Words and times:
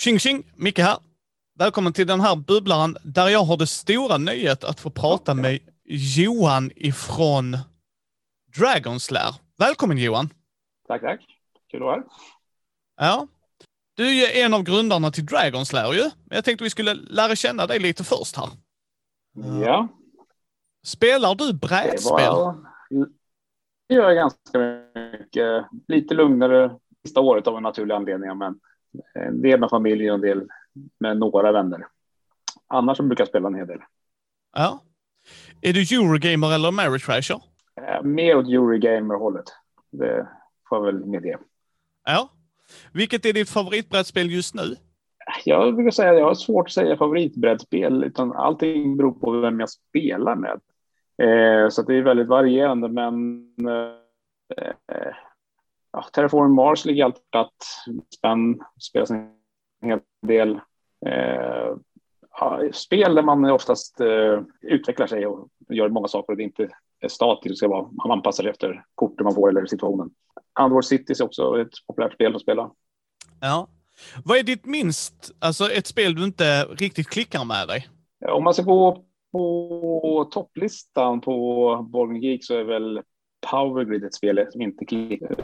Tjing 0.00 0.18
tjing! 0.18 0.52
Micke 0.56 0.78
här. 0.78 0.98
Välkommen 1.58 1.92
till 1.92 2.06
den 2.06 2.20
här 2.20 2.36
bubblaren 2.36 2.96
där 3.04 3.28
jag 3.28 3.44
har 3.44 3.56
det 3.56 3.66
stora 3.66 4.18
nöjet 4.18 4.64
att 4.64 4.80
få 4.80 4.90
prata 4.90 5.34
med 5.34 5.58
Johan 6.16 6.70
ifrån 6.76 7.56
Dragonslair. 8.58 9.34
Välkommen 9.58 9.98
Johan! 9.98 10.28
Tack, 10.88 11.00
tack. 11.00 11.20
Kul 11.70 11.82
att 11.82 11.86
vara 11.86 11.96
här. 11.96 12.04
Ja. 12.96 13.26
Du 13.94 14.24
är 14.24 14.44
en 14.44 14.54
av 14.54 14.62
grundarna 14.62 15.10
till 15.10 15.26
Dragonslair 15.26 15.92
ju. 15.92 16.02
Men 16.02 16.36
jag 16.36 16.44
tänkte 16.44 16.64
vi 16.64 16.70
skulle 16.70 16.94
lära 16.94 17.36
känna 17.36 17.66
dig 17.66 17.78
lite 17.78 18.04
först 18.04 18.36
här. 18.36 18.48
Ja, 19.64 19.88
Spelar 20.86 21.34
du 21.34 21.52
brädspel? 21.52 22.34
Det 23.88 23.94
gör 23.94 24.10
jag 24.10 24.14
ganska 24.14 24.58
mycket. 25.12 25.66
Lite 25.88 26.14
lugnare 26.14 26.76
sista 27.04 27.20
året 27.20 27.46
av 27.46 27.56
en 27.56 27.62
naturlig 27.62 27.94
anledning, 27.94 28.38
men 28.38 28.60
en 29.14 29.42
del 29.42 29.60
med 29.60 29.70
familj 29.70 30.10
och 30.10 30.14
en 30.14 30.20
del 30.20 30.48
med 30.98 31.16
några 31.16 31.52
vänner. 31.52 31.86
Annars 32.66 32.96
så 32.96 33.02
brukar 33.02 33.24
spela 33.24 33.48
en 33.48 33.54
hel 33.54 33.66
del. 33.66 33.80
Ja. 34.56 34.82
Är 35.60 35.72
du 35.72 35.80
Eurogamer 35.80 36.54
eller 36.54 36.68
Ameritrasher? 36.68 37.42
Eh, 37.80 38.02
Mer 38.02 38.36
åt 38.36 38.46
Eurogamer-hållet. 38.46 39.44
Det 39.90 40.28
får 40.68 40.78
jag 40.78 40.84
väl 40.92 41.06
medge. 41.06 41.38
Ja. 42.04 42.30
Vilket 42.92 43.26
är 43.26 43.32
ditt 43.32 43.50
favoritbrädspel 43.50 44.30
just 44.30 44.54
nu? 44.54 44.76
Jag 45.44 45.74
brukar 45.74 45.90
säga 45.90 46.10
att 46.10 46.18
jag 46.18 46.24
har 46.24 46.34
svårt 46.34 46.66
att 46.66 46.72
säga 46.72 46.96
favoritbrädspel, 46.96 48.04
utan 48.04 48.32
allting 48.32 48.96
beror 48.96 49.12
på 49.12 49.30
vem 49.30 49.60
jag 49.60 49.70
spelar 49.70 50.36
med. 50.36 50.60
Eh, 51.22 51.68
så 51.68 51.82
det 51.82 51.94
är 51.94 52.02
väldigt 52.02 52.28
varierande, 52.28 52.88
men 52.88 53.46
eh, 53.68 55.12
ja, 55.92 56.02
Terraform 56.02 56.54
Mars 56.54 56.84
ligger 56.84 57.04
alltid 57.04 57.30
platt. 57.30 57.64
Spänn 58.16 58.60
spelas 58.80 59.10
en 59.10 59.32
hel 59.82 60.00
del. 60.26 60.60
Eh, 61.06 61.76
ja, 62.40 62.60
spel 62.72 63.14
där 63.14 63.22
man 63.22 63.44
oftast 63.44 64.00
eh, 64.00 64.40
utvecklar 64.60 65.06
sig 65.06 65.26
och 65.26 65.48
gör 65.68 65.88
många 65.88 66.08
saker 66.08 66.32
och 66.32 66.36
det 66.36 66.42
inte 66.42 66.68
är 67.00 67.08
statiskt, 67.08 67.58
ska 67.58 67.68
vara, 67.68 67.88
man 67.92 68.10
anpassar 68.10 68.42
sig 68.42 68.50
efter 68.50 68.84
korten 68.94 69.24
man 69.24 69.34
får 69.34 69.48
eller 69.48 69.66
situationen. 69.66 70.10
Underworld 70.60 70.84
Cities 70.84 71.20
är 71.20 71.24
också 71.24 71.60
ett 71.60 71.86
populärt 71.86 72.14
spel 72.14 72.36
att 72.36 72.42
spela. 72.42 72.70
Ja. 73.40 73.68
Vad 74.24 74.38
är 74.38 74.42
ditt 74.42 74.66
minst, 74.66 75.30
alltså 75.38 75.70
ett 75.70 75.86
spel 75.86 76.14
du 76.14 76.24
inte 76.24 76.64
riktigt 76.64 77.08
klickar 77.08 77.44
med 77.44 77.68
dig? 77.68 77.88
Om 78.28 78.44
man 78.44 78.54
ska 78.54 78.62
gå 78.62 79.04
på 79.32 80.28
topplistan 80.32 81.20
på 81.20 81.76
Board 81.90 82.16
Geek 82.16 82.44
så 82.44 82.54
är 82.54 82.64
väl 82.64 83.02
Power 83.50 83.84
Grid 83.84 84.04
ett 84.04 84.14
spel 84.14 84.46
som 84.50 84.62
inte 84.62 84.84
klickar 84.84 85.36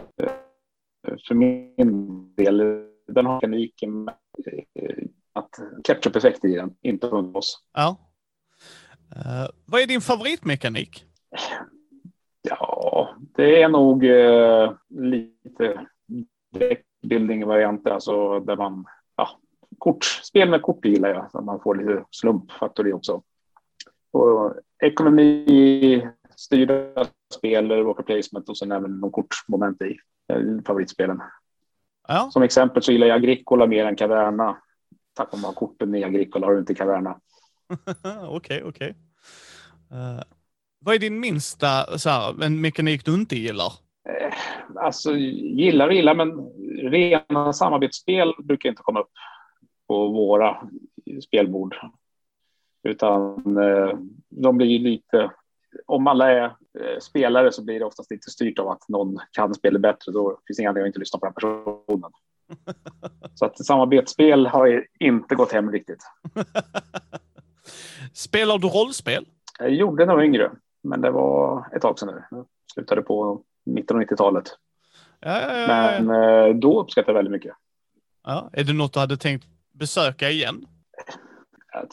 för 1.29 1.35
min 1.35 2.35
del. 2.37 2.59
Den 3.09 3.27
har 3.27 3.35
mekaniken 3.35 4.05
med 4.05 4.15
att 5.33 5.51
ketchup-effekt 5.85 6.45
i 6.45 6.55
den, 6.55 6.75
inte 6.83 7.07
oss. 7.07 7.65
Ja. 7.73 7.97
Eh, 9.17 9.49
vad 9.65 9.81
är 9.81 9.87
din 9.87 10.01
favoritmekanik? 10.01 11.05
Ja, 12.43 13.17
det 13.19 13.63
är 13.63 13.69
nog 13.69 14.05
eh, 14.05 14.73
lite 14.89 15.87
deckbuilding-varianter, 16.53 17.91
alltså 17.91 18.41
där 18.41 18.57
man, 18.57 18.85
ja, 19.17 19.29
kort, 19.79 20.05
spel 20.05 20.51
med 20.51 20.63
kort 20.63 20.85
gillar 20.85 21.09
jag, 21.09 21.31
så 21.31 21.41
man 21.41 21.61
får 21.61 21.75
lite 21.75 22.05
slumpfaktor 22.11 22.89
i 22.89 22.93
också. 22.93 23.23
Och 24.11 24.55
ekonomi, 24.83 26.09
styrda 26.37 27.07
spel, 27.35 27.85
worker 27.85 28.03
placement 28.03 28.49
och 28.49 28.59
sen 28.59 28.73
även 28.73 29.01
någon 29.01 29.13
kortmoment 29.13 29.83
i 29.83 29.99
eh, 30.33 30.41
favoritspelen. 30.67 31.21
Ja. 32.09 32.31
Som 32.33 32.43
exempel 32.43 32.83
så 32.83 32.93
gillar 32.93 33.07
jag 33.07 33.17
Agricola 33.17 33.67
mer 33.67 33.85
än 33.85 33.97
Caverna. 33.97 34.59
Tack 35.15 35.35
att 35.35 35.41
man 35.41 35.45
har 35.45 35.53
korten 35.53 35.95
i 35.95 36.05
Agricola 36.05 36.47
har 36.47 36.55
du 36.55 36.61
inte 36.61 36.75
Caverna. 36.75 37.21
Okej, 38.29 38.63
okej. 38.65 38.95
Eh, 39.91 40.23
vad 40.79 40.95
är 40.95 40.99
din 40.99 41.21
minsta 41.21 41.99
så 41.99 42.11
här, 42.11 42.45
en 42.45 42.61
mekanik 42.61 43.05
du 43.05 43.15
inte 43.15 43.37
gillar? 43.37 43.73
Eh, 44.09 44.35
alltså 44.85 45.17
gillar 45.17 45.89
och 45.89 45.95
gillar, 45.95 46.15
men 46.15 46.49
rena 46.91 47.53
samarbetsspel 47.53 48.35
brukar 48.45 48.69
inte 48.69 48.83
komma 48.83 49.01
upp 49.01 49.13
på 49.89 50.09
våra 50.09 50.57
spelbord. 51.25 51.77
Utan 52.83 53.43
de 54.29 54.57
blir 54.57 54.67
ju 54.67 54.79
lite, 54.79 55.31
om 55.87 56.07
alla 56.07 56.31
är 56.33 56.45
eh, 56.45 56.99
spelare 57.01 57.53
så 57.53 57.65
blir 57.65 57.79
det 57.79 57.85
oftast 57.85 58.11
lite 58.11 58.31
styrt 58.31 58.59
av 58.59 58.69
att 58.69 58.89
någon 58.89 59.19
kan 59.33 59.55
spelet 59.55 59.83
bättre. 59.83 60.13
Då 60.13 60.41
finns 60.47 60.57
det 60.57 60.61
ingen 60.61 60.71
anledning 60.71 60.89
att 60.89 60.89
inte 60.89 60.99
lyssna 60.99 61.19
på 61.19 61.27
den 61.27 61.35
personen. 61.35 62.11
Så 63.35 63.45
att 63.45 63.67
samarbetsspel 63.67 64.47
har 64.47 64.85
inte 65.01 65.35
gått 65.35 65.53
hem 65.53 65.73
riktigt. 65.73 66.03
Spelar 68.13 68.59
du 68.59 68.69
rollspel? 68.69 69.27
Jag 69.59 69.75
gjorde 69.75 70.05
när 70.05 70.13
jag 70.13 70.17
var 70.17 70.25
yngre, 70.25 70.51
men 70.83 71.01
det 71.01 71.11
var 71.11 71.67
ett 71.77 71.83
tag 71.83 71.99
sedan 71.99 72.15
nu. 72.15 72.23
Jag 72.31 72.47
slutade 72.75 73.03
på 73.03 73.43
mitten 73.67 73.97
av 73.97 74.03
90-talet. 74.03 74.45
Ja, 75.21 75.41
ja, 75.41 75.57
ja. 75.59 75.67
Men 76.01 76.11
eh, 76.11 76.55
då 76.55 76.81
uppskattade 76.81 77.11
jag 77.11 77.17
väldigt 77.17 77.33
mycket. 77.33 77.53
ja. 78.25 78.51
Är 78.53 78.65
det 78.65 78.73
något 78.73 78.93
du 78.93 79.01
hade 79.01 79.17
tänkt 79.17 79.47
besöka 79.73 80.31
igen? 80.31 80.67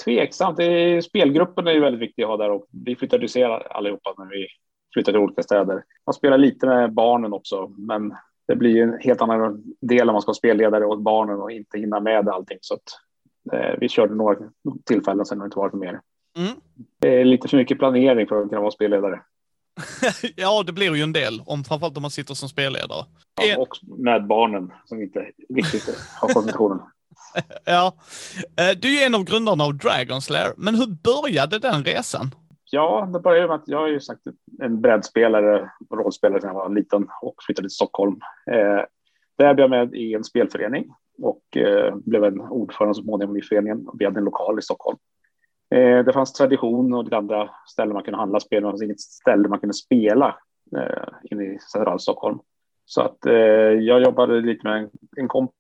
Tveksamt. 0.06 0.60
Spelgruppen 1.04 1.68
är 1.68 1.72
ju 1.72 1.80
väldigt 1.80 2.02
viktig 2.02 2.24
att 2.24 2.30
ha 2.30 2.38
där 2.38 2.52
och 2.52 2.68
vi 2.86 2.96
flyttade 2.96 3.26
isär 3.26 3.78
allihopa 3.78 4.14
när 4.18 4.26
vi 4.26 4.48
flyttade 4.94 5.18
till 5.18 5.24
olika 5.24 5.44
städer. 5.44 5.84
Man 6.06 6.14
spelar 6.14 6.38
lite 6.38 6.68
med 6.68 6.94
barnen 6.94 7.34
också, 7.34 7.68
men 7.78 8.14
det 8.48 8.56
blir 8.56 8.72
ju 8.72 8.82
en 8.82 9.00
helt 9.00 9.22
annan 9.22 9.64
del 9.82 10.10
om 10.10 10.14
man 10.14 10.22
ska 10.22 10.30
vara 10.30 10.36
spelledare 10.36 10.86
åt 10.86 11.02
barnen 11.02 11.42
och 11.42 11.52
inte 11.52 11.78
hinna 11.78 12.00
med 12.00 12.30
allting. 12.30 12.58
Så 12.62 12.74
att, 12.74 12.84
eh, 13.54 13.80
vi 13.80 13.90
körde 13.90 14.16
några 14.16 14.36
tillfällen 14.86 15.26
sen 15.26 15.38
har 15.38 15.46
det 15.46 15.48
inte 15.48 15.60
varit 15.60 15.74
mer. 15.74 16.02
Mm. 16.38 16.54
Det 17.00 17.22
är 17.22 17.26
lite 17.26 17.48
för 17.48 17.58
mycket 17.58 17.80
planering 17.80 18.28
för 18.28 18.42
att 18.42 18.50
kunna 18.50 18.62
vara 18.62 18.72
spelledare. 18.72 19.22
ja, 20.36 20.64
det 20.64 20.72
blir 20.72 20.96
ju 20.96 21.04
en 21.04 21.14
del, 21.14 21.42
om, 21.46 21.64
framförallt 21.64 21.98
om 21.98 22.02
man 22.02 22.12
sitter 22.12 22.34
som 22.34 22.50
spelledare. 22.50 23.06
Ja, 23.42 23.58
och 23.58 23.78
med 23.98 24.28
barnen 24.28 24.72
som 24.86 25.02
inte 25.02 25.32
riktigt 25.56 25.98
har 26.22 26.28
koncentrationen. 26.28 26.80
Ja. 27.66 27.96
Eh, 28.60 28.78
du 28.78 29.02
är 29.02 29.06
en 29.06 29.16
av 29.16 29.24
grundarna 29.24 29.64
av 29.64 29.76
Dragonslair, 29.78 30.54
men 30.58 30.76
hur 30.76 30.88
började 30.88 31.60
den 31.60 31.84
resan? 31.84 32.32
Ja, 32.72 33.10
det 33.14 33.20
började 33.20 33.48
med 33.48 33.56
att 33.56 33.68
jag 33.68 33.84
är 33.84 33.92
ju 33.92 34.00
sagt 34.00 34.22
en 34.62 34.82
brädspelare 34.82 35.70
och 35.90 35.98
rollspelare 35.98 36.42
sedan 36.42 36.48
jag 36.48 36.56
var 36.56 36.70
liten 36.70 37.08
och 37.22 37.36
flyttade 37.46 37.68
till 37.68 37.76
Stockholm. 37.76 38.20
Eh, 38.52 38.82
där 39.38 39.54
blev 39.54 39.64
jag 39.64 39.70
med 39.70 39.96
i 39.96 40.14
en 40.14 40.24
spelförening 40.24 40.90
och 41.22 41.58
eh, 41.58 41.96
blev 41.96 42.24
en 42.24 42.42
ordförande 42.42 42.96
så 42.96 43.02
småningom 43.02 43.38
i 43.38 43.42
föreningen. 43.42 43.88
Vi 43.94 44.06
hade 44.06 44.20
en 44.20 44.26
lokal 44.26 44.60
i 44.60 44.62
Stockholm. 44.62 44.98
Eh, 45.76 46.06
det 46.06 46.14
fanns 46.14 46.34
tradition 46.34 46.94
och 46.94 47.04
lite 47.04 47.18
andra 47.18 47.50
ställen 47.68 47.94
man 47.94 48.04
kunde 48.04 48.20
handla 48.20 48.40
spel, 48.40 48.62
men 48.62 48.68
det 48.68 48.72
fanns 48.72 48.84
inget 48.84 49.02
ställe 49.02 49.48
man 49.48 49.60
kunde 49.60 49.74
spela 49.74 50.38
eh, 50.78 51.08
inne 51.32 51.44
i 51.44 51.60
centrala 51.60 52.00
Stockholm. 52.00 52.40
Så 52.86 53.02
att 53.02 53.26
eh, 53.26 53.34
jag 53.34 54.02
jobbade 54.02 54.42
lite 54.42 54.68
med 54.68 54.84
en, 54.84 54.90
en 55.18 55.28
kompis 55.28 55.56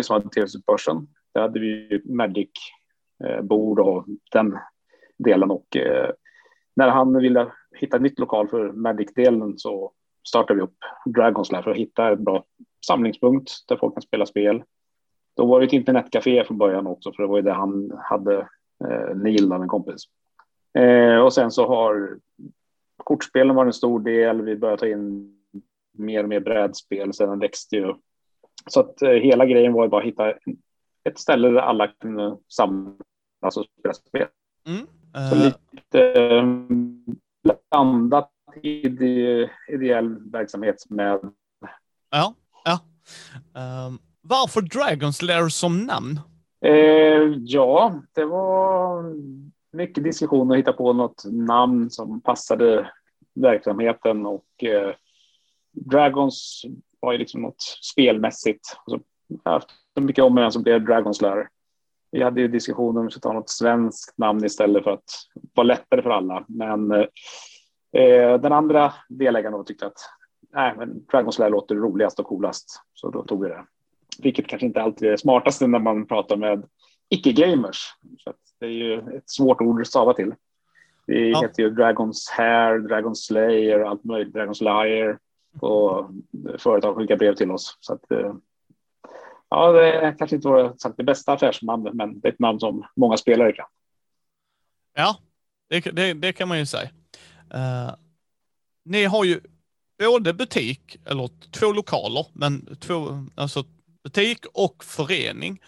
som 0.00 0.14
hade 0.14 0.28
TV-börsen. 0.28 1.06
Där 1.34 1.40
hade 1.40 1.60
vi 1.60 2.02
Magic-bord 2.04 3.80
och 3.80 4.04
den 4.32 4.58
delen 5.18 5.50
och 5.50 5.76
eh, 5.76 6.10
när 6.76 6.88
han 6.88 7.18
ville 7.18 7.52
hitta 7.78 7.96
ett 7.96 8.02
nytt 8.02 8.18
lokal 8.18 8.48
för 8.48 8.72
Magic-delen 8.72 9.58
så 9.58 9.92
startade 10.28 10.56
vi 10.56 10.62
upp 10.62 10.76
Dragonslair 11.04 11.62
för 11.62 11.70
att 11.70 11.76
hitta 11.76 12.08
en 12.08 12.24
bra 12.24 12.44
samlingspunkt 12.86 13.50
där 13.68 13.76
folk 13.76 13.94
kan 13.94 14.02
spela 14.02 14.26
spel. 14.26 14.62
Då 15.36 15.46
var 15.46 15.60
det 15.60 15.66
ett 15.66 15.72
internetcafé 15.72 16.44
från 16.44 16.58
början 16.58 16.86
också, 16.86 17.12
för 17.12 17.22
det 17.22 17.28
var 17.28 17.36
ju 17.36 17.42
det 17.42 17.52
han 17.52 17.92
hade, 17.98 18.48
eh, 18.84 19.16
Neil, 19.16 19.52
en 19.52 19.68
kompis. 19.68 20.02
Eh, 20.78 21.16
och 21.16 21.32
sen 21.32 21.50
så 21.50 21.66
har 21.66 22.18
kortspelen 22.96 23.56
varit 23.56 23.68
en 23.68 23.72
stor 23.72 24.00
del. 24.00 24.42
Vi 24.42 24.56
började 24.56 24.80
ta 24.80 24.86
in 24.86 25.36
mer 25.98 26.22
och 26.22 26.28
mer 26.28 26.40
brädspel, 26.40 27.12
sen 27.12 27.38
växte 27.38 27.76
ju. 27.76 27.94
Så 28.66 28.80
att 28.80 29.02
eh, 29.02 29.10
hela 29.10 29.46
grejen 29.46 29.72
var 29.72 29.84
ju 29.84 29.90
bara 29.90 30.00
att 30.00 30.06
hitta 30.06 30.32
ett 31.04 31.18
ställe 31.18 31.48
där 31.48 31.60
alla 31.60 31.88
kunde 31.88 32.36
samlas 32.48 33.56
och 33.56 33.66
spela 33.78 33.94
spel. 33.94 34.26
Mm. 34.66 34.86
Så 35.30 35.36
Eh, 35.36 35.44
lite 35.74 36.12
eh, 36.12 36.44
blandat 37.42 38.30
ide, 38.62 39.50
ideell 39.68 40.30
verksamhet 40.30 40.76
med 40.90 41.20
Ja, 42.10 42.34
ja. 42.64 42.80
Ehm, 43.60 43.98
varför 44.20 44.60
Dragonslair 44.60 45.48
som 45.48 45.78
namn? 45.78 46.20
Eh, 46.60 47.34
ja, 47.38 48.02
det 48.12 48.24
var 48.24 49.04
mycket 49.72 50.04
diskussion 50.04 50.52
att 50.52 50.58
hitta 50.58 50.72
på 50.72 50.92
något 50.92 51.24
namn 51.24 51.90
som 51.90 52.20
passade 52.20 52.90
verksamheten 53.34 54.26
och 54.26 54.64
eh, 54.64 54.94
Dragons 55.72 56.64
var 57.02 57.12
ju 57.12 57.18
liksom 57.18 57.42
något 57.42 57.62
spelmässigt. 57.92 58.76
Och 58.86 58.92
så, 58.92 59.00
efter 59.56 60.00
mycket 60.02 60.24
om 60.24 60.34
men 60.34 60.52
så 60.52 60.62
blev 60.62 60.80
det 60.80 60.86
Dragonslayer. 60.86 61.48
Vi 62.10 62.22
hade 62.22 62.40
ju 62.40 62.48
diskussioner 62.48 63.00
om 63.00 63.06
att 63.06 63.22
ta 63.22 63.32
något 63.32 63.50
svenskt 63.50 64.18
namn 64.18 64.44
istället 64.44 64.84
för 64.84 64.90
att 64.90 65.04
vara 65.54 65.66
lättare 65.66 66.02
för 66.02 66.10
alla. 66.10 66.44
Men 66.48 66.92
eh, 66.92 68.40
den 68.40 68.52
andra 68.52 68.92
delägaren 69.08 69.64
tyckte 69.64 69.86
att 69.86 69.98
nej, 70.54 70.74
men 70.76 71.04
Dragonslayer 71.06 71.50
låter 71.50 71.74
roligast 71.74 72.20
och 72.20 72.26
coolast, 72.26 72.82
så 72.94 73.10
då 73.10 73.24
tog 73.24 73.42
vi 73.42 73.48
det. 73.48 73.64
vilket 74.18 74.46
kanske 74.46 74.66
inte 74.66 74.82
alltid 74.82 75.08
är 75.08 75.12
det 75.12 75.18
smartaste 75.18 75.66
när 75.66 75.78
man 75.78 76.06
pratar 76.06 76.36
med 76.36 76.64
icke-gamers. 77.08 77.94
det 78.60 78.66
är 78.66 78.70
ju 78.70 78.98
ett 78.98 79.30
svårt 79.30 79.60
ord 79.60 79.80
att 79.80 79.86
stava 79.86 80.12
till. 80.12 80.34
Det 81.06 81.28
ja. 81.28 81.40
heter 81.40 81.62
ju 81.62 81.70
Dragons 81.70 82.30
Hair, 82.30 82.78
Dragons 82.78 83.26
Slayer, 83.26 83.80
allt 83.80 84.04
möjligt, 84.04 84.34
Dragons 84.34 84.60
Liar 84.60 85.18
och 85.60 86.10
företag 86.58 86.96
skickar 86.96 87.16
brev 87.16 87.34
till 87.34 87.50
oss. 87.50 87.76
Så 87.80 87.92
att, 87.92 88.10
eh, 88.10 88.34
ja, 89.48 89.72
det 89.72 89.92
är 89.92 90.18
kanske 90.18 90.36
inte 90.36 90.48
var 90.48 90.74
sagt 90.76 90.96
det 90.96 91.04
bästa 91.04 91.32
affärsnamnet, 91.32 91.94
men 91.94 92.20
det 92.20 92.28
är 92.28 92.32
ett 92.32 92.38
namn 92.38 92.60
som 92.60 92.86
många 92.96 93.16
spelare 93.16 93.52
kan. 93.52 93.66
Ja, 94.94 95.16
det, 95.68 95.80
det, 95.80 96.14
det 96.14 96.32
kan 96.32 96.48
man 96.48 96.58
ju 96.58 96.66
säga. 96.66 96.90
Uh, 97.54 97.94
ni 98.84 99.04
har 99.04 99.24
ju 99.24 99.40
både 99.98 100.34
butik, 100.34 100.96
eller 101.06 101.30
två 101.50 101.72
lokaler, 101.72 102.26
men 102.32 102.76
två, 102.76 103.26
alltså 103.34 103.64
butik 104.04 104.46
och 104.54 104.84
förening. 104.84 105.60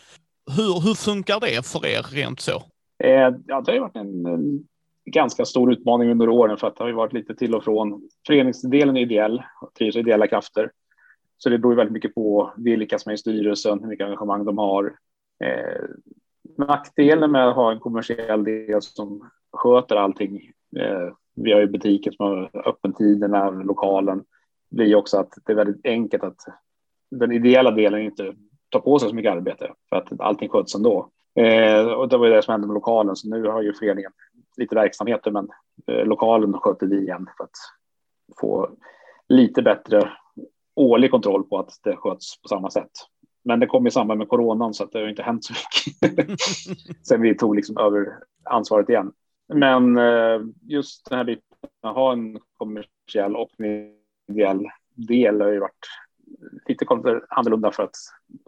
Hur, 0.56 0.80
hur 0.80 0.94
funkar 0.94 1.40
det 1.40 1.66
för 1.66 1.86
er 1.86 2.02
rent 2.02 2.40
så? 2.40 2.62
Eh, 3.04 3.34
ja, 3.46 3.60
det 3.60 3.72
har 3.72 3.80
varit 3.80 3.96
en, 3.96 4.26
en, 4.26 4.66
ganska 5.04 5.44
stor 5.44 5.72
utmaning 5.72 6.10
under 6.10 6.28
åren 6.28 6.56
för 6.56 6.66
att 6.66 6.76
det 6.76 6.84
har 6.84 6.92
varit 6.92 7.12
lite 7.12 7.34
till 7.34 7.54
och 7.54 7.64
från. 7.64 8.08
Föreningsdelen 8.26 8.96
är 8.96 9.00
ideell, 9.00 9.42
trivs 9.78 9.96
ideella 9.96 10.26
krafter. 10.26 10.70
Så 11.38 11.48
det 11.48 11.58
beror 11.58 11.74
väldigt 11.74 11.92
mycket 11.92 12.14
på 12.14 12.52
vilka 12.56 12.98
som 12.98 13.10
är 13.10 13.14
i 13.14 13.18
styrelsen, 13.18 13.80
hur 13.80 13.88
mycket 13.88 14.04
engagemang 14.04 14.44
de 14.44 14.58
har. 14.58 14.96
Eh, 15.44 15.84
nackdelen 16.58 17.30
med 17.30 17.48
att 17.48 17.56
ha 17.56 17.72
en 17.72 17.80
kommersiell 17.80 18.44
del 18.44 18.82
som 18.82 19.30
sköter 19.52 19.96
allting. 19.96 20.50
Eh, 20.76 21.08
vi 21.34 21.52
har 21.52 21.60
ju 21.60 21.66
butiken 21.66 22.12
som 22.12 22.26
har 22.26 22.50
öppettiderna, 22.68 23.50
lokalen. 23.50 24.24
Det 24.70 24.76
blir 24.76 24.94
också 24.94 25.18
att 25.18 25.38
det 25.46 25.52
är 25.52 25.56
väldigt 25.56 25.86
enkelt 25.86 26.24
att 26.24 26.40
den 27.10 27.32
ideella 27.32 27.70
delen 27.70 28.02
inte 28.02 28.34
tar 28.68 28.80
på 28.80 28.98
sig 28.98 29.08
så 29.08 29.14
mycket 29.14 29.32
arbete 29.32 29.72
för 29.88 29.96
att 29.96 30.20
allting 30.20 30.48
sköts 30.48 30.74
ändå. 30.74 31.10
Eh, 31.34 31.86
och 31.86 32.08
det 32.08 32.18
var 32.18 32.28
det 32.28 32.42
som 32.42 32.52
hände 32.52 32.66
med 32.66 32.74
lokalen, 32.74 33.16
så 33.16 33.28
nu 33.28 33.46
har 33.46 33.62
ju 33.62 33.74
föreningen 33.74 34.12
lite 34.56 34.74
verksamheter, 34.74 35.30
men 35.30 35.48
eh, 35.86 36.04
lokalen 36.04 36.52
sköter 36.52 36.86
vi 36.86 36.96
igen 36.96 37.26
för 37.36 37.44
att 37.44 37.50
få 38.40 38.70
lite 39.28 39.62
bättre 39.62 40.10
årlig 40.74 41.10
kontroll 41.10 41.44
på 41.44 41.58
att 41.58 41.70
det 41.82 41.96
sköts 41.96 42.42
på 42.42 42.48
samma 42.48 42.70
sätt. 42.70 42.90
Men 43.44 43.60
det 43.60 43.66
kom 43.66 43.86
i 43.86 43.90
samband 43.90 44.18
med 44.18 44.28
coronan 44.28 44.74
så 44.74 44.84
att 44.84 44.92
det 44.92 44.98
har 44.98 45.08
inte 45.08 45.22
hänt 45.22 45.44
så 45.44 45.52
mycket 45.52 46.40
sen 47.06 47.22
vi 47.22 47.34
tog 47.34 47.56
liksom 47.56 47.76
över 47.78 48.18
ansvaret 48.44 48.88
igen. 48.88 49.12
Men 49.54 49.98
eh, 49.98 50.40
just 50.62 51.10
den 51.10 51.18
här 51.18 51.24
biten 51.24 51.44
att 51.82 51.94
ha 51.94 52.12
en 52.12 52.38
kommersiell 52.56 53.36
och 53.36 53.50
ideell 54.28 54.66
del 54.94 55.40
har 55.40 55.48
ju 55.48 55.58
varit 55.58 55.86
lite 56.66 56.86
annorlunda 57.28 57.72
för 57.72 57.82
att 57.82 57.96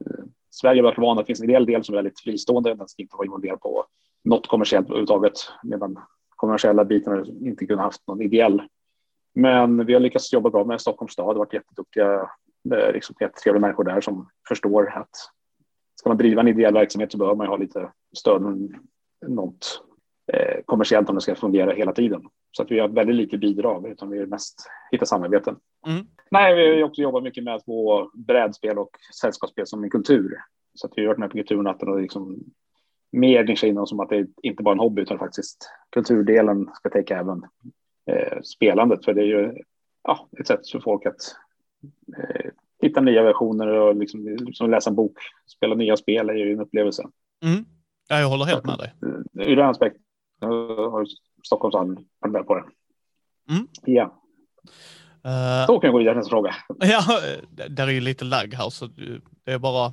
eh, 0.06 0.24
Sverige 0.50 0.82
har 0.82 0.84
varit 0.90 0.98
vana 0.98 1.20
att 1.20 1.26
det 1.26 1.30
finns 1.30 1.40
en 1.40 1.50
ideell 1.50 1.66
del 1.66 1.84
som 1.84 1.94
är 1.94 1.98
väldigt 1.98 2.20
fristående. 2.20 2.74
Den 2.74 2.88
ska 2.88 3.02
inte 3.02 3.16
vara 3.16 3.26
involverad 3.26 3.60
på 3.60 3.84
något 4.26 4.46
kommersiellt 4.46 4.86
överhuvudtaget, 4.86 5.32
medan 5.62 5.98
kommersiella 6.36 6.84
biten 6.84 7.46
inte 7.46 7.66
kunnat 7.66 7.84
haft 7.84 8.06
någon 8.06 8.22
ideell. 8.22 8.62
Men 9.34 9.86
vi 9.86 9.92
har 9.92 10.00
lyckats 10.00 10.32
jobba 10.32 10.50
bra 10.50 10.64
med 10.64 10.80
Stockholms 10.80 11.12
stad, 11.12 11.26
har 11.26 11.34
varit 11.34 11.52
jätteduktiga, 11.52 12.30
liksom 12.92 13.16
jättetrevliga 13.20 13.60
människor 13.60 13.84
där 13.84 14.00
som 14.00 14.28
förstår 14.48 14.88
att 14.88 15.10
ska 16.00 16.10
man 16.10 16.18
driva 16.18 16.40
en 16.40 16.48
ideell 16.48 16.74
verksamhet 16.74 17.12
så 17.12 17.18
behöver 17.18 17.36
man 17.36 17.46
ha 17.46 17.56
lite 17.56 17.92
stöd, 18.16 18.42
något 19.26 19.82
eh, 20.32 20.60
kommersiellt 20.64 21.08
om 21.08 21.14
det 21.14 21.20
ska 21.20 21.34
fungera 21.34 21.72
hela 21.72 21.92
tiden. 21.92 22.22
Så 22.56 22.62
att 22.62 22.70
vi 22.70 22.78
har 22.78 22.88
väldigt 22.88 23.16
lite 23.16 23.38
bidrag, 23.38 23.86
utan 23.86 24.10
vi 24.10 24.18
är 24.18 24.26
mest 24.26 24.70
hitta 24.90 25.06
samarbeten. 25.06 25.56
Mm. 25.86 26.06
Nej, 26.30 26.54
vi 26.54 26.80
har 26.80 26.88
också 26.88 27.02
jobbat 27.02 27.22
mycket 27.22 27.44
med 27.44 27.54
att 27.54 27.64
få 27.64 28.10
brädspel 28.14 28.78
och 28.78 28.90
sällskapsspel 29.20 29.66
som 29.66 29.84
en 29.84 29.90
kultur. 29.90 30.38
Så 30.74 30.86
att 30.86 30.92
vi 30.96 31.02
har 31.02 31.08
varit 31.08 31.18
med 31.18 31.30
på 31.30 31.36
Kulturnatten 31.36 31.88
och 31.88 32.00
liksom 32.00 32.38
mer 33.12 33.44
nischa 33.44 33.66
in 33.66 33.86
som 33.86 34.00
att 34.00 34.08
det 34.08 34.26
inte 34.42 34.62
bara 34.62 34.70
är 34.70 34.74
en 34.74 34.80
hobby 34.80 35.02
utan 35.02 35.18
faktiskt 35.18 35.70
kulturdelen 35.90 36.68
ska 36.74 36.90
täcka 36.90 37.18
även 37.18 37.42
eh, 38.10 38.40
spelandet. 38.42 39.04
För 39.04 39.14
det 39.14 39.20
är 39.20 39.26
ju 39.26 39.54
ja, 40.02 40.28
ett 40.40 40.46
sätt 40.46 40.70
för 40.72 40.80
folk 40.80 41.06
att 41.06 41.36
eh, 42.18 42.50
hitta 42.82 43.00
nya 43.00 43.22
versioner 43.22 43.66
och 43.66 43.96
liksom, 43.96 44.28
liksom 44.28 44.70
läsa 44.70 44.90
en 44.90 44.96
bok, 44.96 45.18
spela 45.46 45.74
nya 45.74 45.96
spel 45.96 46.30
är 46.30 46.34
ju 46.34 46.52
en 46.52 46.60
upplevelse. 46.60 47.02
Mm. 47.44 47.64
Ja, 48.08 48.20
jag 48.20 48.28
håller 48.28 48.44
helt 48.44 48.64
med 48.64 48.78
dig. 48.78 48.94
Ur 49.32 49.56
den 49.56 49.68
aspekten 49.68 50.02
har 50.42 51.06
Stockholms 51.46 52.00
varit 52.18 52.46
på 52.46 52.54
det. 52.54 52.64
Mm. 53.50 53.68
Ja. 53.84 54.22
Uh, 55.26 55.66
så 55.66 55.80
kan 55.80 55.88
jag 55.88 55.92
gå 55.92 55.98
vidare 55.98 56.14
till 56.14 56.18
nästa 56.18 56.30
fråga. 56.30 56.54
Ja, 56.78 57.02
där 57.68 57.86
är 57.86 57.92
ju 57.92 58.00
lite 58.00 58.24
lagg 58.24 58.54
här 58.54 58.70
så 58.70 58.86
det 59.44 59.52
är 59.52 59.58
bara. 59.58 59.86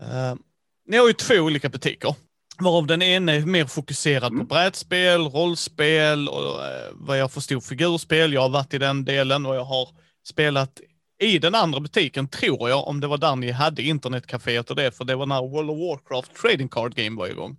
Uh, 0.00 0.38
ni 0.86 0.96
har 0.96 1.06
ju 1.06 1.12
två 1.12 1.34
olika 1.34 1.68
butiker. 1.68 2.14
Varav 2.58 2.86
den 2.86 3.02
ena 3.02 3.32
är 3.32 3.40
mer 3.40 3.64
fokuserad 3.64 4.32
mm. 4.32 4.38
på 4.38 4.54
brädspel, 4.54 5.20
rollspel 5.20 6.28
och 6.28 6.42
uh, 6.42 6.92
vad 6.92 7.18
jag 7.18 7.32
förstod 7.32 7.64
figurspel. 7.64 8.32
Jag 8.32 8.40
har 8.40 8.48
varit 8.48 8.74
i 8.74 8.78
den 8.78 9.04
delen 9.04 9.46
och 9.46 9.56
jag 9.56 9.64
har 9.64 9.88
spelat 10.24 10.80
i 11.18 11.38
den 11.38 11.54
andra 11.54 11.80
butiken, 11.80 12.28
tror 12.28 12.68
jag, 12.68 12.88
om 12.88 13.00
det 13.00 13.06
var 13.06 13.18
där 13.18 13.36
ni 13.36 13.50
hade 13.50 13.82
internetcaféet 13.82 14.70
och 14.70 14.76
det, 14.76 14.96
för 14.96 15.04
det 15.04 15.16
var 15.16 15.26
när 15.26 15.40
World 15.40 15.70
of 15.70 15.78
Warcraft 15.78 16.34
Trading 16.34 16.68
Card 16.68 16.94
Game 16.94 17.18
var 17.18 17.28
igång 17.28 17.56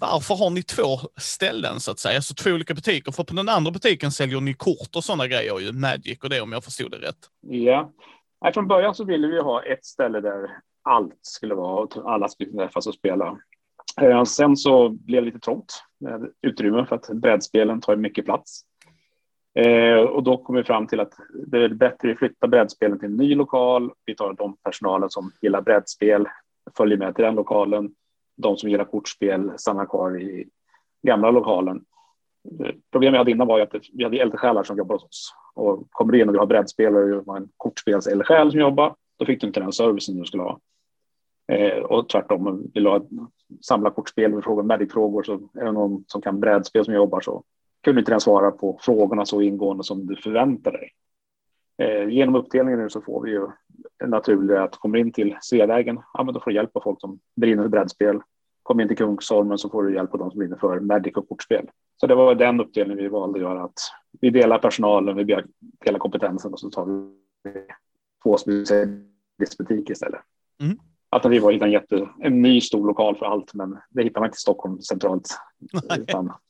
varför 0.00 0.34
har 0.34 0.50
ni 0.50 0.62
två 0.62 0.98
ställen 1.16 1.80
så 1.80 1.90
att 1.90 1.98
säga, 1.98 2.16
alltså 2.16 2.34
två 2.34 2.50
olika 2.50 2.74
butiker? 2.74 3.12
För 3.12 3.24
på 3.24 3.34
den 3.34 3.48
andra 3.48 3.70
butiken 3.70 4.12
säljer 4.12 4.40
ni 4.40 4.54
kort 4.54 4.96
och 4.96 5.04
sådana 5.04 5.26
grejer 5.26 5.58
ju, 5.60 5.72
Magic 5.72 6.18
och 6.22 6.30
det 6.30 6.40
om 6.40 6.52
jag 6.52 6.64
förstod 6.64 6.90
det 6.90 6.96
rätt. 6.96 7.18
Ja, 7.40 7.92
Nej, 8.42 8.52
från 8.52 8.68
början 8.68 8.94
så 8.94 9.04
ville 9.04 9.26
vi 9.26 9.40
ha 9.40 9.62
ett 9.62 9.84
ställe 9.84 10.20
där 10.20 10.48
allt 10.90 11.18
skulle 11.22 11.54
vara 11.54 11.82
och 11.82 12.12
alla 12.12 12.28
skulle 12.28 12.52
träffas 12.52 12.86
och 12.86 12.94
spela. 12.94 13.38
Eh, 14.00 14.24
sen 14.24 14.56
så 14.56 14.88
blev 14.88 15.22
det 15.22 15.26
lite 15.26 15.38
trångt 15.38 15.82
med 15.98 16.30
utrymme 16.42 16.86
för 16.86 16.96
att 16.96 17.08
brädspelen 17.08 17.80
tar 17.80 17.96
mycket 17.96 18.24
plats. 18.24 18.60
Eh, 19.54 20.00
och 20.00 20.22
då 20.22 20.36
kom 20.36 20.54
vi 20.54 20.64
fram 20.64 20.86
till 20.86 21.00
att 21.00 21.12
det 21.46 21.58
är 21.58 21.68
bättre 21.68 22.12
att 22.12 22.18
flytta 22.18 22.48
brädspelen 22.48 22.98
till 22.98 23.08
en 23.08 23.16
ny 23.16 23.34
lokal. 23.34 23.90
Vi 24.04 24.14
tar 24.14 24.32
de 24.32 24.56
personalen 24.64 25.10
som 25.10 25.32
gillar 25.42 25.60
brädspel, 25.60 26.28
följer 26.76 26.98
med 26.98 27.14
till 27.14 27.24
den 27.24 27.34
lokalen 27.34 27.94
de 28.36 28.56
som 28.56 28.70
gillar 28.70 28.84
kortspel 28.84 29.52
stannar 29.56 29.86
kvar 29.86 30.20
i 30.20 30.48
gamla 31.02 31.30
lokalen. 31.30 31.84
Eh, 32.60 32.74
problemet 32.92 33.14
jag 33.14 33.20
hade 33.20 33.30
innan 33.30 33.46
var 33.46 33.60
att 33.60 33.74
vi 33.92 34.04
hade 34.04 34.18
eldsjälar 34.18 34.62
som 34.62 34.76
jobbade 34.76 34.94
hos 34.94 35.04
oss 35.04 35.34
och 35.54 35.86
kommer 35.90 36.12
du 36.12 36.20
in 36.20 36.28
och 36.28 36.34
vill 36.34 36.38
ha 36.38 36.46
brädspelare 36.46 37.16
och 37.16 37.36
en 37.36 37.48
kortspels 37.56 38.06
eldsjäl 38.06 38.50
som 38.50 38.60
jobbar, 38.60 38.94
då 39.18 39.24
fick 39.24 39.40
du 39.40 39.46
inte 39.46 39.60
den 39.60 39.72
servicen 39.72 40.18
du 40.18 40.24
skulle 40.24 40.42
ha. 40.42 40.58
Eh, 41.50 41.78
och 41.78 42.08
tvärtom, 42.08 42.70
vill 42.74 42.84
du 42.84 42.90
ha, 42.90 43.00
samla 43.60 43.90
kortspel 43.90 44.34
med 44.34 44.44
frågor, 44.44 44.62
Magic-frågor 44.62 45.22
så 45.22 45.34
är 45.34 45.64
det 45.64 45.72
någon 45.72 46.04
som 46.06 46.22
kan 46.22 46.40
brädspel 46.40 46.84
som 46.84 46.94
jobbar 46.94 47.20
så 47.20 47.44
kunde 47.84 48.00
inte 48.00 48.12
den 48.12 48.20
svara 48.20 48.50
på 48.50 48.78
frågorna 48.82 49.26
så 49.26 49.42
ingående 49.42 49.84
som 49.84 50.06
du 50.06 50.16
förväntar 50.16 50.72
dig. 50.72 50.90
Eh, 51.78 52.08
genom 52.08 52.34
uppdelningen 52.34 52.80
nu 52.80 52.90
så 52.90 53.00
får 53.00 53.22
vi 53.22 53.30
ju 53.30 53.46
naturligt 54.06 54.58
att 54.58 54.76
kommer 54.76 54.98
in 54.98 55.12
till 55.12 55.36
Sveavägen, 55.42 56.00
ja 56.12 56.24
men 56.24 56.34
då 56.34 56.40
får 56.40 56.50
du 56.50 56.56
hjälp 56.56 56.76
av 56.76 56.80
folk 56.80 57.00
som 57.00 57.18
brinner 57.36 57.62
för 57.62 57.68
brädspel. 57.68 58.20
Kommer 58.62 58.82
in 58.82 58.88
till 58.88 58.96
Kungsholmen 58.96 59.58
så 59.58 59.70
får 59.70 59.82
du 59.82 59.94
hjälp 59.94 60.12
av 60.14 60.18
de 60.18 60.30
som 60.30 60.38
brinner 60.38 60.56
för 60.56 60.80
Magic 60.80 61.16
och 61.16 61.28
kortspel. 61.28 61.70
Så 61.96 62.06
det 62.06 62.14
var 62.14 62.34
den 62.34 62.60
uppdelningen 62.60 63.04
vi 63.04 63.08
valde 63.08 63.38
att 63.38 63.42
göra, 63.42 63.64
att 63.64 63.78
vi 64.20 64.30
delar 64.30 64.58
personalen, 64.58 65.16
vi 65.16 65.24
delar 65.84 65.98
kompetensen 65.98 66.52
och 66.52 66.60
så 66.60 66.70
tar 66.70 66.86
vi 66.86 67.14
två 68.22 68.36
specialistbutiker 68.36 69.92
istället. 69.92 70.20
Mm. 70.60 70.78
Alternativet 71.12 71.42
var 71.42 71.50
att 71.50 71.54
hitta 71.54 71.64
en, 71.64 71.72
jätte, 71.72 72.08
en 72.20 72.42
ny 72.42 72.60
stor 72.60 72.86
lokal 72.86 73.16
för 73.16 73.26
allt, 73.26 73.54
men 73.54 73.78
det 73.90 74.02
hittar 74.02 74.20
man 74.20 74.28
inte 74.28 74.36
i 74.36 74.38
Stockholm 74.38 74.80
centralt. 74.80 75.28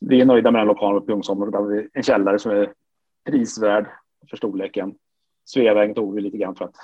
vi 0.00 0.21
är 0.21 0.25
nöjda 0.25 0.50
med 0.50 0.61
den 0.61 0.69
lokalen 0.69 1.00
på 1.00 1.07
Kungsholmen. 1.07 1.50
Där 1.50 1.59
har 1.59 1.67
vi 1.67 1.88
en 1.93 2.02
källare 2.02 2.38
som 2.38 2.52
är 2.52 2.73
prisvärd 3.31 3.87
för 4.31 4.37
storleken. 4.37 4.95
Sveavägen 5.45 5.95
tog 5.95 6.14
vi 6.14 6.21
lite 6.21 6.37
grann 6.37 6.55
för 6.55 6.64
att 6.64 6.76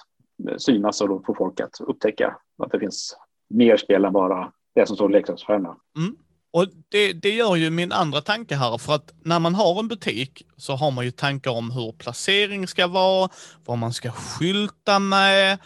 synas 0.61 1.00
och 1.00 1.09
då 1.09 1.23
få 1.26 1.35
folk 1.35 1.61
att 1.61 1.80
upptäcka 1.80 2.37
att 2.62 2.73
det 2.73 2.78
finns 2.78 3.16
mer 3.49 3.76
spel 3.76 4.04
än 4.04 4.12
bara 4.12 4.52
det 4.75 4.87
som 4.87 4.97
står 4.97 5.11
i 5.11 5.12
leksaksaffärerna. 5.12 5.76
Mm. 5.97 6.16
Och 6.50 6.66
det, 6.88 7.12
det 7.12 7.30
gör 7.30 7.56
ju 7.56 7.71
min 7.71 7.92
andra 7.92 8.21
tanke 8.21 8.54
här, 8.54 8.78
för 8.78 8.95
att 8.95 9.14
när 9.25 9.38
man 9.38 9.54
har 9.54 9.80
en 9.80 9.88
butik 9.88 10.42
så 10.56 10.73
har 10.73 10.90
man 10.90 11.04
ju 11.04 11.11
tankar 11.11 11.50
om 11.50 11.71
hur 11.71 11.92
placering 11.92 12.66
ska 12.66 12.87
vara, 12.87 13.28
vad 13.64 13.78
man 13.78 13.92
ska 13.92 14.11
skylta 14.11 14.99
med, 14.99 15.52
eh, 15.52 15.59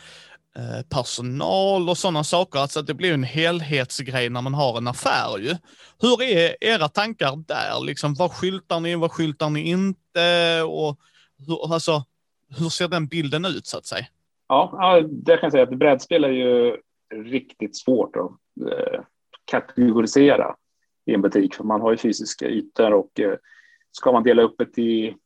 Eh, 0.56 0.82
personal 0.96 1.88
och 1.88 1.98
sådana 1.98 2.24
saker. 2.24 2.58
Alltså 2.58 2.80
att 2.80 2.86
det 2.86 2.94
blir 2.94 3.14
en 3.14 3.22
helhetsgrej 3.22 4.30
när 4.30 4.42
man 4.42 4.54
har 4.54 4.78
en 4.78 4.88
affär 4.88 5.38
ju. 5.38 5.54
Hur 6.00 6.22
är 6.22 6.56
era 6.60 6.88
tankar 6.88 7.36
där? 7.36 7.84
Liksom, 7.84 8.14
vad 8.14 8.32
skyltar 8.32 8.80
ni, 8.80 8.96
vad 8.96 9.12
skyltar 9.12 9.50
ni 9.50 9.70
inte? 9.70 10.62
Och 10.62 10.98
hur, 11.46 11.74
alltså, 11.74 12.04
hur 12.58 12.68
ser 12.68 12.88
den 12.88 13.06
bilden 13.06 13.44
ut 13.44 13.66
så 13.66 13.78
att 13.78 13.86
säga? 13.86 14.06
Ja, 14.48 15.00
det 15.10 15.36
kan 15.36 15.42
jag 15.42 15.52
säga 15.52 15.62
att 15.62 15.78
brädspel 15.78 16.24
är 16.24 16.28
ju 16.28 16.76
riktigt 17.14 17.76
svårt 17.76 18.16
att 18.16 18.30
eh, 18.72 19.00
kategorisera 19.44 20.54
i 21.06 21.14
en 21.14 21.22
butik, 21.22 21.54
för 21.54 21.64
man 21.64 21.80
har 21.80 21.90
ju 21.90 21.96
fysiska 21.96 22.48
ytor 22.48 22.92
och 22.92 23.20
eh, 23.20 23.34
ska 23.92 24.12
man 24.12 24.22
dela 24.22 24.42
upp 24.42 24.54
det 24.58 24.82
i 24.82 25.16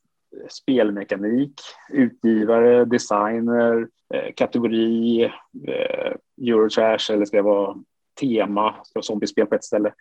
spelmekanik, 0.48 1.60
utgivare, 1.88 2.84
designer, 2.84 3.88
eh, 4.14 4.32
kategori, 4.36 5.24
eh, 5.68 6.12
Eurotrash 6.42 7.12
eller 7.12 7.24
ska 7.24 7.36
det 7.36 7.42
vara 7.42 7.76
tema, 8.20 8.72
ska 8.72 8.80
det 8.80 8.98
vara 8.98 9.02
zombiespel 9.02 9.46
på 9.46 9.54
ett 9.54 9.64
ställe. 9.64 9.92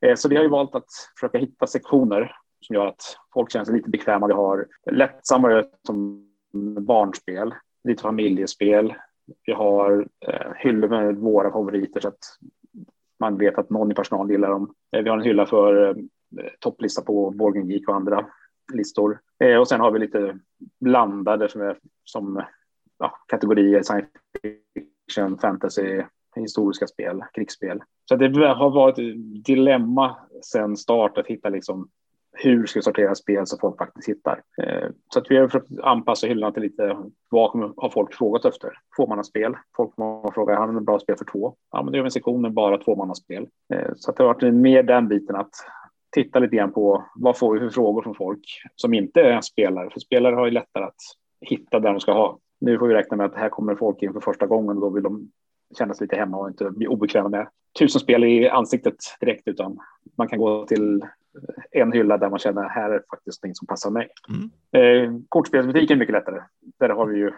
Eh, 0.00 0.14
så 0.14 0.28
vi 0.28 0.36
har 0.36 0.42
ju 0.42 0.48
valt 0.48 0.74
att 0.74 0.88
försöka 1.20 1.38
hitta 1.38 1.66
sektioner 1.66 2.36
som 2.60 2.76
gör 2.76 2.86
att 2.86 3.16
folk 3.34 3.52
känner 3.52 3.64
sig 3.64 3.74
lite 3.74 3.90
bekväma. 3.90 4.26
Vi 4.26 4.32
har 4.32 4.66
lättsammare 4.90 5.64
som 5.86 6.28
barnspel, 6.80 7.54
lite 7.84 8.02
familjespel. 8.02 8.94
Vi 9.46 9.52
har 9.52 10.08
hyllor 10.56 10.88
med 10.88 11.16
våra 11.16 11.52
favoriter 11.52 12.00
så 12.00 12.08
att 12.08 12.18
man 13.20 13.38
vet 13.38 13.58
att 13.58 13.70
någon 13.70 13.92
i 13.92 13.94
personalen 13.94 14.30
gillar 14.30 14.50
dem. 14.50 14.74
Vi 14.90 15.08
har 15.08 15.18
en 15.18 15.24
hylla 15.24 15.46
för 15.46 15.96
topplista 16.58 17.02
på 17.02 17.30
Borgen 17.30 17.70
Geek 17.70 17.88
och 17.88 17.94
andra 17.94 18.26
listor. 18.72 19.20
Eh, 19.44 19.56
och 19.56 19.68
sen 19.68 19.80
har 19.80 19.90
vi 19.90 19.98
lite 19.98 20.38
blandade 20.80 21.48
som, 21.48 21.60
är, 21.60 21.78
som 22.04 22.42
ja, 22.98 23.18
kategorier 23.26 23.82
science 23.82 24.10
fiction, 24.42 25.38
fantasy, 25.38 26.02
historiska 26.36 26.86
spel, 26.86 27.24
krigsspel. 27.34 27.82
Så 28.08 28.16
det 28.16 28.48
har 28.48 28.70
varit 28.70 28.98
ett 28.98 29.44
dilemma 29.44 30.16
sedan 30.42 30.76
start 30.76 31.18
att 31.18 31.26
hitta 31.26 31.48
liksom 31.48 31.88
hur 32.32 32.66
ska 32.66 32.78
vi 32.78 32.82
sortera 32.82 33.14
spel 33.14 33.46
så 33.46 33.58
folk 33.58 33.78
faktiskt 33.78 34.08
hittar. 34.08 34.42
Eh, 34.62 34.88
så 35.12 35.18
att 35.18 35.30
vi 35.30 35.36
har 35.36 35.48
försökt 35.48 35.80
anpassa 35.82 36.26
hyllan 36.26 36.52
till 36.52 36.62
lite 36.62 36.96
vad 37.30 37.72
har 37.76 37.90
folk 37.90 38.14
frågat 38.14 38.44
efter? 38.44 38.70
Tvåmannaspel. 38.96 39.54
Folk 39.76 39.96
har 39.96 40.56
har 40.56 40.72
du 40.72 40.80
bra 40.80 40.98
spel 40.98 41.16
för 41.16 41.24
två? 41.24 41.54
Ja, 41.72 41.82
men 41.82 41.92
det 41.92 41.98
är 41.98 42.04
en 42.04 42.10
sektion 42.10 42.42
med 42.42 42.52
bara 42.52 42.78
tvåmannaspel. 42.78 43.46
Eh, 43.74 43.90
så 43.96 44.10
att 44.10 44.16
det 44.16 44.22
har 44.22 44.34
varit 44.34 44.54
mer 44.54 44.82
den 44.82 45.08
biten 45.08 45.36
att 45.36 45.50
titta 46.12 46.38
lite 46.38 46.56
grann 46.56 46.72
på 46.72 47.04
vad 47.14 47.38
får 47.38 47.54
vi 47.54 47.60
för 47.60 47.68
frågor 47.68 48.02
från 48.02 48.14
folk 48.14 48.44
som 48.76 48.94
inte 48.94 49.20
är 49.20 49.40
spelare? 49.40 49.90
För 49.90 50.00
spelare 50.00 50.34
har 50.34 50.44
ju 50.44 50.50
lättare 50.50 50.84
att 50.84 51.00
hitta 51.40 51.80
där 51.80 51.90
de 51.90 52.00
ska 52.00 52.12
ha. 52.12 52.38
Nu 52.60 52.78
får 52.78 52.86
vi 52.86 52.94
räkna 52.94 53.16
med 53.16 53.26
att 53.26 53.34
här 53.34 53.48
kommer 53.48 53.74
folk 53.74 54.02
in 54.02 54.12
för 54.12 54.20
första 54.20 54.46
gången 54.46 54.76
och 54.76 54.80
då 54.80 54.90
vill 54.90 55.02
de 55.02 55.30
känna 55.78 55.94
sig 55.94 56.04
lite 56.04 56.16
hemma 56.16 56.36
och 56.36 56.48
inte 56.48 56.70
bli 56.70 56.86
obekväma 56.86 57.28
med 57.28 57.48
tusen 57.78 58.00
spel 58.00 58.24
i 58.24 58.48
ansiktet 58.48 58.96
direkt, 59.20 59.48
utan 59.48 59.78
man 60.16 60.28
kan 60.28 60.38
gå 60.38 60.66
till 60.66 61.04
en 61.70 61.92
hylla 61.92 62.18
där 62.18 62.30
man 62.30 62.38
känner 62.38 62.68
här 62.68 62.90
är 62.90 63.02
faktiskt 63.10 63.44
något 63.44 63.56
som 63.56 63.66
passar 63.66 63.90
mig. 63.90 64.08
Mm. 64.28 64.50
Eh, 64.72 65.20
kortspelsbutiken 65.28 65.96
är 65.96 65.98
mycket 65.98 66.12
lättare. 66.12 66.40
Där 66.78 66.88
har 66.88 67.06
vi 67.06 67.18
ju 67.18 67.32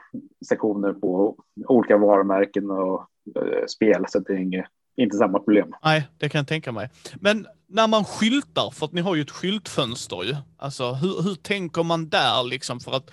sektioner 0.48 0.92
på 0.92 1.36
olika 1.66 1.96
varumärken 1.96 2.70
och 2.70 3.06
eh, 3.36 3.66
spel, 3.66 4.04
så 4.08 4.18
det 4.18 4.32
är 4.32 4.36
inget, 4.36 4.66
inte 4.96 5.16
samma 5.16 5.38
problem. 5.38 5.72
Nej, 5.84 6.08
det 6.18 6.28
kan 6.28 6.38
jag 6.38 6.48
tänka 6.48 6.72
mig. 6.72 6.88
Men 7.20 7.46
när 7.68 7.88
man 7.88 8.04
skyltar, 8.04 8.70
för 8.70 8.86
att 8.86 8.92
ni 8.92 9.00
har 9.00 9.14
ju 9.14 9.22
ett 9.22 9.30
skyltfönster 9.30 10.24
ju. 10.24 10.36
Alltså 10.56 10.92
hur, 10.92 11.22
hur 11.22 11.34
tänker 11.34 11.82
man 11.82 12.08
där 12.08 12.44
liksom 12.44 12.80
för 12.80 12.92
att 12.96 13.10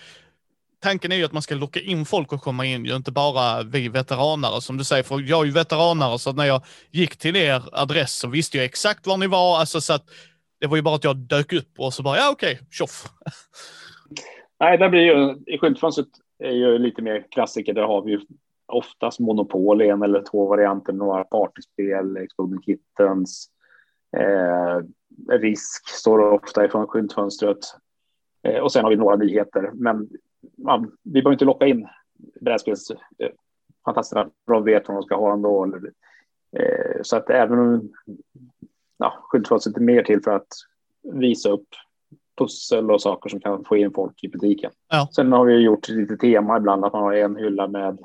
tanken 0.81 1.11
är 1.11 1.15
ju 1.15 1.25
att 1.25 1.31
man 1.31 1.41
ska 1.41 1.55
locka 1.55 1.79
in 1.79 2.05
folk 2.05 2.33
att 2.33 2.41
komma 2.41 2.65
in, 2.65 2.85
ju 2.85 2.95
inte 2.95 3.11
bara 3.11 3.63
vi 3.63 3.89
veteranare 3.89 4.61
som 4.61 4.77
du 4.77 4.83
säger, 4.83 5.03
för 5.03 5.19
jag 5.19 5.41
är 5.41 5.45
ju 5.45 5.51
veteranare 5.51 6.19
så 6.19 6.33
när 6.33 6.45
jag 6.45 6.61
gick 6.91 7.17
till 7.17 7.35
er 7.35 7.63
adress 7.71 8.13
så 8.13 8.27
visste 8.27 8.57
jag 8.57 8.65
exakt 8.65 9.07
var 9.07 9.17
ni 9.17 9.27
var, 9.27 9.59
alltså 9.59 9.81
så 9.81 9.93
att 9.93 10.05
det 10.59 10.67
var 10.67 10.75
ju 10.75 10.81
bara 10.81 10.95
att 10.95 11.03
jag 11.03 11.17
dök 11.17 11.53
upp 11.53 11.73
och 11.77 11.93
så 11.93 12.03
bara, 12.03 12.17
ja 12.17 12.31
okej, 12.31 12.53
okay, 12.53 12.65
tjoff. 12.71 13.05
Nej, 14.59 14.77
det 14.77 14.89
blir 14.89 15.01
ju, 15.01 15.35
i 15.47 15.57
skyltfönstret 15.57 16.07
är 16.43 16.51
ju 16.51 16.77
lite 16.77 17.01
mer 17.01 17.25
klassiker, 17.31 17.73
där 17.73 17.81
har 17.81 18.01
vi 18.01 18.11
ju 18.11 18.19
oftast 18.71 19.19
monopol, 19.19 19.81
en 19.81 20.03
eller 20.03 20.21
två 20.21 20.45
varianter, 20.45 20.93
några 20.93 21.23
partyspel, 21.23 22.17
Exploding 22.17 22.61
Kittens, 22.61 23.49
eh, 24.17 24.79
Risk 25.29 25.89
står 25.89 26.19
ofta 26.19 26.65
ifrån 26.65 26.87
skyltfönstret. 26.87 27.57
Eh, 28.43 28.59
och 28.59 28.71
sen 28.71 28.83
har 28.83 28.89
vi 28.89 28.95
några 28.95 29.15
nyheter, 29.15 29.71
men 29.73 30.09
man, 30.57 30.91
vi 31.03 31.21
behöver 31.21 31.31
inte 31.33 31.45
locka 31.45 31.67
in 31.67 31.87
brädspelsfantasterna, 32.41 34.29
de 34.47 34.63
vet 34.63 34.87
vad 34.87 34.97
de 34.97 35.03
ska 35.03 35.15
ha 35.15 35.33
ändå. 35.33 35.63
Eller, 35.63 35.91
eh, 36.57 37.01
så 37.01 37.17
att 37.17 37.29
även 37.29 37.59
om 37.59 37.91
ja, 38.97 39.13
skyltfönstret 39.21 39.77
är 39.77 39.81
mer 39.81 40.03
till 40.03 40.21
för 40.21 40.31
att 40.31 40.47
visa 41.03 41.49
upp 41.49 41.67
pussel 42.37 42.91
och 42.91 43.01
saker 43.01 43.29
som 43.29 43.39
kan 43.39 43.63
få 43.63 43.77
in 43.77 43.91
folk 43.91 44.23
i 44.23 44.27
butiken. 44.27 44.71
Ja. 44.89 45.09
Sen 45.15 45.31
har 45.31 45.45
vi 45.45 45.53
gjort 45.53 45.89
lite 45.89 46.17
tema 46.17 46.57
ibland, 46.57 46.85
att 46.85 46.93
man 46.93 47.03
har 47.03 47.13
en 47.13 47.35
hylla 47.35 47.67
med 47.67 47.89
eh, 47.89 47.95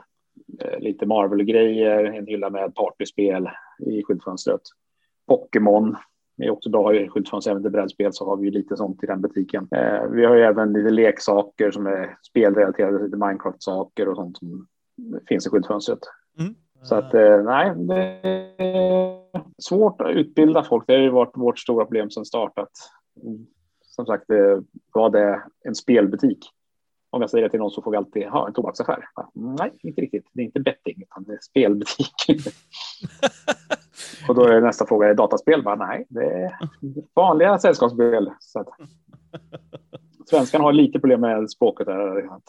lite 0.79 1.07
Marvel-grejer, 1.07 2.05
en 2.05 2.27
hylla 2.27 2.51
med 2.51 2.75
partyspel 2.75 3.49
i 3.79 4.03
skyltfönstret. 4.03 4.61
Pokémon 5.29 5.97
är 6.39 6.51
också 6.51 6.71
bra 6.71 6.95
i 6.95 7.09
skyltfönster, 7.09 7.51
även 7.51 7.63
till 7.63 7.73
brädspel 7.73 8.13
så 8.13 8.25
har 8.25 8.37
vi 8.37 8.51
lite 8.51 8.77
sånt 8.77 9.05
i 9.05 9.07
den 9.07 9.21
butiken. 9.21 9.69
Eh, 9.71 10.03
vi 10.11 10.25
har 10.25 10.35
ju 10.35 10.43
även 10.43 10.73
lite 10.73 10.91
leksaker 10.91 11.71
som 11.71 11.87
är 11.87 12.17
spelrelaterade, 12.29 13.05
lite 13.05 13.17
Minecraft-saker 13.17 14.09
och 14.09 14.17
sånt 14.17 14.39
som 14.39 14.67
finns 15.29 15.47
i 15.47 15.51
skyltfönstret. 15.51 15.99
Mm. 16.39 16.55
Så 16.83 16.95
att 16.95 17.15
eh, 17.15 17.43
nej, 17.43 17.73
det 17.77 18.21
är 18.65 19.43
svårt 19.59 20.01
att 20.01 20.11
utbilda 20.11 20.65
folk. 20.65 20.85
Det 20.87 20.93
har 20.93 21.01
ju 21.01 21.11
varit 21.11 21.37
vårt 21.37 21.59
stora 21.59 21.85
problem 21.85 22.11
sedan 22.11 22.25
startat. 22.25 22.71
Som 23.83 24.07
sagt, 24.07 24.25
vad 24.93 25.15
är 25.15 25.43
en 25.65 25.75
spelbutik? 25.75 26.39
Om 27.11 27.21
jag 27.21 27.31
säger 27.31 27.45
det 27.45 27.51
till 27.51 27.61
någon 27.61 27.71
så 27.71 27.83
får 27.83 27.91
vi 27.91 27.97
alltid 27.97 28.27
ha 28.27 28.47
en 28.47 28.53
tobaksaffär. 28.53 29.05
Nej, 29.35 29.73
inte 29.83 30.01
riktigt. 30.01 30.31
Det 30.33 30.43
är 30.43 30.45
inte 30.45 30.61
betting, 30.61 31.03
utan 31.03 31.25
det 31.25 31.33
är 31.33 31.39
spelbutik. 31.43 32.13
och 34.29 34.35
då 34.35 34.45
är 34.45 34.61
nästa 34.61 34.87
fråga, 34.87 35.07
är 35.07 35.09
det 35.09 35.15
dataspel? 35.15 35.63
Bara, 35.63 35.77
nej, 35.77 36.07
det 36.09 36.25
är 36.25 36.59
vanliga 37.15 37.59
sällskapsspel. 37.59 38.31
Så 38.41 38.61
att, 38.61 38.69
svenskan 40.31 40.61
har 40.61 40.73
lite 40.73 40.99
problem 40.99 41.21
med 41.21 41.51
språket 41.51 41.87
där, 41.87 42.35
att 42.35 42.43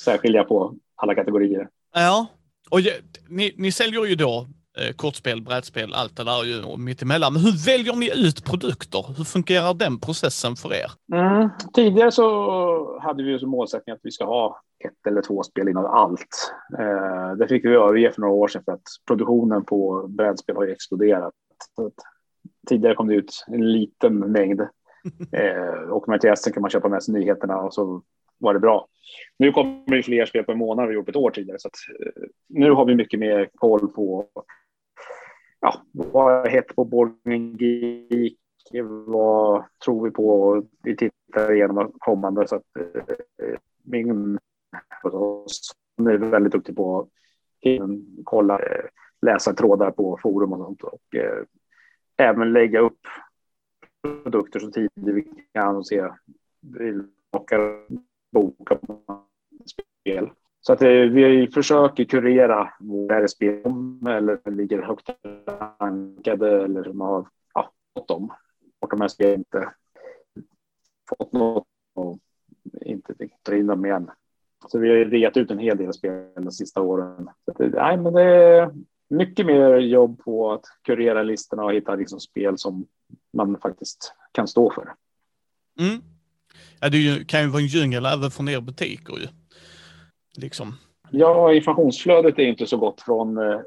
särskilja 0.00 0.44
på 0.44 0.74
alla 0.96 1.14
kategorier. 1.14 1.68
Ja, 1.94 2.26
och 2.70 2.80
ni, 3.28 3.54
ni 3.56 3.72
säljer 3.72 4.04
ju 4.04 4.14
då 4.14 4.46
kortspel, 4.96 5.42
brädspel, 5.42 5.94
allt 5.94 6.16
det 6.16 6.24
där 6.24 6.44
ju 6.44 6.62
och 6.62 6.80
mittemellan. 6.80 7.32
Men 7.32 7.42
hur 7.42 7.66
väljer 7.66 7.96
ni 7.96 8.26
ut 8.26 8.44
produkter? 8.44 9.04
Hur 9.16 9.24
fungerar 9.24 9.74
den 9.74 10.00
processen 10.00 10.56
för 10.56 10.74
er? 10.74 10.90
Mm. 11.12 11.48
Tidigare 11.74 12.12
så 12.12 13.00
hade 13.00 13.22
vi 13.22 13.30
ju 13.30 13.38
som 13.38 13.50
målsättning 13.50 13.94
att 13.94 14.00
vi 14.02 14.10
ska 14.10 14.24
ha 14.24 14.60
ett 14.84 15.06
eller 15.06 15.22
två 15.22 15.42
spel 15.42 15.68
inom 15.68 15.84
allt. 15.84 16.52
Eh, 16.78 17.32
det 17.38 17.48
fick 17.48 17.64
vi 17.64 17.68
överge 17.68 18.12
för 18.12 18.20
några 18.20 18.34
år 18.34 18.48
sedan 18.48 18.62
för 18.64 18.72
att 18.72 18.88
produktionen 19.06 19.64
på 19.64 20.06
brädspel 20.08 20.56
har 20.56 20.64
ju 20.64 20.72
exploderat. 20.72 21.34
tidigare 22.68 22.94
kom 22.94 23.08
det 23.08 23.14
ut 23.14 23.44
en 23.46 23.72
liten 23.72 24.18
mängd 24.18 24.60
eh, 25.32 25.90
och 25.90 26.08
med 26.08 26.20
till 26.20 26.52
kan 26.52 26.60
man 26.60 26.70
köpa 26.70 26.88
med 26.88 27.02
sig 27.02 27.14
nyheterna 27.14 27.56
och 27.56 27.74
så 27.74 28.02
var 28.38 28.54
det 28.54 28.60
bra. 28.60 28.86
Nu 29.38 29.52
kommer 29.52 29.96
det 29.96 30.02
fler 30.02 30.26
spel 30.26 30.44
på 30.44 30.52
en 30.52 30.58
månad 30.58 30.88
vi 30.88 30.94
gjort 30.94 31.08
ett 31.08 31.16
år 31.16 31.30
tidigare, 31.30 31.58
så 31.58 31.68
att, 31.68 32.06
eh, 32.06 32.22
nu 32.48 32.70
har 32.70 32.84
vi 32.84 32.94
mycket 32.94 33.20
mer 33.20 33.48
koll 33.54 33.88
på 33.88 34.26
ja, 35.66 35.82
vad 35.92 36.48
heter 36.48 36.74
på 36.74 36.84
Borgen 36.84 37.56
Geek, 37.56 38.38
vad 39.06 39.64
tror 39.84 40.04
vi 40.04 40.10
på? 40.10 40.62
Vi 40.82 40.96
tittar 40.96 41.52
igenom 41.52 41.92
kommande 41.98 42.48
så 42.48 42.56
att 42.56 42.76
eh, 42.76 43.58
min 43.82 44.38
som 45.96 46.06
är 46.06 46.16
väldigt 46.16 46.52
duktig 46.52 46.76
på 46.76 47.00
att 47.00 47.08
kolla, 48.24 48.58
eh, 48.58 48.84
läsa 49.22 49.52
trådar 49.52 49.90
på 49.90 50.18
forum 50.22 50.52
och 50.52 50.58
sånt 50.58 50.82
och 50.82 51.14
eh, 51.14 51.44
även 52.16 52.52
lägga 52.52 52.80
upp 52.80 53.00
produkter 54.22 54.60
så 54.60 54.70
tidigt 54.70 54.92
vi 54.96 55.44
kan 55.54 55.76
och 55.76 55.86
se. 55.86 56.08
Vi 56.60 57.02
boka 58.32 58.78
spel. 59.66 60.30
Så 60.66 60.72
att 60.72 60.82
eh, 60.82 60.88
vi 60.88 61.48
försöker 61.54 62.04
kurera 62.04 62.72
våra 62.80 63.28
spel 63.28 63.60
eller 64.08 64.50
ligger 64.50 64.82
högt 64.82 65.10
rankade 65.80 66.64
eller 66.64 66.92
man 66.92 67.08
har 67.08 67.28
ja, 67.54 67.72
fått 67.94 68.08
dem. 68.08 68.32
Och 68.80 68.90
de 68.90 69.00
här 69.00 69.08
spelen 69.08 69.38
inte 69.38 69.72
fått 71.08 71.32
något 71.32 71.64
och 71.94 72.18
inte 72.80 73.14
ta 73.42 73.54
in 73.54 73.66
dem 73.66 73.86
igen. 73.86 74.10
Så 74.68 74.78
vi 74.78 74.88
har 74.88 74.96
reat 74.96 75.36
ut 75.36 75.50
en 75.50 75.58
hel 75.58 75.76
del 75.76 75.92
spel 75.92 76.30
de 76.36 76.52
sista 76.52 76.80
åren. 76.80 77.30
Så 77.44 77.50
att, 77.50 77.60
eh, 77.60 77.68
nej, 77.72 77.96
men 77.96 78.12
det 78.12 78.22
är 78.22 78.70
mycket 79.08 79.46
mer 79.46 79.76
jobb 79.76 80.18
på 80.24 80.52
att 80.52 80.64
kurera 80.82 81.22
listorna 81.22 81.64
och 81.64 81.72
hitta 81.72 81.94
liksom 81.94 82.20
spel 82.20 82.58
som 82.58 82.86
man 83.32 83.58
faktiskt 83.62 84.12
kan 84.32 84.48
stå 84.48 84.70
för. 84.70 84.94
Mm. 85.80 86.02
Ja, 86.80 86.88
det 86.88 87.28
kan 87.28 87.42
ju 87.42 87.48
vara 87.48 87.62
en 87.62 87.66
djungel 87.66 88.06
även 88.06 88.30
från 88.30 88.48
er 88.48 88.60
butiker 88.60 89.18
ju. 89.18 89.26
Liksom. 90.38 90.72
Ja, 91.10 91.54
informationsflödet 91.54 92.38
är 92.38 92.42
inte 92.42 92.66
så 92.66 92.76
gott 92.76 93.00
från 93.00 93.38
eh, 93.38 93.60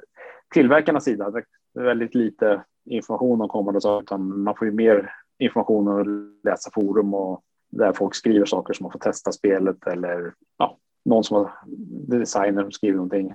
tillverkarnas 0.53 1.03
sida. 1.03 1.31
Det 1.31 1.43
är 1.79 1.83
väldigt 1.83 2.15
lite 2.15 2.63
information 2.85 3.41
om 3.41 3.47
kommande 3.47 3.81
saker, 3.81 4.03
utan 4.03 4.43
man 4.43 4.55
får 4.55 4.67
ju 4.67 4.73
mer 4.73 5.13
information 5.39 5.87
och 5.87 6.05
läsa 6.43 6.71
forum 6.73 7.13
och 7.13 7.43
där 7.69 7.93
folk 7.93 8.15
skriver 8.15 8.45
saker 8.45 8.73
som 8.73 8.83
man 8.83 8.91
får 8.91 8.99
testa 8.99 9.31
spelet 9.31 9.87
eller 9.87 10.33
ja, 10.57 10.77
någon 11.05 11.23
som 11.23 11.37
har 11.37 11.51
designer 12.07 12.61
som 12.61 12.71
skriver 12.71 12.95
någonting. 12.95 13.33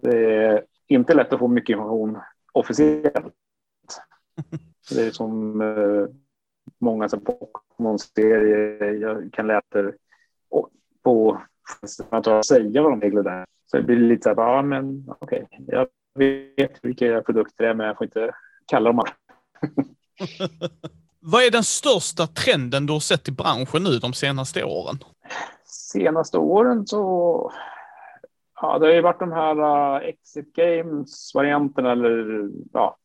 Det 0.00 0.34
är 0.34 0.64
inte 0.86 1.14
lätt 1.14 1.32
att 1.32 1.38
få 1.38 1.48
mycket 1.48 1.74
information 1.74 2.18
officiellt. 2.52 3.34
Det 4.90 5.06
är 5.06 5.10
som 5.10 5.60
eh, 5.60 6.06
många 6.78 7.08
Pokémon-serier. 7.08 8.92
Jag 8.92 9.32
kan 9.32 9.46
läsa 9.46 9.92
på 11.02 11.42
att 12.10 12.46
säga 12.46 12.82
vad 12.82 12.92
de 12.92 13.00
regler 13.00 13.22
där. 13.22 13.44
Så 13.70 13.76
det 13.76 13.82
blir 13.82 13.96
lite 13.96 14.22
så 14.22 14.28
här, 14.28 14.36
ja 14.36 14.62
men 14.62 15.04
okej, 15.20 15.44
okay, 15.44 15.64
jag 15.66 15.88
vet 16.18 16.84
vilka 16.84 17.22
produkter 17.22 17.64
det 17.64 17.70
är, 17.70 17.74
men 17.74 17.86
jag 17.86 17.96
får 17.96 18.04
inte 18.04 18.34
kalla 18.66 18.92
dem 18.92 19.02
Vad 21.20 21.42
är 21.42 21.50
den 21.50 21.64
största 21.64 22.26
trenden 22.26 22.86
du 22.86 22.92
har 22.92 23.00
sett 23.00 23.28
i 23.28 23.32
branschen 23.32 23.82
nu 23.82 23.98
de 23.98 24.12
senaste 24.12 24.64
åren? 24.64 24.98
Senaste 25.64 26.38
åren 26.38 26.86
så 26.86 27.52
Ja, 28.60 28.78
det 28.78 28.86
har 28.86 28.92
ju 28.92 29.00
varit 29.00 29.20
de 29.20 29.32
här 29.32 29.58
uh, 29.60 30.08
Exit 30.08 30.52
Games-varianterna 30.52 31.92
eller 31.92 32.48
ja, 32.72 32.96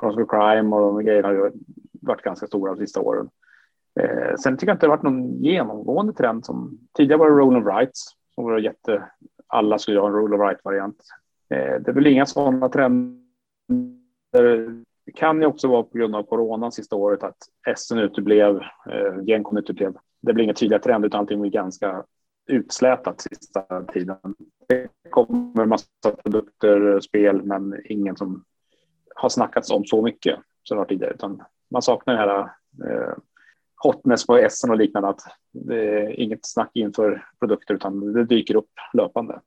Cross 0.00 0.16
Crime 0.30 0.76
och 0.76 0.80
de 0.80 1.04
grejerna 1.04 1.28
har 1.28 1.34
ju 1.34 1.50
varit 1.92 2.22
ganska 2.22 2.46
stora 2.46 2.74
de 2.74 2.80
sista 2.80 3.00
åren. 3.00 3.28
Eh, 4.00 4.34
sen 4.36 4.56
tycker 4.56 4.66
jag 4.66 4.74
inte 4.74 4.86
det 4.86 4.90
har 4.90 4.96
varit 4.96 5.02
någon 5.02 5.42
genomgående 5.42 6.12
trend 6.12 6.44
som 6.44 6.78
tidigare 6.96 7.18
var 7.18 7.30
det 7.30 7.36
Roll 7.36 7.56
of 7.56 7.66
Rights 7.66 8.04
som 8.34 8.44
var 8.44 8.58
jätte. 8.58 9.10
Alla 9.46 9.78
skulle 9.78 10.00
ha 10.00 10.06
en 10.06 10.14
Roll 10.14 10.34
of 10.34 10.40
Right-variant. 10.40 10.96
Eh, 11.50 11.80
det 11.80 11.88
är 11.88 11.92
väl 11.92 12.06
inga 12.06 12.26
sådana 12.26 12.68
trender. 12.68 13.20
Det 15.06 15.12
kan 15.12 15.40
ju 15.40 15.46
också 15.46 15.68
vara 15.68 15.82
på 15.82 15.98
grund 15.98 16.16
av 16.16 16.22
corona 16.22 16.70
sista 16.70 16.96
året 16.96 17.22
att 17.22 17.36
SN 17.76 17.98
uteblev, 17.98 18.56
eh, 18.90 19.24
Gencon 19.26 19.58
uteblev. 19.58 19.94
Det 20.22 20.32
blir 20.32 20.44
inga 20.44 20.54
tydliga 20.54 20.78
trender 20.78 21.06
utan 21.06 21.20
allting 21.20 21.40
blir 21.40 21.50
ganska 21.50 22.04
utslätat 22.46 23.20
sista 23.20 23.84
tiden. 23.84 24.16
Det 24.68 24.88
kommer 25.10 25.66
massa 25.66 25.86
produkter, 26.24 27.00
spel, 27.00 27.42
men 27.42 27.80
ingen 27.84 28.16
som 28.16 28.44
har 29.14 29.28
snackats 29.28 29.70
om 29.70 29.84
så 29.84 30.02
mycket 30.02 30.38
som 30.62 30.76
det 30.76 30.78
var 30.78 30.84
tidigare, 30.86 31.14
utan 31.14 31.42
man 31.70 31.82
saknar 31.82 32.14
den 32.14 32.28
här 32.28 32.40
eh, 32.90 33.14
hotness 33.76 34.26
på 34.26 34.48
SN 34.50 34.70
och 34.70 34.76
liknande, 34.76 35.08
att 35.08 35.20
det 35.52 35.76
är 35.76 36.20
inget 36.20 36.46
snack 36.46 36.70
inför 36.74 37.26
produkter, 37.40 37.74
utan 37.74 38.12
det 38.12 38.24
dyker 38.24 38.56
upp 38.56 38.70
löpande. 38.92 39.40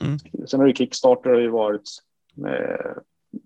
Mm. 0.00 0.46
Sen 0.46 0.60
har 0.60 0.66
ju 0.66 0.74
Kickstarter 0.74 1.30
har 1.30 1.40
ju 1.40 1.48
varit 1.48 1.90
eh, 2.46 2.92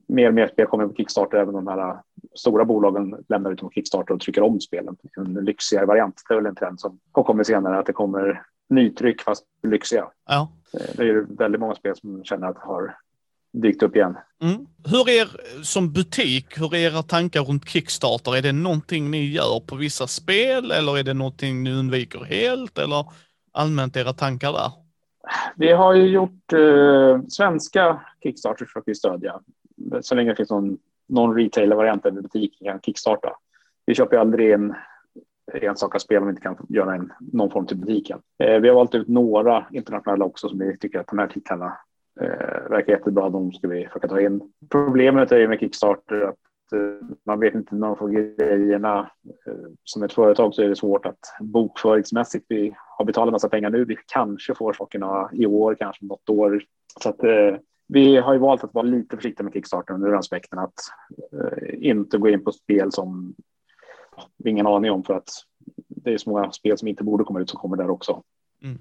mer 0.08 0.28
och 0.28 0.34
mer 0.34 0.48
spel 0.48 0.66
kommer 0.66 0.86
på 0.86 0.94
Kickstarter, 0.94 1.38
även 1.38 1.54
de 1.54 1.66
här 1.66 1.96
stora 2.34 2.64
bolagen 2.64 3.24
lämnar 3.28 3.52
ut 3.52 3.60
på 3.60 3.70
Kickstarter 3.70 4.14
och 4.14 4.20
trycker 4.20 4.42
om 4.42 4.60
spelen. 4.60 4.96
En 5.16 5.34
lyxigare 5.34 5.86
variant, 5.86 6.22
det 6.28 6.34
är 6.34 6.36
väl 6.36 6.46
en 6.46 6.54
trend 6.54 6.80
som 6.80 7.00
kommit 7.12 7.46
senare, 7.46 7.78
att 7.78 7.86
det 7.86 7.92
kommer 7.92 8.42
nytryck 8.68 9.22
fast 9.22 9.44
lyxiga. 9.62 10.10
Ja. 10.26 10.52
Eh, 10.74 10.96
det 10.96 11.02
är 11.02 11.06
ju 11.06 11.26
väldigt 11.28 11.60
många 11.60 11.74
spel 11.74 11.96
som 11.96 12.24
känner 12.24 12.46
att 12.48 12.58
har 12.58 12.96
dykt 13.62 13.82
upp 13.82 13.96
igen. 13.96 14.16
Mm. 14.42 14.66
Hur 14.90 15.08
är 15.08 15.28
som 15.62 15.92
butik, 15.92 16.58
hur 16.60 16.74
är 16.74 16.78
era 16.78 17.02
tankar 17.02 17.40
runt 17.40 17.68
Kickstarter? 17.68 18.36
Är 18.36 18.42
det 18.42 18.52
någonting 18.52 19.10
ni 19.10 19.30
gör 19.30 19.60
på 19.66 19.76
vissa 19.76 20.06
spel 20.06 20.70
eller 20.70 20.98
är 20.98 21.02
det 21.02 21.14
någonting 21.14 21.62
ni 21.62 21.72
undviker 21.72 22.24
helt 22.24 22.78
eller 22.78 23.06
allmänt 23.52 23.96
era 23.96 24.12
tankar 24.12 24.52
där? 24.52 24.72
Vi 25.56 25.72
har 25.72 25.94
ju 25.94 26.06
gjort 26.06 26.52
eh, 26.52 27.20
svenska 27.28 28.00
Kickstarters 28.22 28.72
för 28.72 28.82
att 28.86 28.96
stödja. 28.96 29.40
Så 30.00 30.14
länge 30.14 30.30
det 30.30 30.36
finns 30.36 30.50
någon, 30.50 30.78
någon 31.08 31.36
retailer-variant 31.36 32.02
där 32.02 32.10
butiken 32.10 32.66
kan 32.66 32.80
kickstarta. 32.80 33.36
Vi 33.86 33.94
köper 33.94 34.16
ju 34.16 34.20
aldrig 34.20 34.50
in 34.50 34.74
enstaka 35.52 35.98
spel 35.98 36.18
om 36.18 36.26
vi 36.26 36.30
inte 36.30 36.42
kan 36.42 36.56
göra 36.68 36.94
en, 36.94 37.12
någon 37.32 37.50
form 37.50 37.66
till 37.66 37.76
butiken. 37.76 38.18
Eh, 38.38 38.60
vi 38.60 38.68
har 38.68 38.74
valt 38.74 38.94
ut 38.94 39.08
några 39.08 39.66
internationella 39.70 40.24
också 40.24 40.48
som 40.48 40.58
vi 40.58 40.78
tycker 40.78 41.00
att 41.00 41.06
de 41.06 41.18
här 41.18 41.26
titlarna 41.26 41.78
eh, 42.20 42.70
verkar 42.70 42.92
jättebra. 42.92 43.30
De 43.30 43.52
ska 43.52 43.68
vi 43.68 43.86
försöka 43.86 44.08
ta 44.08 44.20
in. 44.20 44.52
Problemet 44.70 45.32
är 45.32 45.38
ju 45.38 45.48
med 45.48 45.60
Kickstarter 45.60 46.20
att 46.20 46.72
eh, 46.72 47.08
man 47.26 47.40
vet 47.40 47.54
inte 47.54 47.74
när 47.74 47.88
man 47.88 47.96
får 47.96 48.08
grejerna. 48.08 49.10
Eh, 49.46 49.70
som 49.84 50.02
ett 50.02 50.12
företag 50.12 50.54
så 50.54 50.62
är 50.62 50.68
det 50.68 50.76
svårt 50.76 51.06
att 51.06 51.18
bokföringsmässigt. 51.40 52.46
Vi 52.48 52.74
har 52.98 53.04
betalat 53.04 53.32
massa 53.32 53.48
pengar 53.48 53.70
nu. 53.70 53.84
Vi 53.84 53.96
kanske 54.06 54.54
får 54.54 54.72
sakerna 54.72 55.30
i 55.32 55.46
år, 55.46 55.74
kanske 55.74 56.04
något 56.04 56.28
år. 56.28 56.62
Så 57.02 57.08
att, 57.08 57.24
eh, 57.24 57.56
vi 57.86 58.16
har 58.16 58.32
ju 58.32 58.38
valt 58.38 58.64
att 58.64 58.74
vara 58.74 58.86
lite 58.86 59.16
försiktiga 59.16 59.44
med 59.44 59.52
Kickstarter 59.52 59.94
under 59.94 60.12
aspekten 60.12 60.58
att 60.58 60.74
eh, 61.32 61.88
inte 61.88 62.18
gå 62.18 62.28
in 62.28 62.44
på 62.44 62.52
spel 62.52 62.92
som 62.92 63.34
vi 64.36 64.50
ingen 64.50 64.66
aning 64.66 64.90
om 64.90 65.04
för 65.04 65.14
att 65.14 65.28
det 65.88 66.12
är 66.12 66.18
så 66.18 66.30
många 66.30 66.52
spel 66.52 66.78
som 66.78 66.88
inte 66.88 67.04
borde 67.04 67.24
komma 67.24 67.40
ut 67.40 67.50
som 67.50 67.60
kommer 67.60 67.76
där 67.76 67.90
också. 67.90 68.22
Mm. 68.62 68.78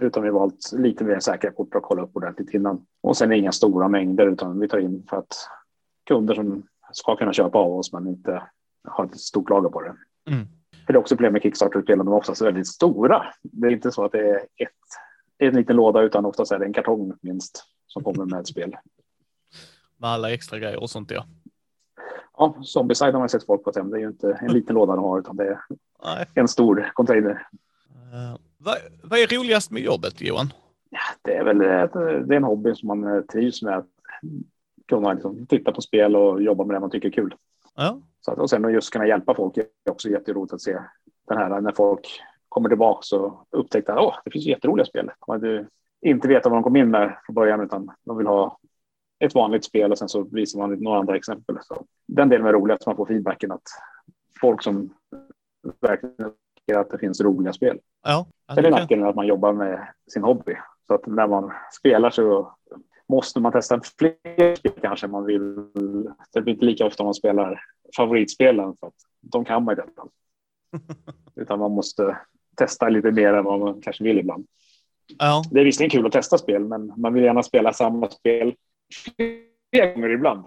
Utan 0.00 0.22
vi 0.22 0.28
har 0.28 0.38
valt 0.38 0.72
lite 0.72 1.04
mer 1.04 1.20
säkra 1.20 1.50
kort 1.50 1.74
att 1.74 1.82
kolla 1.82 2.02
upp 2.02 2.16
ordentligt 2.16 2.54
innan. 2.54 2.86
Och 3.00 3.16
sen 3.16 3.32
inga 3.32 3.52
stora 3.52 3.88
mängder 3.88 4.26
utan 4.26 4.60
vi 4.60 4.68
tar 4.68 4.78
in 4.78 5.06
för 5.10 5.16
att 5.16 5.34
kunder 6.06 6.34
som 6.34 6.66
ska 6.92 7.16
kunna 7.16 7.32
köpa 7.32 7.58
av 7.58 7.72
oss 7.72 7.92
men 7.92 8.06
inte 8.06 8.42
har 8.88 9.04
ett 9.04 9.20
stort 9.20 9.50
lager 9.50 9.68
på 9.68 9.80
det. 9.82 9.96
Mm. 10.30 10.46
För 10.86 10.92
det 10.92 10.96
är 10.96 11.00
också 11.00 11.16
problem 11.16 11.32
med 11.32 11.42
Kickstarter-spelen, 11.42 12.06
de 12.06 12.12
är 12.12 12.18
oftast 12.18 12.42
väldigt 12.42 12.68
stora. 12.68 13.26
Det 13.42 13.66
är 13.66 13.70
inte 13.70 13.92
så 13.92 14.04
att 14.04 14.12
det 14.12 14.30
är 14.30 14.36
ett, 14.36 14.70
en 15.38 15.54
liten 15.54 15.76
låda 15.76 16.02
utan 16.02 16.24
oftast 16.24 16.52
är 16.52 16.58
det 16.58 16.64
en 16.64 16.72
kartong 16.72 17.12
minst 17.20 17.64
som 17.86 18.04
kommer 18.04 18.24
med 18.24 18.40
ett 18.40 18.46
spel. 18.46 18.76
Med 20.00 20.10
alla 20.10 20.32
extra 20.32 20.58
grejer 20.58 20.80
och 20.80 20.90
sånt 20.90 21.10
ja. 21.10 21.26
Ja, 22.36 22.56
Zombieside 22.62 23.12
har 23.12 23.18
man 23.18 23.28
sett 23.28 23.46
folk 23.46 23.64
på 23.64 23.72
hem. 23.76 23.90
Det 23.90 23.96
är 23.96 24.00
ju 24.00 24.06
inte 24.06 24.38
en 24.40 24.52
liten 24.52 24.74
låda 24.74 24.96
de 24.96 25.04
har 25.04 25.18
utan 25.18 25.36
det 25.36 25.58
är 26.02 26.26
en 26.34 26.48
stor 26.48 26.90
container. 26.94 27.46
Vad, 28.58 28.76
vad, 29.02 29.18
är 29.18 29.38
roligast 29.38 29.70
med 29.70 29.82
jobbet 29.82 30.20
Johan? 30.20 30.52
Ja, 30.90 31.00
det 31.22 31.34
är 31.34 31.44
väl 31.44 31.60
ett, 31.60 31.92
det 32.28 32.34
är 32.34 32.36
en 32.36 32.44
hobby 32.44 32.74
som 32.74 32.86
man 32.86 33.16
eh, 33.16 33.20
trivs 33.22 33.62
med. 33.62 33.78
Att 33.78 33.86
kunna 34.88 35.12
liksom 35.12 35.46
titta 35.46 35.72
på 35.72 35.80
spel 35.80 36.16
och 36.16 36.42
jobba 36.42 36.64
med 36.64 36.76
det 36.76 36.80
man 36.80 36.90
tycker 36.90 37.08
är 37.08 37.12
kul. 37.12 37.34
Ja. 37.76 38.00
Så 38.20 38.32
att, 38.32 38.38
och 38.38 38.50
sen 38.50 38.72
just 38.72 38.92
kunna 38.92 39.06
hjälpa 39.06 39.34
folk 39.34 39.56
är 39.56 39.66
också 39.90 40.08
jätteroligt 40.08 40.54
att 40.54 40.60
se 40.60 40.78
den 41.28 41.38
här 41.38 41.60
när 41.60 41.72
folk 41.72 42.20
kommer 42.48 42.68
tillbaka 42.68 43.16
och 43.16 43.46
upptäckte 43.50 43.92
att 43.92 44.20
det 44.24 44.30
finns 44.30 44.46
jätteroliga 44.46 44.86
spel. 44.86 45.10
De 45.26 45.32
hade 45.32 45.66
inte 46.00 46.28
vetat 46.28 46.50
vad 46.50 46.56
de 46.56 46.62
kom 46.62 46.76
in 46.76 46.90
med 46.90 47.16
från 47.26 47.34
början 47.34 47.60
utan 47.60 47.90
de 48.04 48.16
vill 48.16 48.26
ha 48.26 48.58
ett 49.18 49.34
vanligt 49.34 49.64
spel 49.64 49.92
och 49.92 49.98
sen 49.98 50.08
så 50.08 50.22
visar 50.22 50.58
man 50.58 50.72
några 50.72 50.98
andra 50.98 51.16
exempel. 51.16 51.58
Så 51.62 51.84
den 52.06 52.28
delen 52.28 52.46
är 52.46 52.52
rolig 52.52 52.74
att 52.74 52.86
man 52.86 52.96
får 52.96 53.06
feedbacken 53.06 53.52
att 53.52 53.62
folk 54.40 54.62
som 54.62 54.94
verkligen 55.80 56.32
tycker 56.68 56.80
att 56.80 56.90
det 56.90 56.98
finns 56.98 57.20
roliga 57.20 57.52
spel. 57.52 57.78
Ja, 58.02 58.26
Sen 58.54 58.64
är 58.64 58.70
nackdelen 58.70 59.06
att 59.06 59.16
man 59.16 59.26
jobbar 59.26 59.52
med 59.52 59.88
sin 60.12 60.22
hobby. 60.22 60.56
Så 60.86 60.94
att 60.94 61.06
när 61.06 61.26
man 61.26 61.52
spelar 61.72 62.10
så 62.10 62.54
måste 63.08 63.40
man 63.40 63.52
testa 63.52 63.80
fler 63.98 64.54
spel 64.54 64.72
kanske 64.82 65.06
man 65.06 65.24
vill. 65.24 65.54
Det 66.32 66.40
blir 66.40 66.54
inte 66.54 66.64
lika 66.64 66.86
ofta 66.86 67.04
man 67.04 67.14
spelar 67.14 67.60
favoritspelen 67.96 68.76
för 68.80 68.86
att 68.86 68.94
de 69.20 69.44
kan 69.44 69.64
man 69.64 69.76
ju 69.76 69.82
detta. 69.82 70.02
Utan 71.40 71.58
man 71.58 71.70
måste 71.70 72.18
testa 72.56 72.88
lite 72.88 73.10
mer 73.10 73.32
än 73.34 73.44
vad 73.44 73.60
man 73.60 73.80
kanske 73.80 74.04
vill 74.04 74.18
ibland. 74.18 74.46
Ja. 75.18 75.42
Det 75.50 75.60
är 75.60 75.64
visserligen 75.64 75.90
kul 75.90 76.06
att 76.06 76.12
testa 76.12 76.38
spel, 76.38 76.64
men 76.64 76.92
man 76.96 77.14
vill 77.14 77.24
gärna 77.24 77.42
spela 77.42 77.72
samma 77.72 78.10
spel 78.10 78.54
flera 79.72 79.92
gånger 79.92 80.10
ibland. 80.10 80.44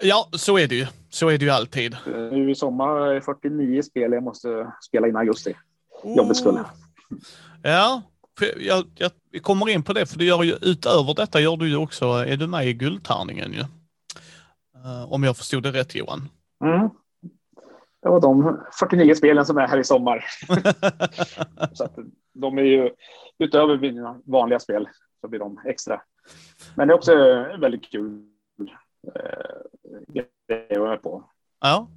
Ja, 0.00 0.28
så 0.32 0.58
är 0.58 0.68
det 0.68 0.74
ju. 0.74 0.86
Så 1.10 1.28
är 1.28 1.38
det 1.38 1.44
ju 1.44 1.50
alltid. 1.50 1.96
Nu 2.06 2.50
i 2.50 2.54
sommar 2.54 2.96
är 2.96 3.20
49 3.20 3.82
spel 3.82 4.12
jag 4.12 4.22
måste 4.22 4.72
spela 4.88 5.08
in 5.08 5.16
augusti. 5.16 5.54
Oh. 6.02 6.16
Jobbets 6.16 6.40
skull. 6.40 6.58
Ja, 7.62 8.02
jag, 8.56 8.84
jag, 8.94 9.10
vi 9.30 9.40
kommer 9.40 9.68
in 9.68 9.82
på 9.82 9.92
det, 9.92 10.06
för 10.06 10.18
du 10.18 10.24
gör 10.24 10.42
ju 10.42 10.52
utöver 10.62 11.14
detta 11.14 11.40
gör 11.40 11.56
du 11.56 11.68
ju 11.68 11.76
också, 11.76 12.04
är 12.04 12.36
du 12.36 12.46
med 12.46 12.68
i 12.68 12.72
Guldtärningen 12.72 13.52
ju? 13.52 13.60
Uh, 13.60 15.12
om 15.12 15.24
jag 15.24 15.36
förstod 15.36 15.62
det 15.62 15.72
rätt 15.72 15.94
Johan. 15.94 16.28
Mm. 16.64 16.90
Det 18.02 18.08
var 18.08 18.20
de 18.20 18.60
49 18.78 19.14
spelen 19.14 19.46
som 19.46 19.56
är 19.56 19.68
här 19.68 19.78
i 19.78 19.84
sommar. 19.84 20.24
så 21.72 21.88
de 22.34 22.58
är 22.58 22.62
ju 22.62 22.90
utöver 23.38 23.78
mina 23.78 24.20
vanliga 24.24 24.58
spel 24.58 24.88
så 25.20 25.28
blir 25.28 25.40
de 25.40 25.60
extra 25.66 26.00
men 26.74 26.88
det 26.88 26.94
är 26.94 26.96
också 26.96 27.14
väldigt 27.58 27.90
kul 27.90 28.22
eh, 29.14 30.00
grej 30.08 30.66
att 30.70 30.78
vara 30.78 30.96
på. 30.96 31.24
Ja, 31.60 31.88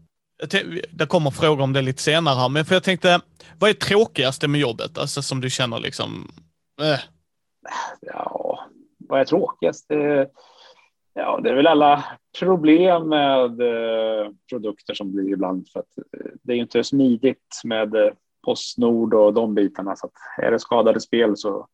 det 0.92 1.06
kommer 1.10 1.32
frågor 1.32 1.64
om 1.64 1.74
det 1.74 1.82
lite 1.82 2.02
senare 2.02 2.36
här, 2.36 2.50
men 2.50 2.66
för 2.66 2.76
jag 2.76 2.84
tänkte, 2.84 3.22
vad 3.60 3.70
är 3.70 3.74
tråkigaste 3.74 4.48
med 4.48 4.62
jobbet? 4.62 4.98
Alltså 4.98 5.22
som 5.22 5.42
du 5.42 5.50
känner 5.50 5.80
liksom, 5.80 6.32
eh. 6.82 7.00
Ja, 8.02 8.60
vad 8.98 9.20
är 9.20 9.26
tråkigast? 9.26 9.86
Ja, 11.14 11.40
det 11.44 11.50
är 11.50 11.56
väl 11.56 11.68
alla 11.68 12.04
problem 12.40 13.10
med 13.10 13.62
eh, 13.62 14.32
produkter 14.50 14.94
som 14.94 15.12
blir 15.14 15.30
ibland 15.30 15.68
för 15.70 15.80
att 15.80 15.94
det 16.44 16.52
är 16.52 16.56
ju 16.56 16.62
inte 16.62 16.84
smidigt 16.84 17.62
med 17.64 17.96
Postnord 18.46 19.14
och 19.14 19.34
de 19.34 19.56
bitarna. 19.56 19.96
Så 19.96 20.06
att 20.06 20.46
är 20.46 20.52
det 20.52 20.60
skadade 20.60 21.02
spel 21.02 21.38
så 21.38 21.68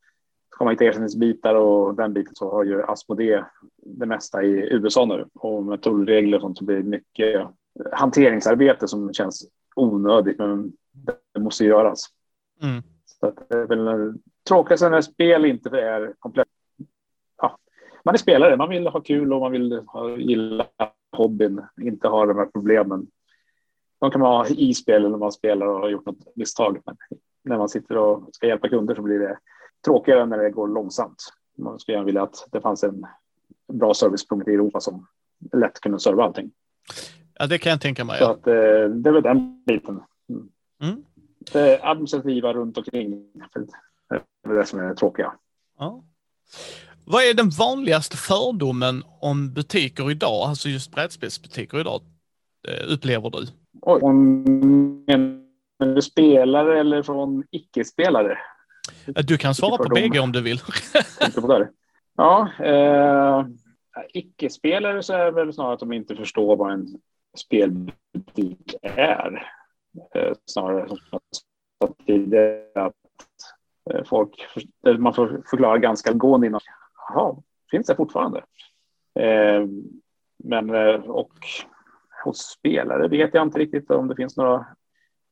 ska 0.64 0.66
man 0.66 0.74
hitta 0.74 0.86
ersättningsbitar 0.86 1.56
och 1.56 1.96
den 1.96 2.14
biten 2.14 2.36
så 2.36 2.52
har 2.52 2.64
ju 2.64 2.84
Asmodee 2.84 3.46
det 3.78 4.06
mesta 4.06 4.44
i 4.44 4.74
USA 4.74 5.06
nu 5.06 5.26
och 5.34 5.64
med 5.64 5.82
tullregler 5.82 6.38
och 6.38 6.42
sånt 6.42 6.58
så 6.58 6.66
blir 6.66 6.76
det 6.76 6.84
mycket 6.84 7.48
hanteringsarbete 7.92 8.88
som 8.88 9.14
känns 9.14 9.48
onödigt 9.76 10.40
men 10.40 10.72
det 11.34 11.40
måste 11.40 11.66
göras. 11.66 12.06
Mm. 12.62 12.84
Så 13.06 13.28
att 13.28 13.50
det 13.50 13.58
är 13.58 13.66
väl 13.66 14.14
tråkigt 14.48 14.82
när 14.82 15.02
spel 15.02 15.46
inte 15.46 15.70
är 15.70 16.14
komplett. 16.20 16.48
Ja, 17.42 17.58
man 18.04 18.14
är 18.14 18.20
spelare, 18.20 18.58
man 18.58 18.70
vill 18.70 18.88
ha 18.88 19.02
kul 19.02 19.34
och 19.34 19.40
man 19.40 19.52
vill 19.52 19.84
ha, 19.88 20.18
gilla 20.18 20.68
hobbyn, 21.12 21.62
inte 21.82 22.08
ha 22.08 22.26
de 22.26 22.38
här 22.38 22.46
problemen. 22.46 23.08
De 24.00 24.12
kan 24.12 24.22
man 24.22 24.32
ha 24.32 24.48
i 24.48 24.74
spel 24.74 25.12
när 25.12 25.18
man 25.18 25.32
spelar 25.32 25.66
och 25.66 25.80
har 25.80 25.90
gjort 25.90 26.06
något 26.06 26.36
misstag. 26.36 26.82
Men 26.86 26.96
när 27.44 27.58
man 27.58 27.70
sitter 27.70 27.98
och 27.98 28.30
ska 28.32 28.48
hjälpa 28.48 28.70
kunder 28.70 28.96
så 28.96 29.02
blir 29.02 29.20
det 29.20 29.38
tråkigare 29.86 30.26
när 30.26 30.38
det 30.38 30.50
går 30.50 30.68
långsamt. 30.68 31.34
Man 31.58 31.80
skulle 31.80 31.96
gärna 31.96 32.06
vilja 32.06 32.24
att 32.24 32.48
det 32.52 32.62
fanns 32.62 32.84
en 32.84 33.06
bra 33.74 33.94
servicepunkt 33.94 34.48
i 34.48 34.54
Europa 34.54 34.80
som 34.80 35.08
lätt 35.54 35.80
kunde 35.80 36.00
serva 36.00 36.24
allting. 36.24 36.52
Ja, 37.40 37.48
det 37.48 37.58
kan 37.58 37.70
jag 37.70 37.82
tänka 37.82 38.04
mig. 38.04 38.20
Så 38.20 38.32
att, 38.32 38.48
eh, 38.48 38.54
det 38.54 39.10
är 39.10 39.12
väl 39.12 39.24
den 39.24 39.64
biten. 39.66 40.02
Mm. 40.30 40.50
Mm. 40.82 41.04
Det 41.54 41.80
administrativa 41.84 42.54
runt 42.54 42.78
omkring. 42.78 43.32
Det 44.44 44.50
är 44.50 44.54
det 44.54 44.66
som 44.66 44.80
är 44.80 44.84
det 44.84 44.96
tråkiga. 44.96 45.34
Ja. 45.80 46.04
Vad 47.06 47.24
är 47.24 47.34
den 47.34 47.50
vanligaste 47.50 48.18
fördomen 48.18 49.04
om 49.20 49.54
butiker 49.54 50.12
idag, 50.12 50.50
alltså 50.50 50.70
just 50.70 50.92
brädspelsbutiker 50.92 51.80
idag, 51.80 52.02
eh, 52.68 52.94
upplever 52.94 53.30
du? 53.30 53.48
Oj, 53.82 54.02
om 54.02 54.46
spelare 56.02 56.80
eller 56.80 57.04
från 57.04 57.44
icke-spelare? 57.52 58.38
Du 59.06 59.38
kan 59.38 59.56
svara 59.56 59.78
på 59.78 59.90
bägge 59.90 60.20
om 60.20 60.32
du 60.32 60.42
vill. 60.42 60.60
ja, 62.18 62.50
eh, 62.60 63.46
icke-spelare 64.14 65.04
så 65.04 65.14
är 65.14 65.26
det 65.26 65.32
väl 65.32 65.54
snarare 65.54 65.74
att 65.74 65.80
de 65.80 65.94
inte 65.94 66.16
förstår 66.16 66.56
vad 66.56 66.74
en 66.74 66.88
spelbutik 67.38 68.76
är. 68.82 69.48
Eh, 70.16 70.34
snarare 70.46 70.88
som 70.88 71.00
tidigare 72.06 72.86
att 72.86 72.94
eh, 73.94 74.04
folk, 74.06 74.48
man 74.98 75.14
får 75.14 75.44
förklara 75.50 75.78
ganska 75.78 76.14
gående 76.14 76.48
innan. 76.48 76.62
Jaha, 77.10 77.36
finns 77.72 77.88
det 77.88 77.96
fortfarande? 77.96 78.44
Eh, 79.20 79.68
men 80.44 80.70
och 81.04 81.34
hos 82.24 82.38
spelare 82.38 83.08
vet 83.08 83.34
jag 83.34 83.44
inte 83.44 83.60
riktigt 83.60 83.92
om 83.92 84.08
det 84.08 84.16
finns 84.16 84.38
några 84.38 84.66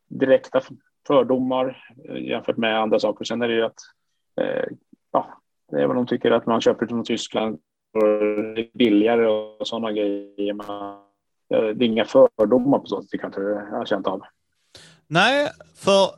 direkta 0.08 0.62
fördomar 1.08 1.94
eh, 2.10 2.18
jämfört 2.18 2.58
med 2.58 2.80
andra 2.82 3.00
saker. 3.00 3.26
Sen 3.26 3.42
är 3.42 3.48
det 3.48 3.54
ju 3.54 3.66
att 3.66 3.80
eh, 4.42 4.66
ja, 5.12 5.42
det 5.72 5.82
är 5.82 5.88
vad 5.88 5.96
de 5.96 6.08
tycker 6.08 6.32
att 6.32 6.46
man 6.46 6.62
köper 6.62 6.88
från 6.88 7.04
Tyskland 7.04 7.60
och 7.94 8.02
det 8.56 8.62
är 8.62 8.78
billigare 8.78 9.28
och 9.28 9.68
sådana 9.68 9.92
grejer. 9.92 10.54
Men 10.54 10.70
eh, 11.54 11.76
det 11.76 11.86
är 11.86 11.88
inga 11.88 12.06
fördomar 12.06 12.80
på 12.80 12.86
så 12.86 13.02
sätt, 13.02 13.10
jag 13.22 13.28
inte 13.30 13.42
jag 13.42 13.78
har 13.78 13.86
känt 13.86 14.08
av. 14.08 14.22
Nej, 15.08 15.48
för 15.76 16.10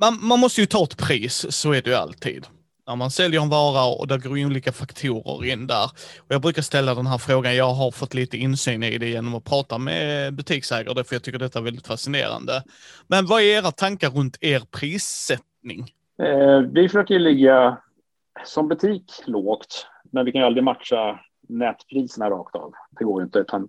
man, 0.00 0.18
man 0.22 0.40
måste 0.40 0.60
ju 0.60 0.66
ta 0.66 0.84
ett 0.84 0.98
pris, 0.98 1.46
så 1.50 1.72
är 1.72 1.82
det 1.82 1.90
ju 1.90 1.96
alltid. 1.96 2.46
När 2.86 2.96
man 2.96 3.10
säljer 3.10 3.42
en 3.42 3.48
vara 3.48 3.94
och 3.98 4.08
det 4.08 4.18
går 4.18 4.46
olika 4.46 4.72
faktorer 4.72 5.52
in 5.52 5.66
där. 5.66 5.84
Och 6.18 6.34
jag 6.34 6.42
brukar 6.42 6.62
ställa 6.62 6.94
den 6.94 7.06
här 7.06 7.18
frågan, 7.18 7.56
jag 7.56 7.72
har 7.72 7.90
fått 7.90 8.14
lite 8.14 8.36
insyn 8.36 8.82
i 8.82 8.98
det 8.98 9.08
genom 9.08 9.34
att 9.34 9.44
prata 9.44 9.78
med 9.78 10.34
butiksägare, 10.34 11.04
för 11.04 11.14
jag 11.14 11.22
tycker 11.22 11.38
detta 11.38 11.58
är 11.58 11.62
väldigt 11.62 11.86
fascinerande. 11.86 12.62
Men 13.06 13.26
vad 13.26 13.42
är 13.42 13.58
era 13.58 13.70
tankar 13.70 14.10
runt 14.10 14.36
er 14.40 14.62
prissättning? 14.80 15.80
Eh, 16.22 16.58
vi 16.58 16.88
försöker 16.88 17.18
ligga 17.18 17.78
som 18.44 18.68
butik 18.68 19.12
lågt, 19.26 19.86
men 20.10 20.24
vi 20.24 20.32
kan 20.32 20.40
ju 20.40 20.46
aldrig 20.46 20.64
matcha 20.64 21.20
nätpriserna 21.48 22.30
rakt 22.30 22.54
av. 22.54 22.72
Det 22.98 23.04
går 23.04 23.20
ju 23.20 23.24
inte, 23.24 23.38
utan 23.38 23.68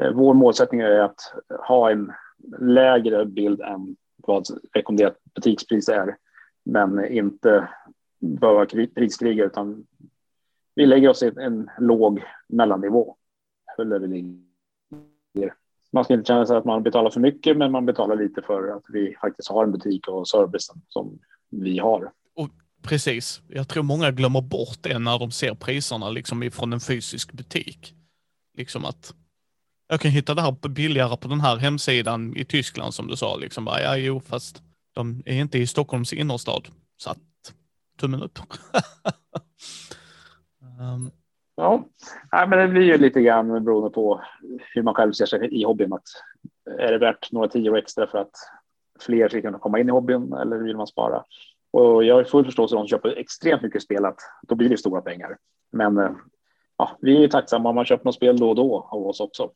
eh, 0.00 0.10
vår 0.10 0.34
målsättning 0.34 0.80
är 0.80 1.00
att 1.00 1.20
ha 1.68 1.90
en 1.90 2.12
lägre 2.58 3.26
bild 3.26 3.60
än 3.60 3.96
vad 4.16 4.46
rekommenderat 4.72 5.16
butikspris 5.34 5.88
är, 5.88 6.16
men 6.64 7.04
inte 7.12 7.68
behöva 8.20 8.66
priskriga 8.94 9.44
utan 9.44 9.86
vi 10.74 10.86
lägger 10.86 11.08
oss 11.08 11.22
i 11.22 11.32
en 11.40 11.70
låg 11.78 12.22
mellannivå. 12.48 13.16
Man 15.92 16.04
ska 16.04 16.14
inte 16.14 16.26
känna 16.26 16.46
sig 16.46 16.56
att 16.56 16.64
man 16.64 16.82
betalar 16.82 17.10
för 17.10 17.20
mycket, 17.20 17.56
men 17.56 17.72
man 17.72 17.86
betalar 17.86 18.16
lite 18.16 18.42
för 18.42 18.68
att 18.68 18.84
vi 18.88 19.16
faktiskt 19.20 19.48
har 19.48 19.64
en 19.64 19.72
butik 19.72 20.08
och 20.08 20.28
servicen 20.28 20.82
som 20.88 21.18
vi 21.50 21.78
har. 21.78 22.12
Och 22.34 22.48
precis. 22.82 23.40
Jag 23.48 23.68
tror 23.68 23.82
många 23.82 24.10
glömmer 24.10 24.40
bort 24.40 24.78
det 24.80 24.98
när 24.98 25.18
de 25.18 25.30
ser 25.30 25.54
priserna 25.54 26.10
liksom 26.10 26.50
från 26.50 26.72
en 26.72 26.80
fysisk 26.80 27.32
butik. 27.32 27.94
Liksom 28.56 28.84
att 28.84 29.14
jag 29.88 30.00
kan 30.00 30.10
hitta 30.10 30.34
det 30.34 30.42
här 30.42 30.68
billigare 30.68 31.16
på 31.16 31.28
den 31.28 31.40
här 31.40 31.56
hemsidan 31.56 32.36
i 32.36 32.44
Tyskland 32.44 32.94
som 32.94 33.06
du 33.06 33.16
sa. 33.16 33.36
Liksom 33.36 33.64
bara, 33.64 33.82
ja, 33.82 33.96
jo, 33.96 34.20
fast 34.20 34.62
de 34.92 35.22
är 35.26 35.40
inte 35.40 35.58
i 35.58 35.66
Stockholms 35.66 36.12
innerstad. 36.12 36.68
Så 36.96 37.10
att, 37.10 37.18
tummen 37.98 38.22
upp. 38.22 38.38
um. 40.80 41.10
Ja, 41.60 41.84
Nej, 42.32 42.48
men 42.48 42.58
det 42.58 42.68
blir 42.68 42.82
ju 42.82 42.98
lite 42.98 43.22
grann 43.22 43.64
beroende 43.64 43.90
på 43.90 44.20
hur 44.74 44.82
man 44.82 44.94
själv 44.94 45.12
ser 45.12 45.26
sig 45.26 45.60
i 45.60 45.64
hobbyn. 45.64 45.92
Att 45.92 46.02
är 46.78 46.92
det 46.92 46.98
värt 46.98 47.32
några 47.32 47.48
tio 47.48 47.78
extra 47.78 48.06
för 48.06 48.18
att 48.18 48.30
fler 49.00 49.28
ska 49.28 49.40
kunna 49.40 49.58
komma 49.58 49.78
in 49.78 49.88
i 49.88 49.92
hobbyn 49.92 50.32
eller 50.32 50.56
vill 50.56 50.76
man 50.76 50.86
spara? 50.86 51.24
Och 51.70 52.04
jag 52.04 52.14
har 52.14 52.24
full 52.24 52.44
förståelse 52.44 52.72
för 52.72 52.76
de 52.76 52.88
som 52.88 52.88
köper 52.88 53.18
extremt 53.18 53.62
mycket 53.62 53.82
spelat. 53.82 54.16
Då 54.42 54.54
blir 54.54 54.68
det 54.68 54.78
stora 54.78 55.00
pengar. 55.00 55.36
Men 55.72 55.98
eh, 55.98 56.10
ja, 56.76 56.96
vi 57.00 57.24
är 57.24 57.28
tacksamma 57.28 57.68
om 57.68 57.74
man 57.74 57.84
köper 57.84 58.04
något 58.04 58.14
spel 58.14 58.38
då 58.38 58.48
och 58.48 58.56
då 58.56 58.88
av 58.90 59.06
oss 59.06 59.20
också. 59.20 59.50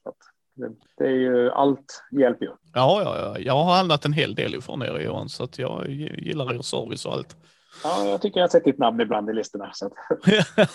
Det, 0.54 0.70
det, 0.98 1.04
är 1.04 1.16
ju, 1.16 1.50
allt 1.50 2.04
hjälper 2.12 2.44
ju. 2.44 2.52
Ja, 2.74 3.02
ja, 3.02 3.18
ja, 3.18 3.38
jag 3.38 3.52
har 3.52 3.76
handlat 3.76 4.04
en 4.04 4.12
hel 4.12 4.34
del 4.34 4.54
ifrån 4.54 4.82
er 4.82 5.00
Johan, 5.00 5.28
så 5.28 5.44
att 5.44 5.58
jag 5.58 5.88
gillar 5.88 6.54
er 6.54 6.62
service 6.62 7.06
och 7.06 7.12
allt. 7.12 7.36
Ja, 7.84 8.04
jag 8.06 8.22
tycker 8.22 8.40
jag 8.40 8.44
har 8.44 8.48
sett 8.48 8.64
ditt 8.64 8.78
namn 8.78 9.00
ibland 9.00 9.30
i 9.30 9.32
listorna. 9.32 9.70
Så 9.72 9.86
att... 9.86 9.92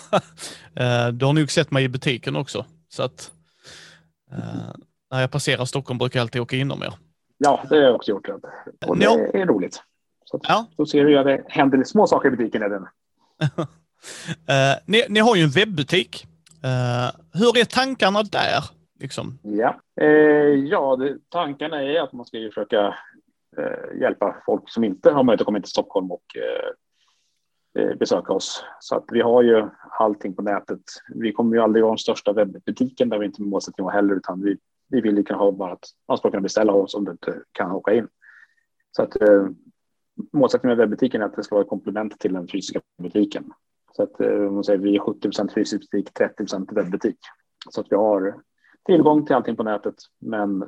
Eh, 0.74 1.08
du 1.08 1.26
har 1.26 1.32
nog 1.32 1.50
sett 1.50 1.70
mig 1.70 1.84
i 1.84 1.88
butiken 1.88 2.36
också. 2.36 2.64
Så 2.88 3.02
att, 3.02 3.32
uh, 4.32 4.72
när 5.10 5.20
jag 5.20 5.30
passerar 5.30 5.64
Stockholm 5.64 5.98
brukar 5.98 6.18
jag 6.18 6.24
alltid 6.24 6.42
åka 6.42 6.56
inom 6.56 6.82
er. 6.82 6.92
Ja, 7.38 7.60
det 7.68 7.74
har 7.74 7.82
jag 7.82 7.94
också 7.94 8.10
gjort. 8.10 8.28
Och 8.86 8.98
det 8.98 9.04
är 9.04 9.46
roligt. 9.46 9.82
Så 10.24 10.40
ja. 10.42 10.66
Då 10.76 10.86
ser 10.86 11.04
vi 11.04 11.16
att 11.16 11.26
det 11.26 11.44
händer 11.48 11.84
små 11.84 12.06
saker 12.06 12.28
i 12.28 12.30
butiken. 12.30 12.62
Är 12.62 12.74
uh, 12.74 12.82
ni, 14.84 15.04
ni 15.08 15.20
har 15.20 15.36
ju 15.36 15.42
en 15.42 15.50
webbutik. 15.50 16.26
Uh, 16.64 17.20
hur 17.32 17.58
är 17.58 17.64
tankarna 17.64 18.22
där? 18.22 18.64
Liksom? 19.00 19.38
Ja, 19.42 19.80
eh, 20.00 20.08
ja 20.70 20.96
det, 20.96 21.18
tankarna 21.28 21.82
är 21.82 22.00
att 22.00 22.12
man 22.12 22.26
ska 22.26 22.38
ju 22.38 22.50
försöka 22.50 22.94
eh, 23.58 24.00
hjälpa 24.00 24.36
folk 24.46 24.70
som 24.70 24.84
inte 24.84 25.10
har 25.10 25.22
möjlighet 25.22 25.40
att 25.40 25.46
komma 25.46 25.58
in 25.58 25.62
till 25.62 25.70
Stockholm 25.70 26.12
och 26.12 26.24
eh, 26.36 26.42
eh, 26.42 26.72
Eh, 27.74 27.94
besöka 27.94 28.32
oss. 28.32 28.64
Så 28.80 28.96
att 28.96 29.04
vi 29.08 29.20
har 29.20 29.42
ju 29.42 29.68
allting 29.90 30.34
på 30.34 30.42
nätet. 30.42 30.80
Vi 31.14 31.32
kommer 31.32 31.56
ju 31.56 31.62
aldrig 31.62 31.82
vara 31.82 31.92
den 31.92 31.98
största 31.98 32.32
webbutiken 32.32 33.08
där 33.08 33.18
vi 33.18 33.26
inte 33.26 33.42
målsättning 33.42 33.88
heller, 33.88 34.14
utan 34.14 34.42
vi, 34.42 34.58
vi 34.88 35.00
vill 35.00 35.16
ju 35.16 35.22
kunna 35.22 35.38
ha 35.38 35.52
bara 35.52 35.72
att 35.72 35.84
man 36.08 36.18
ska 36.18 36.30
kunna 36.30 36.40
beställa 36.40 36.72
oss 36.72 36.94
om 36.94 37.04
du 37.04 37.10
inte 37.10 37.42
kan 37.52 37.72
åka 37.72 37.94
in. 37.94 38.08
Så 38.96 39.02
att 39.02 39.22
eh, 39.22 39.48
målsättningen 40.32 40.76
med 40.76 40.88
webbutiken 40.88 41.22
är 41.22 41.26
att 41.26 41.36
det 41.36 41.44
ska 41.44 41.54
vara 41.54 41.62
ett 41.62 41.68
komplement 41.68 42.20
till 42.20 42.32
den 42.32 42.48
fysiska 42.48 42.80
butiken. 43.02 43.52
Så 43.96 44.02
att 44.02 44.20
eh, 44.20 44.30
man 44.30 44.64
säger, 44.64 44.78
vi 44.78 44.96
är 44.96 45.00
70% 45.00 45.54
fysisk 45.54 45.90
butik, 45.90 46.10
30% 46.38 46.74
webbutik. 46.74 47.18
Så 47.70 47.80
att 47.80 47.86
vi 47.90 47.96
har 47.96 48.34
tillgång 48.86 49.26
till 49.26 49.36
allting 49.36 49.56
på 49.56 49.62
nätet, 49.62 49.94
men 50.18 50.62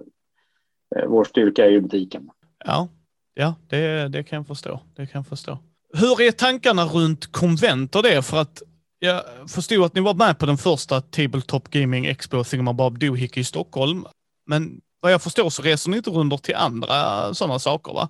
eh, 0.97 1.07
vår 1.09 1.25
styrka 1.25 1.67
är 1.67 1.71
ju 1.71 1.81
butiken. 1.81 2.31
Ja, 2.65 2.89
ja 3.35 3.55
det, 3.69 4.09
det 4.09 4.23
kan 4.23 4.37
jag 4.37 4.47
förstå. 4.47 4.81
Det 4.95 5.07
kan 5.07 5.19
jag 5.19 5.27
förstå. 5.27 5.59
Hur 5.93 6.23
är 6.23 6.33
tankarna 6.33 6.85
runt 6.85 7.33
konvent 7.33 7.97
och 7.97 8.03
det? 8.03 8.23
För 8.23 8.41
att 8.41 8.63
jag 8.99 9.23
förstod 9.49 9.85
att 9.85 9.95
ni 9.95 10.01
var 10.01 10.15
med 10.15 10.39
på 10.39 10.47
den 10.47 10.57
första 10.57 11.01
Tabletop 11.01 11.69
Gaming 11.69 12.07
Expo 12.07 12.45
Thingamabob 12.45 12.99
Dohickey 12.99 13.41
i 13.41 13.45
Stockholm. 13.45 14.05
Men 14.47 14.81
vad 15.01 15.13
jag 15.13 15.23
förstår 15.23 15.51
så 15.51 15.63
reser 15.63 15.91
ni 15.91 15.97
inte 15.97 16.11
runt 16.11 16.43
till 16.43 16.55
andra 16.55 16.95
sådana 17.35 17.59
saker 17.59 17.93
va? 17.93 18.09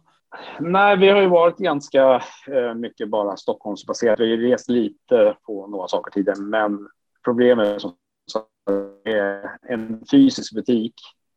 Nej, 0.60 0.96
vi 0.96 1.08
har 1.08 1.20
ju 1.20 1.28
varit 1.28 1.56
ganska 1.56 2.22
eh, 2.48 2.74
mycket 2.74 3.08
bara 3.08 3.36
Stockholmsbaserat. 3.36 4.20
Vi 4.20 4.30
har 4.30 4.36
rest 4.36 4.68
lite 4.68 5.36
på 5.46 5.66
några 5.66 5.88
saker 5.88 6.10
tidigare, 6.10 6.40
men 6.40 6.88
problemet 7.24 7.80
som 7.80 7.92
är 9.04 9.50
en 9.72 10.04
fysisk 10.10 10.54
butik. 10.54 10.94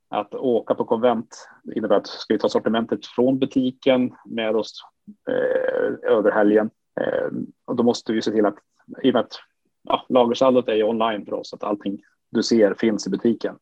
Att 0.09 0.35
åka 0.35 0.75
på 0.75 0.85
konvent 0.85 1.47
innebär 1.75 1.95
att 1.95 2.07
ska 2.07 2.33
vi 2.33 2.39
ta 2.39 2.49
sortimentet 2.49 3.05
från 3.05 3.39
butiken 3.39 4.11
med 4.25 4.55
oss 4.55 4.83
eh, 5.29 6.11
över 6.11 6.31
helgen. 6.31 6.69
Eh, 7.01 7.27
och 7.65 7.75
då 7.75 7.83
måste 7.83 8.13
vi 8.13 8.21
se 8.21 8.31
till 8.31 8.45
att, 8.45 8.57
i 9.03 9.09
och 9.09 9.13
med 9.13 9.21
att 9.21 9.39
ja, 9.83 10.05
lagersaldot 10.09 10.67
är 10.67 10.83
online 10.83 11.25
för 11.25 11.33
oss, 11.33 11.53
att 11.53 11.63
allting 11.63 12.01
du 12.31 12.43
ser 12.43 12.73
finns 12.73 13.07
i 13.07 13.09
butiken. 13.09 13.55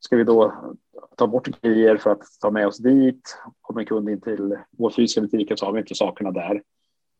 Ska 0.00 0.16
vi 0.16 0.24
då 0.24 0.54
ta 1.16 1.26
bort 1.26 1.60
grejer 1.60 1.96
för 1.96 2.10
att 2.10 2.22
ta 2.40 2.50
med 2.50 2.66
oss 2.66 2.78
dit, 2.78 3.38
kommer 3.60 3.84
kunden 3.84 4.20
kund 4.20 4.30
in 4.30 4.38
till 4.38 4.58
vår 4.70 4.90
fysiska 4.90 5.20
butik 5.20 5.52
så 5.56 5.66
har 5.66 5.72
vi 5.72 5.80
inte 5.80 5.94
sakerna 5.94 6.30
där. 6.30 6.62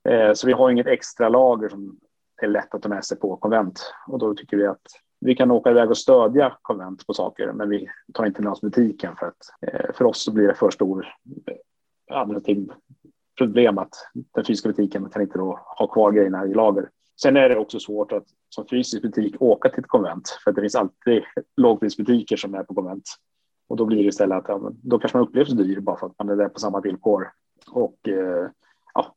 Eh, 0.09 0.33
så 0.33 0.47
vi 0.47 0.53
har 0.53 0.71
inget 0.71 0.87
extra 0.87 1.29
lager 1.29 1.69
som 1.69 1.99
är 2.43 2.49
lätt 2.49 2.75
att 2.75 2.83
ta 2.83 2.89
med 2.89 3.05
sig 3.05 3.19
på 3.19 3.37
konvent 3.37 3.95
och 4.07 4.19
då 4.19 4.35
tycker 4.35 4.57
vi 4.57 4.67
att 4.67 4.87
vi 5.21 5.37
kan 5.37 5.51
åka 5.51 5.71
iväg 5.71 5.91
och 5.91 5.99
stödja 5.99 6.57
konvent 6.63 7.07
på 7.07 7.15
saker, 7.15 7.53
men 7.53 7.69
vi 7.69 7.89
tar 8.15 8.27
inte 8.27 8.43
med 8.43 8.53
oss 8.53 8.61
butiken 8.61 9.17
för 9.17 9.27
att 9.27 9.73
eh, 9.73 9.93
för 9.95 10.05
oss 10.05 10.23
så 10.25 10.33
blir 10.33 10.49
det 10.49 10.55
för 10.55 10.71
stor 10.71 11.07
eh, 11.47 12.17
administrativ 12.19 12.73
problem 13.39 13.79
att 13.79 13.95
den 14.35 14.45
fysiska 14.45 14.69
butiken 14.69 15.11
kan 15.11 15.23
inte 15.23 15.39
då 15.39 15.61
ha 15.79 15.87
kvar 15.87 16.13
grejerna 16.13 16.47
i 16.47 16.55
lager. 16.55 16.91
Sen 17.23 17.37
är 17.37 17.49
det 17.49 17.57
också 17.57 17.81
svårt 17.81 18.13
att 18.13 18.25
som 18.49 18.67
fysisk 18.67 19.03
butik 19.03 19.35
åka 19.43 19.69
till 19.69 19.81
ett 19.81 19.89
konvent 19.89 20.39
för 20.45 20.51
att 20.51 20.55
det 20.55 20.63
finns 20.63 20.75
alltid 20.75 21.23
lågprisbutiker 21.57 22.37
som 22.37 22.55
är 22.55 22.63
på 22.63 22.75
konvent 22.75 23.05
och 23.69 23.77
då 23.77 23.85
blir 23.85 24.03
det 24.03 24.09
istället 24.09 24.39
att 24.39 24.45
ja, 24.49 24.73
då 24.83 24.99
kanske 24.99 25.19
man 25.19 25.27
upplevs 25.27 25.51
dyr 25.51 25.81
bara 25.81 25.97
för 25.97 26.07
att 26.07 26.19
man 26.19 26.29
är 26.29 26.37
där 26.37 26.49
på 26.49 26.59
samma 26.59 26.81
villkor 26.81 27.33
Och 27.71 28.09
eh, 28.09 28.51
ja, 28.95 29.15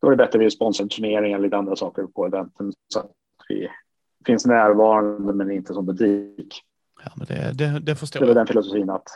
då 0.00 0.06
är 0.06 0.10
det 0.10 0.16
bättre 0.16 0.46
att 0.46 0.52
sponsra 0.52 0.86
turneringar 0.86 1.38
och 1.38 1.44
lite 1.44 1.56
andra 1.56 1.76
saker 1.76 2.06
på 2.06 2.26
eventen 2.26 2.72
så 2.88 3.00
att 3.00 3.10
vi 3.48 3.68
finns 4.26 4.46
närvarande 4.46 5.32
men 5.32 5.50
inte 5.50 5.74
som 5.74 5.86
butik. 5.86 6.62
Ja, 7.04 7.10
men 7.16 7.26
det, 7.26 7.52
det, 7.54 7.80
det 7.80 7.96
förstår 7.96 8.20
det 8.20 8.26
var 8.26 8.34
den 8.34 8.46
filosofin 8.46 8.90
att 8.90 9.08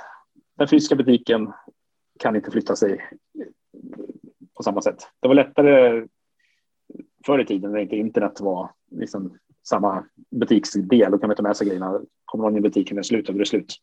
den 0.57 0.69
fysiska 0.69 0.97
butiken 0.97 1.53
kan 2.19 2.37
inte 2.37 2.51
flytta 2.51 2.77
sig 2.77 3.11
på 4.57 4.63
samma 4.63 4.83
sätt. 4.83 4.97
Det 5.21 5.29
var 5.29 5.35
lättare 5.35 6.07
förr 7.27 7.39
i 7.39 7.47
tiden 7.47 7.73
när 7.73 7.79
inte 7.79 7.97
internet 7.97 8.41
var 8.41 8.71
liksom 8.91 9.39
samma 9.69 10.05
butiksdel. 10.31 11.11
Då 11.11 11.19
kan 11.19 11.29
man 11.29 11.37
ta 11.37 11.43
med 11.43 11.57
sig 11.57 11.67
grejerna. 11.67 12.01
Kommer 12.25 12.45
någon 12.45 12.57
i 12.57 12.61
butiken 12.61 12.99
är 12.99 13.03
slut, 13.03 13.27
då 13.27 13.33
är 13.33 13.39
det 13.39 13.47
slut. 13.47 13.77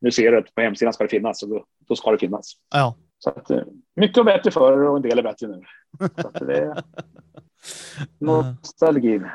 Nu 0.00 0.10
ser 0.10 0.32
du 0.32 0.38
att 0.38 0.54
på 0.54 0.60
hemsidan 0.60 0.92
ska 0.92 1.04
det 1.04 1.10
finnas 1.10 1.42
och 1.42 1.48
då, 1.48 1.64
då 1.88 1.96
ska 1.96 2.10
det 2.10 2.18
finnas. 2.18 2.52
Ja. 2.74 2.96
Så 3.18 3.30
att, 3.30 3.50
eh, 3.50 3.62
mycket 3.96 4.18
är 4.18 4.24
bättre 4.24 4.50
förr 4.50 4.84
och 4.84 4.96
en 4.96 5.02
del 5.02 5.18
är 5.18 5.22
bättre 5.22 5.46
nu. 5.46 5.62
Så 5.98 6.28
att 6.28 6.46
det 6.46 6.58
är 6.58 6.82
nostalgin. 8.18 9.26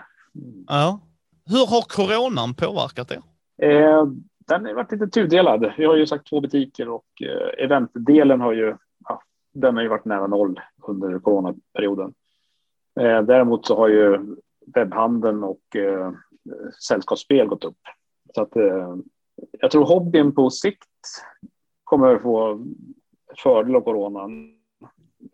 Ja. 0.68 1.00
Hur 1.46 1.68
har 1.68 1.82
coronan 1.82 2.54
påverkat 2.54 3.12
er? 3.12 3.22
Eh, 3.62 4.06
den 4.48 4.66
har 4.66 4.74
varit 4.74 4.92
lite 4.92 5.08
tudelad. 5.08 5.74
Vi 5.78 5.86
har 5.86 5.96
ju 5.96 6.08
sagt 6.08 6.30
två 6.30 6.42
butiker 6.42 6.90
och 6.90 7.06
eh, 7.22 7.64
eventdelen 7.66 8.42
har 8.42 8.54
ju, 8.54 8.76
den 9.54 9.76
har 9.76 9.84
ju 9.84 9.90
varit 9.90 10.06
nära 10.06 10.28
noll 10.28 10.60
under 10.88 11.20
coronaperioden. 11.20 12.14
Eh, 13.00 13.22
däremot 13.22 13.66
så 13.66 13.76
har 13.76 13.88
ju 13.88 14.36
webbhandeln 14.76 15.44
och 15.44 15.76
eh, 15.76 16.12
sällskapsspel 16.88 17.48
gått 17.48 17.64
upp. 17.64 17.78
Så 18.36 18.42
att 18.42 18.56
eh, 18.56 18.96
jag 19.52 19.72
tror 19.72 19.86
hobbyn 19.86 20.36
på 20.36 20.50
sikt 20.50 20.90
kommer 21.84 22.16
att 22.16 22.22
få 22.22 22.66
fördel 23.44 23.76
av 23.76 23.82
coronan. 23.82 24.54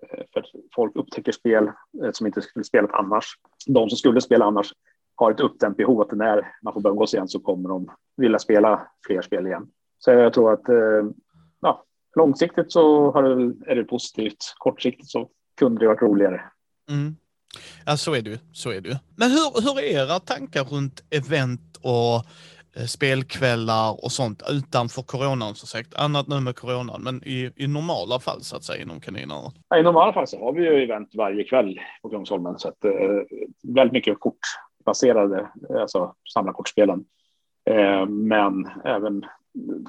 Eh, 0.09 0.23
för 0.33 0.39
att 0.39 0.45
folk 0.75 0.95
upptäcker 0.95 1.31
spel 1.31 1.71
eh, 2.03 2.11
som 2.11 2.27
inte 2.27 2.41
skulle 2.41 2.65
spelat 2.65 2.91
annars. 2.91 3.25
De 3.67 3.89
som 3.89 3.97
skulle 3.97 4.21
spela 4.21 4.45
annars 4.45 4.73
har 5.15 5.31
ett 5.31 5.39
uppdämt 5.39 5.77
behov 5.77 6.01
att 6.01 6.11
när 6.11 6.47
man 6.61 6.73
får 6.73 6.81
börja 6.81 6.91
umgås 6.91 7.13
igen 7.13 7.27
så 7.27 7.39
kommer 7.39 7.69
de 7.69 7.91
vilja 8.17 8.39
spela 8.39 8.87
fler 9.07 9.21
spel 9.21 9.47
igen. 9.47 9.67
Så 9.97 10.11
jag 10.11 10.33
tror 10.33 10.53
att 10.53 10.69
eh, 10.69 11.09
ja, 11.59 11.83
långsiktigt 12.19 12.71
så 12.71 13.11
det, 13.21 13.71
är 13.71 13.75
det 13.75 13.83
positivt. 13.83 14.53
Kortsiktigt 14.57 15.09
så 15.09 15.29
kunde 15.59 15.79
det 15.79 15.87
varit 15.87 16.01
roligare. 16.01 16.41
Mm. 16.89 17.15
Ja, 17.85 17.97
så 17.97 18.13
är 18.13 18.21
ju. 18.21 18.37
Så 18.53 18.69
är 18.69 18.81
ju. 18.81 18.95
Men 19.17 19.31
hur, 19.31 19.61
hur 19.63 19.79
är 19.79 20.03
era 20.03 20.19
tankar 20.19 20.63
runt 20.63 21.03
event 21.09 21.77
och 21.83 22.15
eh, 22.75 22.85
spelkvällar 22.87 24.03
och 24.03 24.11
sånt 24.11 24.43
utanför 24.49 25.01
coronan 25.01 25.55
så 25.55 25.67
sagt? 25.67 25.95
Annat 25.95 26.27
nu 26.27 26.39
med 26.39 26.55
coronan, 26.55 27.01
men 27.03 27.23
i, 27.23 27.51
i 27.55 27.67
normala 27.67 28.19
fall 28.19 28.41
så 28.41 28.55
att 28.55 28.63
säga 28.63 28.81
inom 28.81 28.99
kaninerna? 28.99 29.51
Ja, 29.69 29.77
I 29.77 29.83
normala 29.83 30.13
fall 30.13 30.27
så 30.27 30.39
har 30.45 30.53
vi 30.53 30.61
ju 30.61 30.83
event 30.83 31.09
varje 31.15 31.43
kväll 31.43 31.79
på 32.01 32.09
Kungsholmen 32.09 32.59
så 32.59 32.67
att 32.67 32.85
eh, 32.85 32.91
väldigt 33.75 33.93
mycket 33.93 34.17
kortbaserade, 34.19 35.49
alltså 35.81 36.13
samlarkortspelen. 36.33 37.05
Eh, 37.69 38.05
men 38.05 38.69
även 38.85 39.25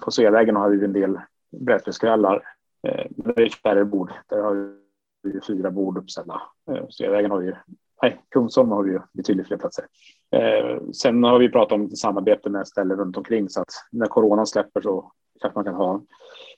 på 0.04 0.10
Sveavägen 0.10 0.56
har 0.56 0.70
vi 0.70 0.84
en 0.84 0.92
del 0.92 1.18
brädspelskvällar. 1.50 2.42
Eh, 2.88 3.06
men 3.16 3.32
det 3.36 3.42
är 3.42 3.48
färre 3.48 3.84
bord. 3.84 4.12
Där 4.28 4.42
har 4.42 4.74
vi 5.22 5.40
fyra 5.46 5.70
bord 5.70 5.98
uppställda. 5.98 6.42
Eh, 6.70 6.88
Sveavägen 6.90 7.30
har 7.30 7.40
ju, 7.40 7.54
nej, 8.02 8.20
Kungsholmen 8.28 8.76
har 8.76 8.84
ju 8.84 9.00
betydligt 9.12 9.46
fler 9.46 9.56
platser. 9.56 9.84
Eh, 10.30 10.80
sen 10.92 11.24
har 11.24 11.38
vi 11.38 11.48
pratat 11.48 11.72
om 11.72 11.90
samarbete 11.90 12.50
med 12.50 12.68
ställen 12.68 12.96
runt 12.96 13.16
omkring 13.16 13.48
så 13.48 13.60
att 13.60 13.72
när 13.92 14.06
coronan 14.06 14.46
släpper 14.46 14.80
så 14.80 15.12
kanske 15.40 15.58
man 15.58 15.64
kan 15.64 15.74
ha 15.74 16.02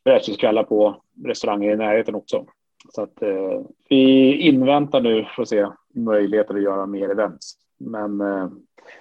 brädspelskvällar 0.04 0.64
på 0.64 1.02
restauranger 1.24 1.72
i 1.72 1.76
närheten 1.76 2.14
också. 2.14 2.46
Så 2.88 3.02
att 3.02 3.22
eh, 3.22 3.60
vi 3.88 4.34
inväntar 4.34 5.00
nu 5.00 5.24
för 5.36 5.42
att 5.42 5.48
se 5.48 5.68
möjligheter 5.94 6.54
att 6.54 6.62
göra 6.62 6.86
mer 6.86 7.08
events. 7.08 7.54
Men 7.78 8.20
eh, 8.20 8.48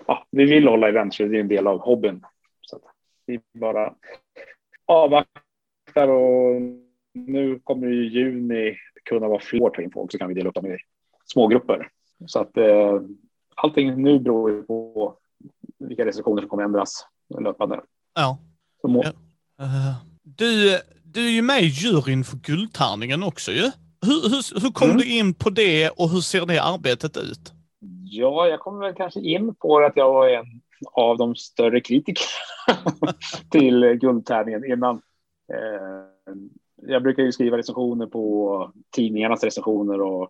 ja, 0.05 0.25
vi 0.31 0.45
vill 0.45 0.67
hålla 0.67 0.89
events 0.89 1.17
för 1.17 1.25
det 1.25 1.37
är 1.37 1.41
en 1.41 1.47
del 1.47 1.67
av 1.67 1.79
hobbyn. 1.79 2.25
Så 2.61 2.75
att 2.75 2.81
vi 3.25 3.39
bara 3.53 3.93
avvaktar 4.85 5.41
och 5.97 6.61
nu 7.13 7.59
kommer 7.63 7.87
ju 7.87 8.09
juni 8.09 8.77
kunna 9.03 9.27
vara 9.27 9.39
fler 9.39 9.81
in 9.81 9.91
folk 9.91 10.11
så 10.11 10.17
kan 10.17 10.27
vi 10.27 10.33
dela 10.33 10.49
upp 10.49 10.55
dem 10.55 10.65
i 10.65 10.77
smågrupper. 11.25 11.89
Så 12.25 12.39
att 12.39 12.57
eh, 12.57 13.01
allting 13.55 14.03
nu 14.03 14.19
beror 14.19 14.61
på 14.61 15.15
vilka 15.79 16.05
restriktioner 16.05 16.41
som 16.41 16.49
kommer 16.49 16.63
ändras 16.63 17.05
löpande. 17.39 17.81
Ja. 18.15 18.37
Må- 18.83 19.03
ja. 19.03 19.11
Uh, 19.65 19.95
du, 20.23 20.79
du 21.03 21.25
är 21.25 21.31
ju 21.31 21.41
med 21.41 21.61
i 21.61 21.65
juryn 21.65 22.23
för 22.23 22.37
Guldtärningen 22.37 23.23
också 23.23 23.51
ju. 23.51 23.71
Hur, 24.05 24.29
hur, 24.29 24.61
hur 24.61 24.71
kom 24.71 24.89
mm. 24.89 24.97
du 24.97 25.05
in 25.05 25.33
på 25.33 25.49
det 25.49 25.89
och 25.89 26.09
hur 26.09 26.21
ser 26.21 26.45
det 26.45 26.63
arbetet 26.63 27.17
ut? 27.17 27.53
Ja, 28.03 28.47
jag 28.47 28.59
kom 28.59 28.79
väl 28.79 28.93
kanske 28.93 29.19
in 29.19 29.55
på 29.55 29.79
att 29.79 29.93
jag 29.95 30.13
var 30.13 30.29
en 30.29 30.45
av 30.93 31.17
de 31.17 31.35
större 31.35 31.81
kritikerna 31.81 32.27
till 33.51 33.97
Guldtärningen 34.01 34.71
innan. 34.71 35.01
Eh, 35.53 36.33
jag 36.75 37.03
brukar 37.03 37.23
ju 37.23 37.31
skriva 37.31 37.57
recensioner 37.57 38.07
på 38.07 38.71
tidningarnas 38.95 39.43
recensioner 39.43 40.01
och 40.01 40.29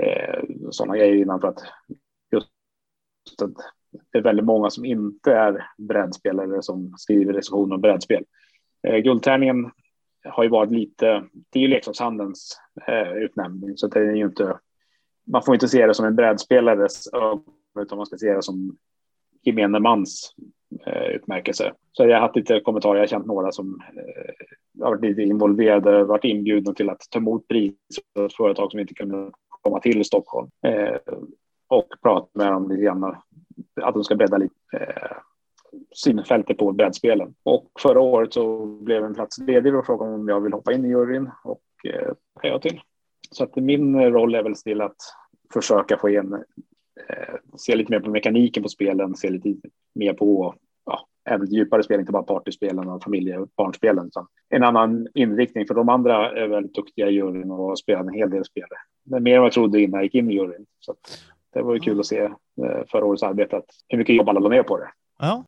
eh, 0.00 0.44
sådana 0.70 0.96
grejer 0.96 1.14
innan 1.16 1.40
för 1.40 1.48
att 1.48 1.62
just 2.32 3.42
att 3.42 3.54
det 4.12 4.18
är 4.18 4.22
väldigt 4.22 4.44
många 4.44 4.70
som 4.70 4.84
inte 4.84 5.32
är 5.32 5.66
brädspelare 5.78 6.62
som 6.62 6.94
skriver 6.96 7.32
recensioner 7.32 7.74
om 7.74 7.80
brädspel. 7.80 8.24
Eh, 8.82 8.96
guldtärningen 8.96 9.70
har 10.24 10.42
ju 10.42 10.48
varit 10.48 10.70
lite, 10.70 11.24
det 11.50 11.58
är 11.58 11.62
ju 11.62 11.68
leksakshandelns 11.68 12.58
eh, 12.88 13.12
utnämning 13.12 13.76
så 13.76 13.86
det 13.86 14.00
är 14.00 14.14
ju 14.14 14.24
inte, 14.24 14.58
man 15.26 15.42
får 15.42 15.54
inte 15.54 15.68
se 15.68 15.86
det 15.86 15.94
som 15.94 16.06
en 16.06 16.16
brädspelares 16.16 17.08
utan 17.80 17.98
man 17.98 18.06
ska 18.06 18.16
se 18.16 18.34
det 18.34 18.42
som 18.42 18.76
gemene 19.42 19.78
mans 19.78 20.34
Eh, 20.86 21.02
utmärkelse. 21.02 21.72
Så 21.92 22.06
jag 22.06 22.16
har 22.16 22.20
haft 22.20 22.36
lite 22.36 22.60
kommentarer, 22.60 22.94
jag 22.94 23.02
har 23.02 23.06
känt 23.06 23.26
några 23.26 23.52
som 23.52 23.82
eh, 23.96 24.84
har 24.84 24.90
varit 24.90 25.02
lite 25.02 25.22
involverade, 25.22 26.04
varit 26.04 26.24
inbjudna 26.24 26.74
till 26.74 26.90
att 26.90 27.00
ta 27.10 27.18
emot 27.18 27.48
pris 27.48 27.74
för 28.14 28.26
ett 28.26 28.32
företag 28.32 28.70
som 28.70 28.80
inte 28.80 28.94
kunde 28.94 29.30
komma 29.48 29.80
till 29.80 30.04
Stockholm. 30.04 30.50
Eh, 30.62 30.96
och 31.68 31.88
prata 32.02 32.28
med 32.32 32.52
dem 32.52 32.68
lite 32.68 32.82
grann, 32.82 33.04
att 33.82 33.94
de 33.94 34.04
ska 34.04 34.14
bredda 34.14 34.36
lite 34.36 34.54
eh, 34.72 35.16
synfältet 35.94 36.58
på 36.58 36.72
brädspelen. 36.72 37.34
Och 37.42 37.70
förra 37.80 38.00
året 38.00 38.32
så 38.32 38.66
blev 38.66 39.04
en 39.04 39.14
plats 39.14 39.38
ledig 39.38 39.74
och 39.74 39.86
frågade 39.86 40.14
om 40.14 40.28
jag 40.28 40.40
vill 40.40 40.52
hoppa 40.52 40.72
in 40.72 40.84
i 40.84 40.88
juryn 40.88 41.30
och 41.44 41.62
eh, 41.84 42.12
jag 42.42 42.62
till. 42.62 42.80
Så 43.30 43.44
att 43.44 43.56
min 43.56 44.00
roll 44.00 44.34
är 44.34 44.42
väl 44.42 44.54
till 44.54 44.80
att 44.80 44.96
försöka 45.52 45.98
få 45.98 46.08
in 46.08 46.44
se 47.56 47.76
lite 47.76 47.92
mer 47.92 48.00
på 48.00 48.10
mekaniken 48.10 48.62
på 48.62 48.68
spelen, 48.68 49.14
se 49.14 49.30
lite 49.30 49.54
mer 49.94 50.12
på 50.12 50.54
ja, 50.86 51.06
även 51.30 51.46
djupare 51.46 51.82
spel, 51.82 52.00
inte 52.00 52.12
bara 52.12 52.22
partyspelen 52.22 52.88
och 52.88 53.02
familje 53.02 53.38
och 53.38 53.48
barnspelen. 53.56 54.06
Utan 54.06 54.26
en 54.48 54.62
annan 54.64 55.08
inriktning, 55.14 55.66
för 55.66 55.74
de 55.74 55.88
andra 55.88 56.30
är 56.30 56.48
väldigt 56.48 56.74
duktiga 56.74 57.08
i 57.08 57.14
juryn 57.14 57.50
och 57.50 57.78
spelar 57.78 58.00
en 58.00 58.14
hel 58.14 58.30
del 58.30 58.44
spel. 58.44 58.68
Är 59.14 59.20
mer 59.20 59.34
än 59.34 59.40
vad 59.40 59.46
jag 59.46 59.52
trodde 59.52 59.80
innan 59.80 59.98
jag 59.98 60.04
gick 60.04 60.14
in 60.14 60.30
i 60.30 60.34
juryn. 60.34 60.66
Så 60.80 60.94
det 61.54 61.62
var 61.62 61.74
ju 61.74 61.80
kul 61.80 62.00
att 62.00 62.06
se 62.06 62.18
eh, 62.18 62.30
förra 62.88 63.04
årets 63.04 63.22
arbete, 63.22 63.56
att 63.56 63.70
hur 63.88 63.98
mycket 63.98 64.16
jobb 64.16 64.28
alla 64.28 64.40
la 64.40 64.48
ner 64.48 64.62
på 64.62 64.78
det. 64.78 64.90
Ja, 65.18 65.44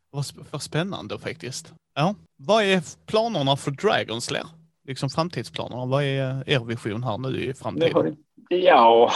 vad 0.51 0.63
spännande 0.63 1.19
faktiskt. 1.19 1.75
Ja. 1.95 2.15
Vad 2.37 2.65
är 2.65 3.07
planerna 3.07 3.57
för 3.57 3.71
Dragonslayer? 3.71 4.47
Liksom 4.85 5.11
framtidsplanerna. 5.11 5.87
Vad 5.87 6.03
är 6.03 6.49
er 6.49 6.65
vision 6.65 7.03
här 7.03 7.19
nu 7.19 7.41
i 7.45 7.55
framtiden? 7.55 8.17
Ja, 8.53 9.11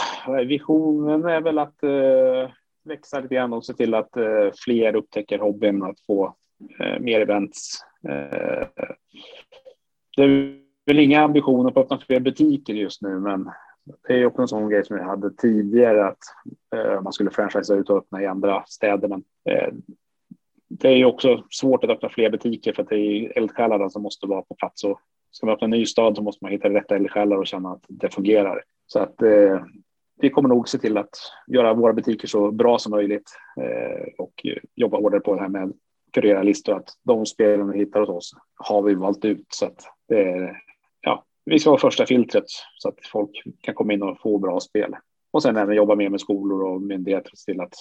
visionen 0.45 1.25
är 1.25 1.41
väl 1.41 1.59
att 1.59 1.83
uh, 1.83 2.49
växa 2.83 3.19
lite 3.19 3.35
grann 3.35 3.53
och 3.53 3.65
se 3.65 3.73
till 3.73 3.93
att 3.93 4.17
uh, 4.17 4.51
fler 4.65 4.95
upptäcker 4.95 5.39
hobbyn, 5.39 5.83
att 5.83 5.99
få 6.07 6.35
uh, 6.81 6.99
mer 6.99 7.21
events. 7.21 7.79
Uh, 8.05 8.67
det 10.17 10.23
är 10.23 10.59
väl 10.85 10.99
inga 10.99 11.21
ambitioner 11.21 11.71
på 11.71 11.79
att 11.79 11.85
öppna 11.85 11.99
fler 12.05 12.19
butiker 12.19 12.73
just 12.73 13.01
nu, 13.01 13.19
men 13.19 13.49
det 14.07 14.13
är 14.13 14.25
också 14.25 14.41
en 14.41 14.47
sån 14.47 14.69
grej 14.69 14.85
som 14.85 14.97
jag 14.97 15.05
hade 15.05 15.31
tidigare 15.31 16.07
att 16.07 16.23
man 17.03 17.13
skulle 17.13 17.31
franchisa 17.31 17.75
ut 17.75 17.89
och 17.89 17.97
öppna 17.97 18.21
i 18.21 18.25
andra 18.25 18.63
städer. 18.67 19.07
Men 19.07 19.23
det 20.67 20.87
är 20.87 20.95
ju 20.95 21.05
också 21.05 21.43
svårt 21.49 21.83
att 21.83 21.89
öppna 21.89 22.09
fler 22.09 22.29
butiker 22.29 22.73
för 22.73 22.83
att 22.83 22.89
det 22.89 22.97
är 22.97 23.37
eldsjälarna 23.37 23.89
som 23.89 24.01
måste 24.01 24.27
vara 24.27 24.41
på 24.41 24.55
plats 24.55 24.83
och 24.83 24.99
ska 25.31 25.45
man 25.45 25.55
öppna 25.55 25.65
en 25.65 25.71
ny 25.71 25.85
stad 25.85 26.15
så 26.15 26.23
måste 26.23 26.45
man 26.45 26.51
hitta 26.51 26.69
rätta 26.69 26.95
eldsjälar 26.95 27.37
och 27.37 27.47
känna 27.47 27.71
att 27.71 27.85
det 27.87 28.09
fungerar. 28.09 28.63
Så 28.87 28.99
att 28.99 29.21
eh, 29.21 29.63
vi 30.21 30.29
kommer 30.29 30.49
nog 30.49 30.69
se 30.69 30.77
till 30.77 30.97
att 30.97 31.17
göra 31.47 31.73
våra 31.73 31.93
butiker 31.93 32.27
så 32.27 32.51
bra 32.51 32.79
som 32.79 32.91
möjligt 32.91 33.31
eh, 33.61 34.07
och 34.17 34.45
jobba 34.75 34.97
hårdare 34.97 35.21
på 35.21 35.35
det 35.35 35.41
här 35.41 35.49
med 35.49 35.73
kurera 36.13 36.43
listor. 36.43 36.75
Att 36.75 36.89
de 37.03 37.25
spelen 37.25 37.71
vi 37.71 37.79
hittar 37.79 37.99
hos 37.99 38.09
oss 38.09 38.31
har 38.55 38.81
vi 38.81 38.93
valt 38.93 39.25
ut 39.25 39.45
så 39.49 39.65
att 39.65 39.83
det 40.07 40.21
är, 40.21 40.57
ja, 41.01 41.25
vi 41.45 41.59
ska 41.59 41.69
vara 41.69 41.79
första 41.79 42.05
filtret 42.05 42.45
så 42.77 42.89
att 42.89 43.05
folk 43.11 43.43
kan 43.61 43.75
komma 43.75 43.93
in 43.93 44.03
och 44.03 44.19
få 44.21 44.37
bra 44.37 44.59
spel. 44.59 44.95
Och 45.31 45.43
sen 45.43 45.57
även 45.57 45.75
jobba 45.75 45.95
mer 45.95 46.09
med 46.09 46.21
skolor 46.21 46.63
och 46.63 46.81
myndigheter 46.81 47.31
till 47.45 47.61
att 47.61 47.73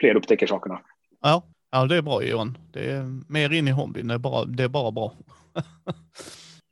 fler 0.00 0.16
upptäcker 0.16 0.46
sakerna. 0.46 0.80
Ja, 1.20 1.42
ja 1.70 1.86
det 1.86 1.96
är 1.96 2.02
bra 2.02 2.22
Johan. 2.22 2.58
Det 2.72 2.90
är 2.90 3.32
mer 3.32 3.52
in 3.52 3.68
i 3.68 3.70
hobbyn. 3.70 4.08
Det 4.08 4.14
är 4.14 4.18
bara, 4.18 4.44
det 4.44 4.62
är 4.64 4.68
bara 4.68 4.90
bra. 4.90 5.12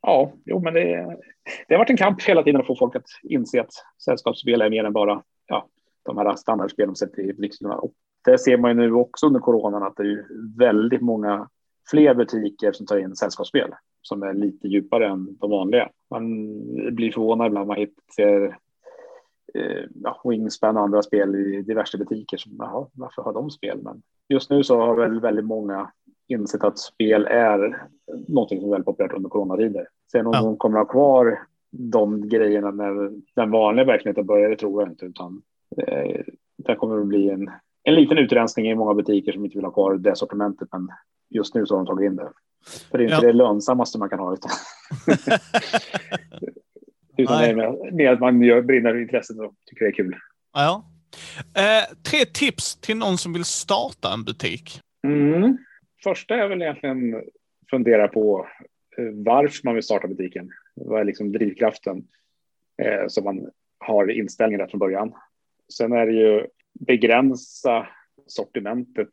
Ja, 0.05 0.31
jo, 0.45 0.59
men 0.59 0.73
det 0.73 0.93
är, 0.93 1.17
det 1.67 1.73
har 1.73 1.79
varit 1.79 1.89
en 1.89 1.97
kamp 1.97 2.21
hela 2.21 2.43
tiden 2.43 2.61
att 2.61 2.67
få 2.67 2.75
folk 2.75 2.95
att 2.95 3.05
inse 3.23 3.61
att 3.61 3.73
sällskapsspel 4.05 4.61
är 4.61 4.69
mer 4.69 4.83
än 4.83 4.93
bara 4.93 5.23
ja, 5.47 5.67
de 6.03 6.17
här 6.17 6.35
standardspelen 6.35 6.93
de 6.93 6.95
sätter 6.95 7.21
i 7.21 7.33
butikerna. 7.33 7.75
Och 7.75 7.93
det 8.25 8.37
ser 8.37 8.57
man 8.57 8.71
ju 8.71 8.77
nu 8.77 8.93
också 8.93 9.27
under 9.27 9.39
coronan 9.39 9.83
att 9.83 9.95
det 9.95 10.03
är 10.03 10.25
väldigt 10.57 11.01
många 11.01 11.49
fler 11.89 12.13
butiker 12.13 12.71
som 12.71 12.85
tar 12.85 12.97
in 12.97 13.15
sällskapsspel 13.15 13.71
som 14.01 14.23
är 14.23 14.33
lite 14.33 14.67
djupare 14.67 15.07
än 15.07 15.37
de 15.39 15.49
vanliga. 15.49 15.89
Man 16.09 16.25
blir 16.95 17.11
förvånad 17.11 17.47
ibland 17.47 17.67
man 17.67 17.77
hittar 17.77 18.57
eh, 19.53 19.85
ja, 20.03 20.21
Wingspan 20.23 20.77
och 20.77 20.83
andra 20.83 21.01
spel 21.01 21.35
i 21.35 21.61
diverse 21.61 21.97
butiker. 21.97 22.37
Som, 22.37 22.55
jaha, 22.59 22.87
varför 22.93 23.21
har 23.21 23.33
de 23.33 23.49
spel? 23.49 23.79
Men 23.83 24.01
just 24.29 24.49
nu 24.49 24.63
så 24.63 24.77
har 24.77 24.95
väl 24.95 25.19
väldigt 25.19 25.45
många 25.45 25.91
insett 26.27 26.63
att 26.63 26.79
spel 26.79 27.25
är 27.25 27.87
någonting 28.27 28.59
som 28.59 28.69
är 28.69 28.71
väldigt 28.71 28.85
populärt 28.85 29.13
under 29.13 29.29
coronatider. 29.29 29.87
Sen 30.11 30.27
om 30.27 30.33
ja. 30.35 30.41
de 30.41 30.57
kommer 30.57 30.79
att 30.79 30.87
ha 30.87 30.91
kvar 30.91 31.39
de 31.71 32.29
grejerna 32.29 32.71
när 32.71 33.11
den 33.35 33.51
vanliga 33.51 33.85
verksamheten 33.85 34.25
börjar, 34.25 34.49
det 34.49 34.55
tror 34.55 34.81
jag 34.81 34.91
inte, 34.91 35.05
utan 35.05 35.41
eh, 35.87 36.21
det 36.57 36.75
kommer 36.75 36.99
att 36.99 37.07
bli 37.07 37.29
en, 37.29 37.51
en 37.83 37.95
liten 37.95 38.17
utrensning 38.17 38.69
i 38.69 38.75
många 38.75 38.93
butiker 38.93 39.31
som 39.31 39.45
inte 39.45 39.57
vill 39.57 39.65
ha 39.65 39.71
kvar 39.71 39.95
det 39.95 40.15
sortimentet, 40.15 40.67
men 40.71 40.89
just 41.29 41.55
nu 41.55 41.65
så 41.65 41.73
har 41.73 41.83
de 41.83 41.87
tagit 41.87 42.11
in 42.11 42.15
det. 42.15 42.29
För 42.91 42.97
det 42.97 43.03
är 43.03 43.05
inte 43.05 43.25
ja. 43.25 43.31
det 43.31 43.33
lönsammaste 43.33 43.97
man 43.97 44.09
kan 44.09 44.19
ha. 44.19 44.33
Utan, 44.33 44.51
utan 47.17 47.41
det 47.41 47.47
är 47.47 47.55
med, 47.55 47.93
med, 47.93 48.13
att 48.13 48.19
man 48.19 48.41
gör, 48.41 48.61
brinner 48.61 49.01
intresset 49.01 49.39
och 49.39 49.53
tycker 49.65 49.85
det 49.85 49.91
är 49.91 49.95
kul. 49.95 50.15
Ja. 50.53 50.85
Eh, 51.55 51.95
tre 52.09 52.25
tips 52.25 52.75
till 52.75 52.97
någon 52.97 53.17
som 53.17 53.33
vill 53.33 53.45
starta 53.45 54.13
en 54.13 54.23
butik. 54.23 54.81
Mm. 55.07 55.57
Första 56.03 56.35
är 56.35 56.47
väl 56.47 56.61
egentligen 56.61 57.23
fundera 57.69 58.07
på 58.07 58.47
eh, 58.97 59.05
varför 59.13 59.59
man 59.63 59.73
vill 59.73 59.83
starta 59.83 60.07
butiken. 60.07 60.49
Vad 60.75 61.01
är 61.01 61.05
liksom 61.05 61.31
drivkraften 61.31 62.07
eh, 62.81 63.07
som 63.07 63.23
man 63.23 63.49
har 63.77 64.11
inställningen 64.11 64.61
rätt 64.61 64.71
från 64.71 64.79
början. 64.79 65.13
Sen 65.73 65.93
är 65.93 66.05
det 66.05 66.13
ju 66.13 66.47
begränsa 66.73 67.87
sortimentet 68.27 69.09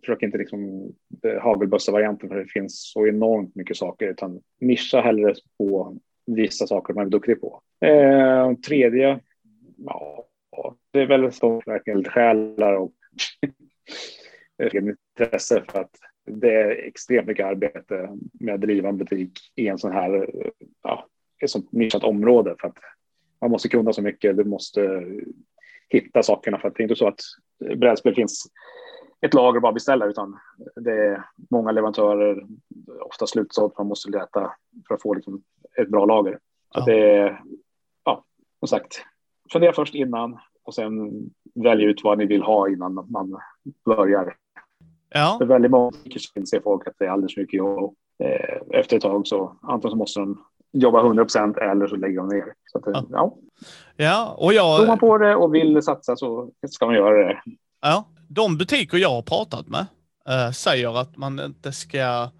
försök 0.00 0.22
inte 0.22 0.38
liksom 0.38 0.92
eh, 1.24 1.42
hagelbössa-varianten 1.42 2.28
för 2.28 2.36
det 2.36 2.46
finns 2.46 2.92
så 2.92 3.06
enormt 3.06 3.54
mycket 3.54 3.76
saker 3.76 4.06
utan 4.08 4.40
nischa 4.60 5.00
hellre 5.00 5.34
på 5.58 5.98
vissa 6.26 6.66
saker 6.66 6.94
man 6.94 7.06
är 7.06 7.10
duktig 7.10 7.40
på. 7.40 7.62
Eh, 7.80 8.54
tredje, 8.54 9.20
ja, 9.76 10.26
det 10.90 11.00
är 11.00 11.06
väl 11.06 11.32
stort 11.32 11.66
verkligen 11.66 12.04
själar 12.04 12.74
och 12.74 12.92
intresse 15.18 15.64
för 15.68 15.80
att 15.80 16.09
det 16.26 16.54
är 16.54 16.70
extremt 16.70 17.26
mycket 17.26 17.46
arbete 17.46 18.08
med 18.32 18.54
att 18.54 18.60
driva 18.60 18.88
en 18.88 18.96
butik 18.96 19.38
i 19.54 19.68
en 19.68 19.78
sån 19.78 19.92
här, 19.92 20.30
ja, 20.82 21.06
ett 21.42 21.50
sånt 21.50 21.72
nischat 21.72 22.04
område 22.04 22.56
för 22.60 22.68
att 22.68 22.76
man 23.40 23.50
måste 23.50 23.68
kunna 23.68 23.92
så 23.92 24.02
mycket. 24.02 24.36
Du 24.36 24.44
måste 24.44 25.04
hitta 25.88 26.22
sakerna 26.22 26.58
för 26.58 26.68
att 26.68 26.74
det 26.74 26.80
är 26.80 26.84
inte 26.84 26.96
så 26.96 27.08
att 27.08 27.20
brädspel 27.76 28.14
finns 28.14 28.46
ett 29.20 29.34
lager 29.34 29.60
bara 29.60 29.72
beställa 29.72 30.06
utan 30.06 30.38
det 30.76 30.92
är 30.92 31.24
många 31.50 31.72
leverantörer, 31.72 32.46
ofta 33.00 33.26
slutsålt, 33.26 33.78
man 33.78 33.86
måste 33.86 34.10
leta 34.10 34.52
för 34.88 34.94
att 34.94 35.02
få 35.02 35.14
liksom 35.14 35.42
ett 35.78 35.88
bra 35.88 36.04
lager. 36.04 36.38
Ja. 36.74 36.84
det 36.84 37.16
är, 37.16 37.42
ja, 38.04 38.24
som 38.58 38.68
sagt, 38.68 39.04
fundera 39.52 39.72
först 39.72 39.94
innan 39.94 40.38
och 40.62 40.74
sen 40.74 41.10
välja 41.54 41.88
ut 41.88 42.04
vad 42.04 42.18
ni 42.18 42.26
vill 42.26 42.42
ha 42.42 42.68
innan 42.68 42.94
man 42.94 43.38
börjar. 43.84 44.36
Ja. 45.14 45.36
För 45.38 45.46
väldigt 45.46 45.70
många 45.70 45.92
inser 46.34 46.60
folk 46.60 46.88
att 46.88 46.94
det 46.98 47.04
är 47.04 47.08
alldeles 47.08 47.34
för 47.34 47.40
mycket 47.40 47.58
jobb. 47.58 47.94
Eh, 48.24 48.78
efter 48.80 48.96
ett 48.96 49.02
tag 49.02 49.26
så 49.26 49.56
antingen 49.62 49.90
så 49.90 49.96
måste 49.96 50.20
de 50.20 50.44
jobba 50.72 51.00
100 51.00 51.24
procent 51.24 51.56
eller 51.56 51.86
så 51.86 51.96
lägger 51.96 52.16
de 52.16 52.28
ner. 52.28 52.44
Så 52.72 52.78
att, 52.78 52.84
ja. 52.86 53.04
ja. 53.10 53.36
Ja, 53.96 54.34
och 54.38 54.54
jag... 54.54 54.76
Tror 54.76 54.86
man 54.86 54.98
på 54.98 55.18
det 55.18 55.34
och 55.34 55.54
vill 55.54 55.82
satsa 55.82 56.16
så 56.16 56.50
ska 56.68 56.86
man 56.86 56.94
göra 56.94 57.26
det. 57.26 57.42
Ja, 57.80 58.04
de 58.28 58.58
butiker 58.58 58.98
jag 58.98 59.10
har 59.10 59.22
pratat 59.22 59.68
med 59.68 59.86
äh, 60.28 60.50
säger 60.50 61.00
att 61.00 61.16
man 61.16 61.40
inte 61.40 61.72
ska 61.72 62.30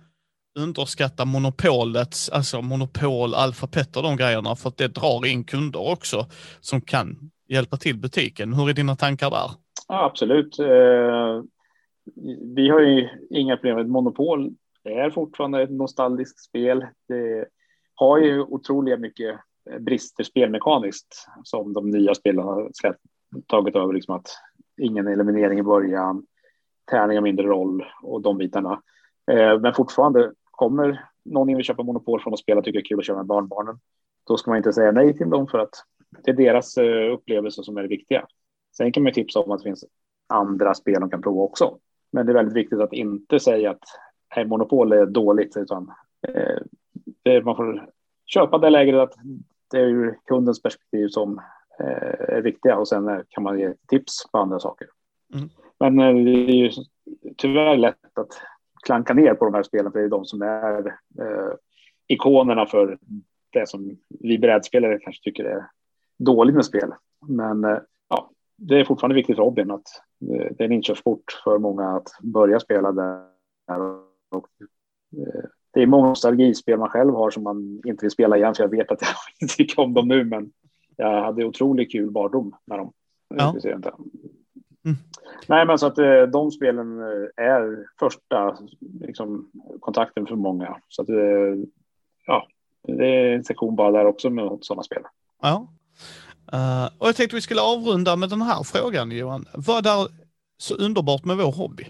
underskatta 0.58 1.24
monopolets, 1.24 2.28
alltså 2.28 2.62
monopol, 2.62 3.34
Alfa 3.34 3.66
Petter, 3.66 4.02
de 4.02 4.16
grejerna, 4.16 4.56
för 4.56 4.68
att 4.68 4.76
det 4.76 4.88
drar 4.88 5.26
in 5.26 5.44
kunder 5.44 5.90
också 5.90 6.26
som 6.60 6.80
kan 6.80 7.30
hjälpa 7.48 7.76
till 7.76 7.98
butiken. 7.98 8.52
Hur 8.52 8.68
är 8.68 8.72
dina 8.72 8.96
tankar 8.96 9.30
där? 9.30 9.50
Ja, 9.88 10.04
absolut. 10.04 10.58
Eh, 10.58 11.42
vi 12.54 12.68
har 12.68 12.80
ju 12.80 13.08
inga 13.30 13.56
problem 13.56 13.76
med 13.76 13.88
monopol. 13.88 14.50
Det 14.82 14.94
är 14.94 15.10
fortfarande 15.10 15.62
ett 15.62 15.70
nostalgiskt 15.70 16.40
spel. 16.40 16.86
Det 17.08 17.46
har 17.94 18.18
ju 18.18 18.40
otroliga 18.40 18.96
mycket 18.96 19.40
eh, 19.70 19.78
brister 19.78 20.24
spelmekaniskt 20.24 21.26
som 21.44 21.72
de 21.72 21.90
nya 21.90 22.14
spelarna 22.14 22.52
har 22.52 22.70
tagit 23.46 23.76
över. 23.76 23.92
Liksom 23.92 24.14
att 24.14 24.28
ingen 24.80 25.06
eliminering 25.06 25.58
i 25.58 25.62
början, 25.62 26.26
tärning 26.90 27.16
har 27.16 27.22
mindre 27.22 27.46
roll 27.46 27.84
och 28.02 28.22
de 28.22 28.38
bitarna. 28.38 28.82
Eh, 29.30 29.60
men 29.60 29.74
fortfarande 29.74 30.32
kommer 30.50 31.04
någon 31.24 31.48
in 31.48 31.56
och 31.56 31.64
köpa 31.64 31.82
monopol 31.82 32.20
från 32.20 32.32
att 32.32 32.38
spela 32.38 32.62
tycker 32.62 32.78
det 32.78 32.82
är 32.82 32.88
kul 32.88 32.98
att 32.98 33.06
köra 33.06 33.16
med 33.16 33.26
barnbarnen. 33.26 33.78
Då 34.26 34.36
ska 34.36 34.50
man 34.50 34.58
inte 34.58 34.72
säga 34.72 34.92
nej 34.92 35.16
till 35.16 35.30
dem 35.30 35.46
för 35.46 35.58
att 35.58 35.74
det 36.24 36.30
är 36.30 36.34
deras 36.34 36.78
upplevelse 36.78 37.12
upplevelser 37.12 37.62
som 37.62 37.76
är 37.76 37.82
det 37.82 37.88
viktiga. 37.88 38.26
Sen 38.76 38.92
kan 38.92 39.02
man 39.02 39.12
tipsa 39.12 39.40
om 39.40 39.50
att 39.50 39.58
det 39.58 39.64
finns 39.68 39.84
andra 40.26 40.74
spel 40.74 41.00
de 41.00 41.10
kan 41.10 41.22
prova 41.22 41.42
också. 41.42 41.78
Men 42.12 42.26
det 42.26 42.32
är 42.32 42.34
väldigt 42.34 42.56
viktigt 42.56 42.80
att 42.80 42.92
inte 42.92 43.40
säga 43.40 43.70
att 43.70 43.84
hey, 44.28 44.44
monopol 44.44 44.92
är 44.92 45.06
dåligt, 45.06 45.56
utan 45.56 45.92
eh, 46.28 47.44
man 47.44 47.56
får 47.56 47.88
köpa 48.26 48.58
det 48.58 48.70
lägret 48.70 49.00
att 49.00 49.14
det 49.70 49.78
är 49.78 49.86
ur 49.86 50.18
kundens 50.26 50.62
perspektiv 50.62 51.08
som 51.08 51.40
Eh, 51.80 52.36
är 52.36 52.42
viktiga 52.42 52.76
och 52.76 52.88
sen 52.88 53.24
kan 53.28 53.44
man 53.44 53.58
ge 53.58 53.74
tips 53.88 54.24
på 54.32 54.38
andra 54.38 54.58
saker. 54.58 54.88
Mm. 55.34 55.48
Men 55.80 55.98
eh, 55.98 56.24
det 56.24 56.30
är 56.30 56.54
ju 56.54 56.70
tyvärr 57.36 57.76
lätt 57.76 58.18
att 58.18 58.42
klanka 58.82 59.14
ner 59.14 59.34
på 59.34 59.44
de 59.44 59.54
här 59.54 59.62
spelen 59.62 59.92
för 59.92 59.98
det 59.98 60.04
är 60.04 60.08
de 60.08 60.24
som 60.24 60.42
är 60.42 60.86
eh, 61.20 61.54
ikonerna 62.06 62.66
för 62.66 62.98
det 63.52 63.68
som 63.68 63.98
vi 64.08 64.38
brädspelare 64.38 64.98
kanske 64.98 65.22
tycker 65.22 65.44
är 65.44 65.66
dåligt 66.18 66.54
med 66.54 66.64
spel. 66.64 66.92
Men 67.28 67.64
eh, 67.64 67.78
ja, 68.08 68.30
det 68.56 68.80
är 68.80 68.84
fortfarande 68.84 69.14
viktigt 69.14 69.36
för 69.36 69.42
hobbyn 69.42 69.70
att 69.70 69.80
eh, 69.80 70.09
det 70.20 70.60
är 70.60 70.64
en 70.64 70.72
inkörsport 70.72 71.40
för 71.44 71.58
många 71.58 71.88
att 71.88 72.08
börja 72.22 72.60
spela 72.60 72.92
där. 72.92 73.24
Och, 74.30 74.48
eh, 75.16 75.44
det 75.72 75.82
är 75.82 75.86
många 75.86 76.08
nostalgispel 76.08 76.78
man 76.78 76.88
själv 76.88 77.14
har 77.14 77.30
som 77.30 77.42
man 77.42 77.82
inte 77.84 78.04
vill 78.04 78.10
spela 78.10 78.36
igen, 78.36 78.54
för 78.54 78.62
jag 78.62 78.70
vet 78.70 78.92
att 78.92 79.02
jag 79.02 79.10
inte 79.40 79.54
tycker 79.54 79.82
om 79.82 79.94
dem 79.94 80.08
nu, 80.08 80.24
men 80.24 80.52
jag 80.96 81.22
hade 81.22 81.44
otroligt 81.44 81.92
kul 81.92 82.10
barndom 82.10 82.54
med 82.64 82.78
dem. 82.78 82.92
Ja. 83.28 83.54
Mm. 84.84 84.96
Nej, 85.46 85.66
men 85.66 85.78
så 85.78 85.86
att 85.86 85.98
eh, 85.98 86.22
de 86.22 86.50
spelen 86.50 87.00
eh, 87.00 87.44
är 87.44 87.86
första 87.98 88.58
liksom, 89.00 89.50
kontakten 89.80 90.26
för 90.26 90.36
många. 90.36 90.76
Så 90.88 91.02
att 91.02 91.08
eh, 91.08 91.56
ja, 92.26 92.46
det 92.82 93.06
är 93.06 93.34
en 93.34 93.44
sektion 93.44 93.76
bara 93.76 93.90
där 93.90 94.04
också 94.04 94.30
med 94.30 94.58
sådana 94.60 94.82
spel. 94.82 95.02
Ja. 95.42 95.68
Uh, 96.54 96.86
och 96.98 97.08
jag 97.08 97.16
tänkte 97.16 97.36
vi 97.36 97.42
skulle 97.42 97.60
avrunda 97.60 98.16
med 98.16 98.28
den 98.28 98.42
här 98.42 98.62
frågan 98.62 99.10
Johan. 99.10 99.44
Vad 99.54 99.86
är 99.86 100.08
så 100.58 100.74
underbart 100.74 101.24
med 101.24 101.36
vår 101.36 101.52
hobby? 101.52 101.86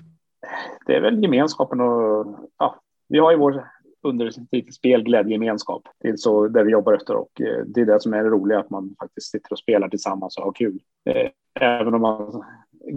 Det 0.86 0.96
är 0.96 1.00
väl 1.00 1.22
gemenskapen 1.22 1.80
och 1.80 2.26
ja, 2.58 2.80
vi 3.08 3.18
har 3.18 3.30
ju 3.30 3.36
vår 3.36 3.64
under 4.02 4.30
lite 4.50 4.72
spelglädje, 4.72 5.32
gemenskap. 5.32 5.82
Det 5.98 6.08
är 6.08 6.16
så 6.16 6.48
där 6.48 6.64
vi 6.64 6.72
jobbar 6.72 6.92
efter 6.92 7.16
och 7.16 7.40
eh, 7.40 7.64
det 7.66 7.80
är 7.80 7.86
det 7.86 8.00
som 8.00 8.14
är 8.14 8.24
det 8.24 8.30
roliga, 8.30 8.58
att 8.58 8.70
man 8.70 8.94
faktiskt 8.98 9.30
sitter 9.30 9.52
och 9.52 9.58
spelar 9.58 9.88
tillsammans 9.88 10.36
och 10.36 10.44
har 10.44 10.52
kul. 10.52 10.80
Eh, 11.04 11.30
även 11.60 11.94
om 11.94 12.00
man 12.00 12.44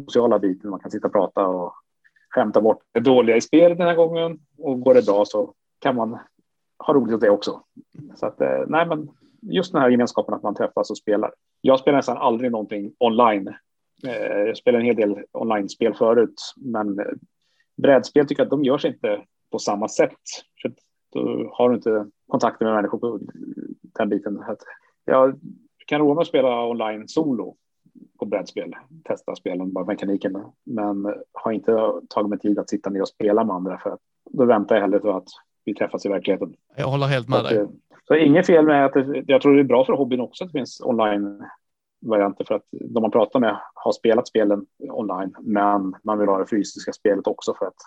sociala 0.03 0.39
biten, 0.39 0.69
man 0.69 0.79
kan 0.79 0.91
sitta 0.91 1.07
och 1.07 1.13
prata 1.13 1.47
och 1.47 1.73
skämta 2.29 2.61
bort 2.61 2.81
det 2.91 2.99
dåliga 2.99 3.35
i 3.35 3.41
spelet 3.41 3.77
den 3.77 3.87
här 3.87 3.95
gången 3.95 4.39
och 4.57 4.81
går 4.81 4.93
det 4.93 5.05
bra 5.05 5.25
så 5.25 5.53
kan 5.79 5.95
man 5.95 6.17
ha 6.79 6.93
roligt 6.93 7.15
åt 7.15 7.21
det 7.21 7.29
också. 7.29 7.61
Så 8.15 8.25
att 8.25 8.39
nej, 8.67 8.87
men 8.87 9.09
just 9.43 9.73
den 9.73 9.81
här 9.81 9.89
gemenskapen 9.89 10.35
att 10.35 10.43
man 10.43 10.55
träffas 10.55 10.89
och 10.89 10.97
spelar. 10.97 11.33
Jag 11.61 11.79
spelar 11.79 11.97
nästan 11.97 12.17
aldrig 12.17 12.51
någonting 12.51 12.93
online. 12.97 13.53
Jag 14.01 14.57
spelar 14.57 14.79
en 14.79 14.85
hel 14.85 14.95
del 14.95 15.23
online-spel 15.31 15.93
förut, 15.93 16.41
men 16.55 16.99
brädspel 17.77 18.27
tycker 18.27 18.41
jag 18.41 18.45
att 18.45 18.51
de 18.51 18.63
görs 18.63 18.85
inte 18.85 19.21
på 19.51 19.59
samma 19.59 19.87
sätt. 19.87 20.19
För 20.61 20.73
då 21.13 21.51
har 21.53 21.69
du 21.69 21.75
inte 21.75 22.07
kontakter 22.27 22.65
med 22.65 22.75
människor 22.75 22.97
på 22.97 23.19
den 23.81 24.09
biten. 24.09 24.43
Jag 25.05 25.39
kan 25.87 25.99
roa 25.99 26.13
mig 26.13 26.21
att 26.21 26.27
spela 26.27 26.65
online 26.67 27.07
solo 27.07 27.55
på 28.19 28.25
brädspel, 28.25 28.75
testa 29.03 29.35
spelen, 29.35 29.73
bara 29.73 29.85
mekaniken, 29.85 30.43
men 30.63 31.13
har 31.31 31.51
inte 31.51 31.93
tagit 32.09 32.29
mig 32.29 32.39
tid 32.39 32.59
att 32.59 32.69
sitta 32.69 32.89
ner 32.89 33.01
och 33.01 33.07
spela 33.07 33.43
med 33.43 33.55
andra 33.55 33.77
för 33.77 33.89
att 33.89 33.99
då 34.29 34.45
väntar 34.45 34.75
jag 34.75 34.81
hellre 34.81 34.99
till 34.99 35.09
att 35.09 35.27
vi 35.65 35.73
träffas 35.73 36.05
i 36.05 36.09
verkligheten. 36.09 36.55
Jag 36.75 36.87
håller 36.87 37.07
helt 37.07 37.29
med 37.29 37.43
dig. 37.43 37.67
Så 38.07 38.15
inget 38.15 38.45
fel 38.45 38.65
med 38.65 38.85
att 38.85 38.93
det, 38.93 39.23
jag 39.27 39.41
tror 39.41 39.53
det 39.53 39.61
är 39.61 39.63
bra 39.63 39.85
för 39.85 39.93
hobbyn 39.93 40.21
också 40.21 40.43
att 40.43 40.51
det 40.51 40.59
finns 40.59 40.81
online 40.81 41.43
varianter 42.05 42.43
för 42.43 42.55
att 42.55 42.65
de 42.71 43.01
man 43.01 43.11
pratar 43.11 43.39
med 43.39 43.59
har 43.73 43.91
spelat 43.91 44.27
spelen 44.27 44.65
online, 44.79 45.35
men 45.41 45.95
man 46.03 46.19
vill 46.19 46.27
ha 46.27 46.37
det 46.37 46.49
fysiska 46.49 46.93
spelet 46.93 47.27
också 47.27 47.53
för 47.59 47.65
att 47.65 47.77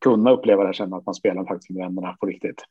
kunna 0.00 0.30
uppleva 0.30 0.64
det, 0.64 0.74
känna 0.74 0.96
att 0.96 1.06
man 1.06 1.14
spelar 1.14 1.44
faktiskt 1.44 1.70
med 1.70 1.84
vännerna 1.84 2.16
på 2.20 2.26
riktigt. 2.26 2.62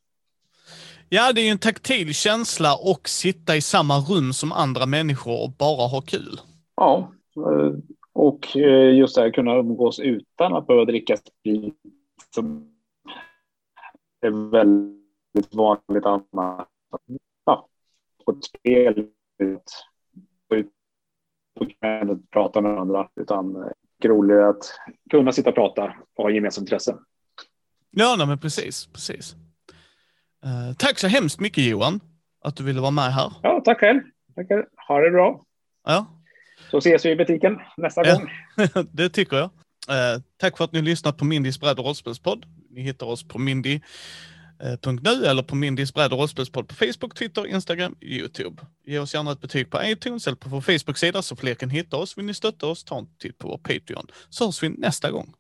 Ja, 1.10 1.34
det 1.34 1.42
är 1.42 1.46
ju 1.46 1.50
en 1.50 1.58
taktil 1.58 2.14
känsla 2.14 2.76
och 2.76 3.10
sitta 3.10 3.56
i 3.56 3.62
samma 3.62 3.98
rum 3.98 4.34
som 4.34 4.52
andra 4.52 4.86
människor 4.86 5.44
och 5.44 5.52
bara 5.60 5.88
ha 5.88 6.02
kul. 6.02 6.40
Ja, 6.76 7.12
eh, 7.36 7.74
och 8.14 8.58
eh, 8.58 8.96
just 8.96 9.16
det 9.16 9.22
här 9.22 9.32
kunna 9.32 9.56
umgås 9.56 10.00
utan 10.00 10.54
att 10.54 10.68
behöva 10.68 10.86
dricka 10.86 11.18
sprit 11.18 11.76
som 12.36 12.72
är 14.22 14.52
väldigt 14.52 15.05
vanligt 15.52 16.06
annars. 16.06 16.68
Ja, 17.46 17.68
på 18.26 18.32
ett 18.32 18.44
spel 18.44 19.08
och 21.60 22.32
prata 22.32 22.62
med 22.62 22.80
andra 22.80 23.10
utan 23.16 23.72
roligare 24.04 24.50
att 24.50 24.80
kunna 25.12 25.32
sitta 25.32 25.50
och 25.50 25.56
prata 25.56 25.94
och 26.16 26.24
ha 26.24 26.32
gemensamt 26.32 26.64
intresse. 26.64 26.98
Ja, 27.92 28.16
nej, 28.18 28.28
men 28.28 28.40
precis, 28.40 28.86
precis. 28.86 29.36
Uh, 30.46 30.76
tack 30.78 31.00
så 31.00 31.08
hemskt 31.08 31.40
mycket 31.40 31.64
Johan, 31.64 32.00
att 32.42 32.56
du 32.56 32.64
ville 32.64 32.82
vara 32.82 32.92
med 32.92 33.14
här. 33.14 33.34
Ja, 33.44 33.62
tack 33.66 33.80
själv. 33.80 34.02
Tackar. 34.36 34.68
Ha 34.88 35.00
det 35.00 35.12
bra. 35.12 35.46
Ja. 35.86 36.06
Så 36.72 36.78
ses 36.78 37.06
vi 37.06 37.10
i 37.10 37.16
butiken 37.16 37.60
nästa 37.78 38.06
ja. 38.06 38.16
gång. 38.16 38.30
det 38.92 39.10
tycker 39.10 39.38
jag. 39.38 39.50
Uh, 39.90 40.22
tack 40.38 40.58
för 40.58 40.64
att 40.64 40.72
ni 40.72 40.80
har 40.80 40.86
lyssnat 40.86 41.18
på 41.18 41.26
Mindys 41.26 41.60
bräd 41.60 41.80
och 41.80 41.86
rollspelspodd. 41.86 42.46
Ni 42.70 42.82
hittar 42.82 43.06
oss 43.06 43.28
på 43.28 43.40
Eh, 44.64 44.94
nu 45.02 45.26
eller 45.26 45.44
på 45.44 45.56
min 45.56 45.76
bräd 45.76 46.14
och 46.14 46.20
rollspelspodd 46.20 46.68
på 46.68 46.76
Facebook, 46.76 47.16
Twitter, 47.16 47.48
Instagram, 47.48 47.96
YouTube. 48.02 48.62
Ge 48.86 49.00
oss 49.00 49.14
gärna 49.14 49.32
ett 49.32 49.42
betyg 49.42 49.70
på 49.70 49.84
iTunes 49.84 50.28
eller 50.28 50.38
på 50.38 50.50
vår 50.50 50.62
Facebook-sida 50.62 51.22
så 51.22 51.36
fler 51.36 51.56
kan 51.56 51.70
hitta 51.70 51.98
oss. 51.98 52.18
Vill 52.18 52.26
ni 52.26 52.34
stötta 52.34 52.68
oss, 52.68 52.84
ta 52.84 52.98
en 52.98 53.08
titt 53.20 53.38
på 53.38 53.48
vår 53.48 53.58
Patreon. 53.58 54.08
Så 54.30 54.46
hörs 54.46 54.64
vi 54.64 54.70
nästa 54.70 55.12
gång. 55.12 55.34